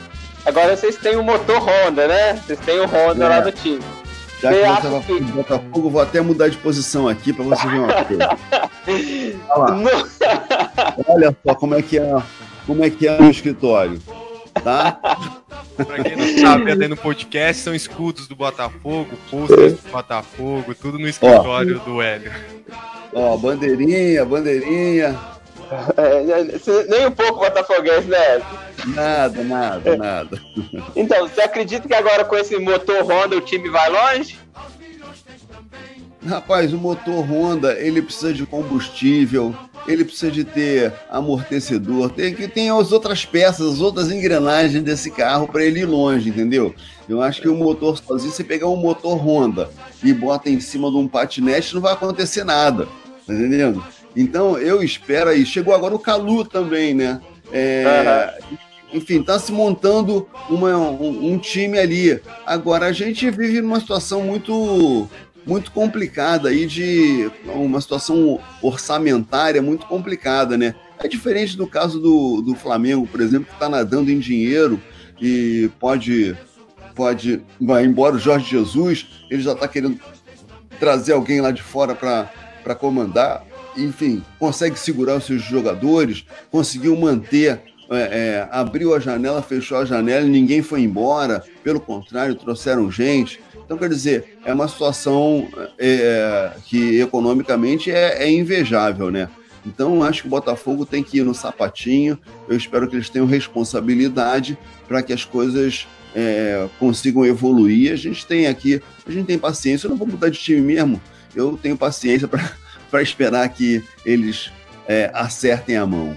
Agora 0.44 0.76
vocês 0.76 0.96
têm 0.96 1.16
um 1.16 1.22
motor 1.22 1.58
Honda, 1.58 2.08
né? 2.08 2.34
Vocês 2.34 2.58
têm 2.60 2.80
o 2.80 2.82
um 2.82 2.86
Honda 2.86 3.26
é. 3.26 3.28
lá 3.28 3.40
no 3.42 3.52
time. 3.52 3.99
Já 4.40 4.52
que 4.52 4.82
você 4.82 4.88
vai 4.88 5.02
que... 5.02 5.32
Botafogo, 5.32 5.90
vou 5.90 6.00
até 6.00 6.20
mudar 6.20 6.48
de 6.48 6.56
posição 6.56 7.06
aqui 7.08 7.32
para 7.32 7.44
você 7.44 7.68
ver 7.68 7.78
uma 7.78 8.04
coisa. 8.04 8.38
Olha, 9.50 10.06
Olha 11.06 11.36
só 11.46 11.54
como 11.54 11.74
é 11.74 11.82
que 11.82 11.98
é, 11.98 12.22
como 12.66 12.84
é 12.84 12.90
que 12.90 13.06
é 13.06 13.20
no 13.20 13.30
escritório, 13.30 14.00
tá? 14.64 14.98
pra 15.76 16.02
quem 16.02 16.16
não 16.16 16.38
sabe, 16.38 16.72
até 16.72 16.88
no 16.88 16.96
podcast 16.96 17.62
são 17.62 17.74
escudos 17.74 18.26
do 18.26 18.34
Botafogo, 18.34 19.10
posters 19.30 19.74
do 19.74 19.90
Botafogo, 19.90 20.74
tudo 20.74 20.98
no 20.98 21.08
escritório 21.08 21.80
ó, 21.82 21.88
do 21.88 22.02
Hélio. 22.02 22.32
Ó, 23.12 23.36
bandeirinha, 23.36 24.24
bandeirinha. 24.24 25.18
É, 25.96 26.84
nem 26.88 27.06
um 27.06 27.12
pouco 27.12 27.40
botafoguense, 27.40 28.08
né? 28.08 28.42
Nada, 28.86 29.42
nada, 29.44 29.96
nada. 29.96 30.42
Então, 30.96 31.28
você 31.28 31.42
acredita 31.42 31.86
que 31.86 31.94
agora 31.94 32.24
com 32.24 32.36
esse 32.36 32.58
motor 32.58 33.02
Honda 33.02 33.36
o 33.36 33.40
time 33.40 33.68
vai 33.68 33.88
longe? 33.90 34.38
Rapaz, 36.26 36.72
o 36.72 36.78
motor 36.78 37.24
Honda, 37.24 37.78
ele 37.78 38.02
precisa 38.02 38.32
de 38.32 38.44
combustível, 38.44 39.54
ele 39.88 40.04
precisa 40.04 40.30
de 40.30 40.44
ter 40.44 40.92
amortecedor, 41.08 42.10
tem 42.10 42.34
que 42.34 42.46
tem 42.46 42.68
as 42.68 42.92
outras 42.92 43.24
peças, 43.24 43.74
as 43.74 43.80
outras 43.80 44.10
engrenagens 44.10 44.82
desse 44.82 45.10
carro 45.10 45.48
para 45.48 45.64
ele 45.64 45.80
ir 45.80 45.86
longe, 45.86 46.28
entendeu? 46.28 46.74
Eu 47.08 47.22
acho 47.22 47.40
que 47.40 47.48
o 47.48 47.56
motor 47.56 47.96
sozinho, 47.96 48.32
você 48.32 48.44
pegar 48.44 48.68
um 48.68 48.76
motor 48.76 49.16
Honda 49.16 49.70
e 50.04 50.12
bota 50.12 50.50
em 50.50 50.60
cima 50.60 50.90
de 50.90 50.98
um 50.98 51.08
patinete, 51.08 51.74
não 51.74 51.80
vai 51.80 51.94
acontecer 51.94 52.44
nada, 52.44 52.86
tá 53.26 53.32
entendendo? 53.32 53.82
Então 54.14 54.58
eu 54.58 54.82
espero 54.82 55.30
aí. 55.30 55.46
Chegou 55.46 55.74
agora 55.74 55.94
o 55.94 55.98
Calu 55.98 56.44
também, 56.44 56.92
né? 56.92 57.20
É, 57.52 58.34
uhum. 58.50 58.58
Enfim, 58.92 59.20
está 59.20 59.38
se 59.38 59.52
montando 59.52 60.26
uma, 60.48 60.76
um, 60.76 61.32
um, 61.32 61.38
time 61.38 61.78
ali. 61.78 62.20
Agora 62.44 62.86
a 62.86 62.92
gente 62.92 63.30
vive 63.30 63.60
numa 63.60 63.80
situação 63.80 64.22
muito 64.22 65.08
muito 65.46 65.72
complicada 65.72 66.50
aí 66.50 66.66
de 66.66 67.30
uma 67.46 67.80
situação 67.80 68.38
orçamentária 68.60 69.62
muito 69.62 69.86
complicada, 69.86 70.56
né? 70.56 70.74
É 70.98 71.08
diferente 71.08 71.56
do 71.56 71.66
caso 71.66 71.98
do, 71.98 72.42
do 72.42 72.54
Flamengo, 72.54 73.06
por 73.06 73.20
exemplo, 73.22 73.46
que 73.46 73.54
está 73.54 73.68
nadando 73.68 74.10
em 74.10 74.18
dinheiro 74.18 74.80
e 75.20 75.70
pode 75.80 76.36
pode 76.94 77.40
vai 77.58 77.84
embora 77.84 78.16
o 78.16 78.18
Jorge 78.18 78.50
Jesus, 78.50 79.06
ele 79.30 79.40
já 79.40 79.52
está 79.52 79.66
querendo 79.66 79.98
trazer 80.78 81.12
alguém 81.12 81.40
lá 81.40 81.50
de 81.50 81.62
fora 81.62 81.94
para 81.94 82.74
comandar 82.74 83.46
enfim, 83.76 84.22
consegue 84.38 84.78
segurar 84.78 85.16
os 85.16 85.24
seus 85.24 85.42
jogadores, 85.42 86.24
conseguiu 86.50 86.96
manter, 86.96 87.62
é, 87.90 88.00
é, 88.00 88.48
abriu 88.50 88.94
a 88.94 89.00
janela, 89.00 89.42
fechou 89.42 89.78
a 89.78 89.84
janela 89.84 90.24
e 90.24 90.30
ninguém 90.30 90.62
foi 90.62 90.82
embora, 90.82 91.42
pelo 91.64 91.80
contrário, 91.80 92.34
trouxeram 92.34 92.90
gente. 92.90 93.40
Então, 93.64 93.76
quer 93.76 93.88
dizer, 93.88 94.38
é 94.44 94.52
uma 94.54 94.68
situação 94.68 95.48
é, 95.78 96.52
que 96.66 97.00
economicamente 97.00 97.90
é, 97.90 98.24
é 98.24 98.30
invejável, 98.30 99.10
né? 99.10 99.28
Então, 99.66 100.02
acho 100.02 100.22
que 100.22 100.28
o 100.28 100.30
Botafogo 100.30 100.86
tem 100.86 101.02
que 101.02 101.18
ir 101.18 101.24
no 101.24 101.34
sapatinho. 101.34 102.18
Eu 102.48 102.56
espero 102.56 102.88
que 102.88 102.96
eles 102.96 103.10
tenham 103.10 103.26
responsabilidade 103.26 104.56
para 104.88 105.02
que 105.02 105.12
as 105.12 105.24
coisas 105.24 105.86
é, 106.14 106.68
consigam 106.78 107.26
evoluir. 107.26 107.92
A 107.92 107.96
gente 107.96 108.26
tem 108.26 108.46
aqui, 108.46 108.80
a 109.06 109.10
gente 109.10 109.26
tem 109.26 109.38
paciência. 109.38 109.86
Eu 109.86 109.90
não 109.90 109.98
vou 109.98 110.06
mudar 110.06 110.30
de 110.30 110.38
time 110.38 110.60
mesmo. 110.60 111.00
Eu 111.34 111.58
tenho 111.60 111.76
paciência 111.76 112.28
para 112.90 113.02
esperar 113.02 113.48
que 113.50 113.82
eles 114.04 114.50
é, 114.88 115.10
acertem 115.12 115.76
a 115.76 115.86
mão. 115.86 116.16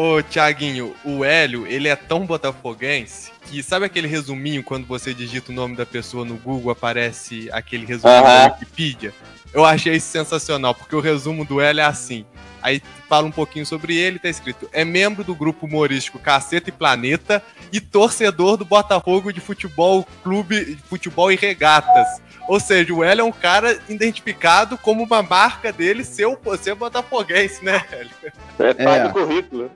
Ô, 0.00 0.22
Tiaguinho, 0.22 0.94
o 1.04 1.24
Hélio, 1.24 1.66
ele 1.66 1.88
é 1.88 1.96
tão 1.96 2.24
botafoguense 2.24 3.32
que 3.42 3.60
sabe 3.64 3.84
aquele 3.84 4.06
resuminho 4.06 4.62
quando 4.62 4.86
você 4.86 5.12
digita 5.12 5.50
o 5.50 5.54
nome 5.54 5.74
da 5.74 5.84
pessoa 5.84 6.24
no 6.24 6.36
Google, 6.36 6.70
aparece 6.70 7.48
aquele 7.50 7.84
resuminho 7.84 8.20
uhum. 8.20 8.24
da 8.24 8.44
Wikipedia? 8.52 9.12
Eu 9.52 9.64
achei 9.64 9.96
isso 9.96 10.06
sensacional, 10.06 10.72
porque 10.72 10.94
o 10.94 11.00
resumo 11.00 11.44
do 11.44 11.60
Hélio 11.60 11.80
é 11.80 11.84
assim. 11.84 12.24
Aí 12.62 12.82
fala 13.08 13.26
um 13.26 13.30
pouquinho 13.30 13.66
sobre 13.66 13.96
ele, 13.96 14.18
tá 14.18 14.28
escrito: 14.28 14.68
é 14.72 14.84
membro 14.84 15.24
do 15.24 15.34
grupo 15.34 15.66
humorístico 15.66 16.18
Caceta 16.18 16.70
e 16.70 16.72
Planeta 16.72 17.42
e 17.72 17.80
torcedor 17.80 18.56
do 18.56 18.64
Botafogo 18.64 19.32
de 19.32 19.40
Futebol 19.40 20.06
Clube 20.22 20.76
de 20.76 20.82
Futebol 20.82 21.30
e 21.30 21.36
Regatas. 21.36 22.20
Ou 22.48 22.58
seja, 22.58 22.94
o 22.94 23.04
Hélio 23.04 23.22
é 23.22 23.24
um 23.24 23.32
cara 23.32 23.78
identificado 23.90 24.78
como 24.78 25.02
uma 25.02 25.22
marca 25.22 25.70
dele 25.70 26.02
ser, 26.02 26.24
o, 26.24 26.38
ser 26.58 26.74
botafoguense, 26.74 27.62
né, 27.62 27.84
Hélio? 27.92 28.10
É 28.58 28.74
parte 28.74 29.00
é. 29.00 29.08
do 29.08 29.12
currículo. 29.12 29.70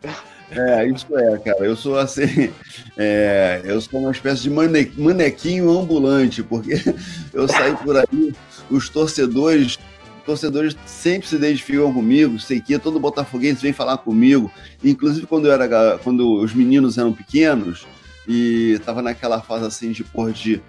É, 0.50 0.86
isso 0.86 1.06
é, 1.18 1.38
cara. 1.38 1.64
Eu 1.64 1.76
sou 1.76 1.98
assim. 1.98 2.52
É, 2.96 3.62
eu 3.64 3.80
sou 3.80 4.00
uma 4.00 4.10
espécie 4.10 4.42
de 4.42 4.50
manequinho 4.50 5.70
ambulante, 5.70 6.42
porque 6.42 6.74
eu 7.32 7.48
saí 7.48 7.76
por 7.76 7.96
aí, 7.96 8.34
os 8.70 8.88
torcedores. 8.88 9.78
Torcedores 10.24 10.76
sempre 10.86 11.28
se 11.28 11.36
identificam 11.36 11.92
comigo, 11.92 12.38
sei 12.38 12.60
que 12.60 12.78
todo 12.78 13.00
botafoguense 13.00 13.62
vem 13.62 13.72
falar 13.72 13.98
comigo. 13.98 14.50
Inclusive 14.82 15.26
quando 15.26 15.46
eu 15.46 15.52
era 15.52 15.98
quando 15.98 16.40
os 16.40 16.54
meninos 16.54 16.98
eram 16.98 17.12
pequenos 17.12 17.86
e 18.26 18.80
tava 18.84 19.02
naquela 19.02 19.40
fase 19.40 19.66
assim 19.66 19.90
de 19.92 20.04
por 20.04 20.32
de 20.32 20.62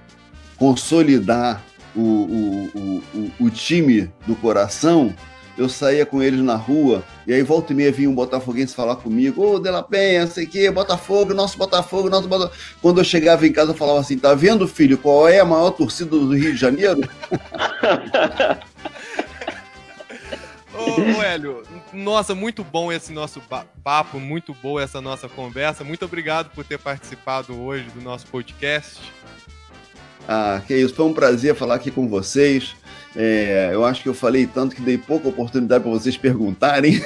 consolidar 0.57 1.63
o, 1.95 2.01
o, 2.01 3.03
o, 3.13 3.31
o, 3.45 3.49
time 3.49 4.11
do 4.25 4.35
coração, 4.35 5.13
eu 5.57 5.69
saía 5.69 6.05
com 6.05 6.21
eles 6.23 6.39
na 6.41 6.55
rua, 6.55 7.03
e 7.27 7.33
aí 7.33 7.43
volta 7.43 7.71
e 7.71 7.75
meia 7.75 7.91
vinha 7.91 8.09
um 8.09 8.15
botafoguense 8.15 8.73
falar 8.73 8.95
comigo, 8.95 9.43
ô, 9.43 9.55
oh, 9.55 9.59
De 9.59 9.69
La 9.69 9.83
Penha, 9.83 10.25
sei 10.25 10.47
que, 10.47 10.69
Botafogo, 10.71 11.33
nosso 11.33 11.57
Botafogo, 11.57 12.09
nosso 12.09 12.27
Botafogo. 12.27 12.57
Quando 12.81 12.99
eu 12.99 13.03
chegava 13.03 13.45
em 13.45 13.51
casa, 13.51 13.71
eu 13.71 13.75
falava 13.75 13.99
assim, 13.99 14.17
tá 14.17 14.33
vendo, 14.33 14.67
filho, 14.67 14.97
qual 14.97 15.27
é 15.27 15.39
a 15.39 15.45
maior 15.45 15.71
torcida 15.71 16.09
do 16.09 16.35
Rio 16.35 16.53
de 16.53 16.57
Janeiro? 16.57 17.01
Ô, 20.73 21.19
ô, 21.19 21.23
Hélio, 21.23 21.63
nossa, 21.93 22.33
muito 22.33 22.63
bom 22.63 22.91
esse 22.91 23.13
nosso 23.13 23.41
papo, 23.83 24.19
muito 24.19 24.53
boa 24.55 24.81
essa 24.81 24.99
nossa 24.99 25.29
conversa. 25.29 25.83
Muito 25.83 26.05
obrigado 26.05 26.49
por 26.49 26.65
ter 26.65 26.79
participado 26.79 27.59
hoje 27.59 27.85
do 27.91 28.01
nosso 28.01 28.25
podcast. 28.27 28.99
Ah, 30.27 30.61
que 30.65 30.75
isso, 30.75 30.95
foi 30.95 31.05
um 31.05 31.13
prazer 31.13 31.55
falar 31.55 31.75
aqui 31.75 31.91
com 31.91 32.07
vocês. 32.07 32.75
É, 33.15 33.69
eu 33.71 33.85
acho 33.85 34.01
que 34.01 34.09
eu 34.09 34.13
falei 34.13 34.47
tanto 34.47 34.75
que 34.75 34.81
dei 34.81 34.97
pouca 34.97 35.27
oportunidade 35.27 35.83
para 35.83 35.91
vocês 35.91 36.17
perguntarem. 36.17 36.99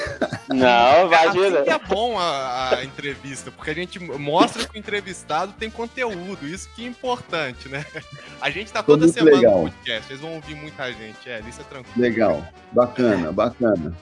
Não, 0.47 1.10
vai 1.10 1.28
Assim 1.28 1.39
ajuda. 1.41 1.64
que 1.64 1.70
é 1.70 1.80
bom 1.80 2.18
a, 2.18 2.78
a 2.78 2.86
entrevista, 2.86 3.51
porque 3.51 3.72
a 3.72 3.74
gente 3.74 3.99
mostra 3.99 4.66
que 4.66 4.78
o 4.78 4.80
entrevistado 4.80 5.53
tem 5.60 5.70
conteúdo, 5.70 6.47
isso 6.47 6.70
que 6.74 6.86
é 6.86 6.88
importante, 6.88 7.68
né? 7.68 7.86
A 8.39 8.49
gente 8.49 8.72
tá 8.72 8.80
Ficou 8.80 8.97
toda 8.97 9.12
semana 9.12 9.36
legal. 9.36 9.64
no 9.64 9.70
podcast, 9.70 10.08
vocês 10.08 10.20
vão 10.22 10.36
ouvir 10.36 10.55
muita 10.55 10.88
gente, 10.93 11.28
é, 11.30 11.41
isso 11.47 11.60
é 11.60 11.64
tranquilo. 11.66 12.01
Legal, 12.01 12.47
bacana, 12.72 13.32
bacana. 13.32 13.93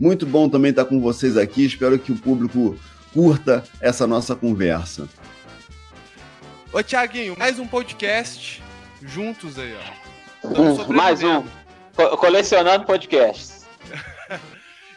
Muito 0.00 0.24
bom 0.24 0.48
também 0.48 0.70
estar 0.70 0.86
com 0.86 0.98
vocês 0.98 1.36
aqui. 1.36 1.66
Espero 1.66 1.98
que 1.98 2.10
o 2.12 2.16
público 2.16 2.78
curta 3.12 3.62
essa 3.80 4.06
nossa 4.06 4.34
conversa. 4.34 5.06
Ô, 6.72 6.82
Tiaguinho, 6.82 7.36
mais 7.38 7.58
um 7.58 7.66
podcast 7.66 8.62
juntos 9.02 9.58
aí, 9.58 9.74
ó. 9.74 10.01
Hum, 10.44 10.92
mais 10.92 11.22
um. 11.22 11.44
Co- 11.94 12.16
colecionando 12.16 12.84
podcasts. 12.84 13.62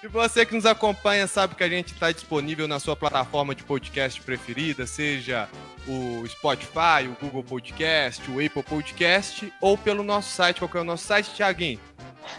E 0.04 0.08
você 0.08 0.46
que 0.46 0.54
nos 0.54 0.66
acompanha 0.68 1.26
sabe 1.26 1.56
que 1.56 1.64
a 1.64 1.68
gente 1.68 1.91
está 1.91 2.12
disponível 2.12 2.68
na 2.68 2.80
sua 2.80 2.96
plataforma 2.96 3.56
de 3.56 3.64
podcast 3.64 4.22
preferida, 4.22 4.86
seja 4.86 5.50
o 5.88 6.24
Spotify, 6.28 7.08
o 7.10 7.18
Google 7.20 7.43
Podcast, 7.43 8.22
o 8.30 8.34
Apple 8.34 8.62
Podcast, 8.62 9.52
ou 9.60 9.76
pelo 9.76 10.04
nosso 10.04 10.30
site. 10.30 10.60
Qual 10.60 10.70
que 10.70 10.78
é 10.78 10.82
o 10.82 10.84
nosso 10.84 11.06
site, 11.06 11.34
Tiaguinho? 11.34 11.80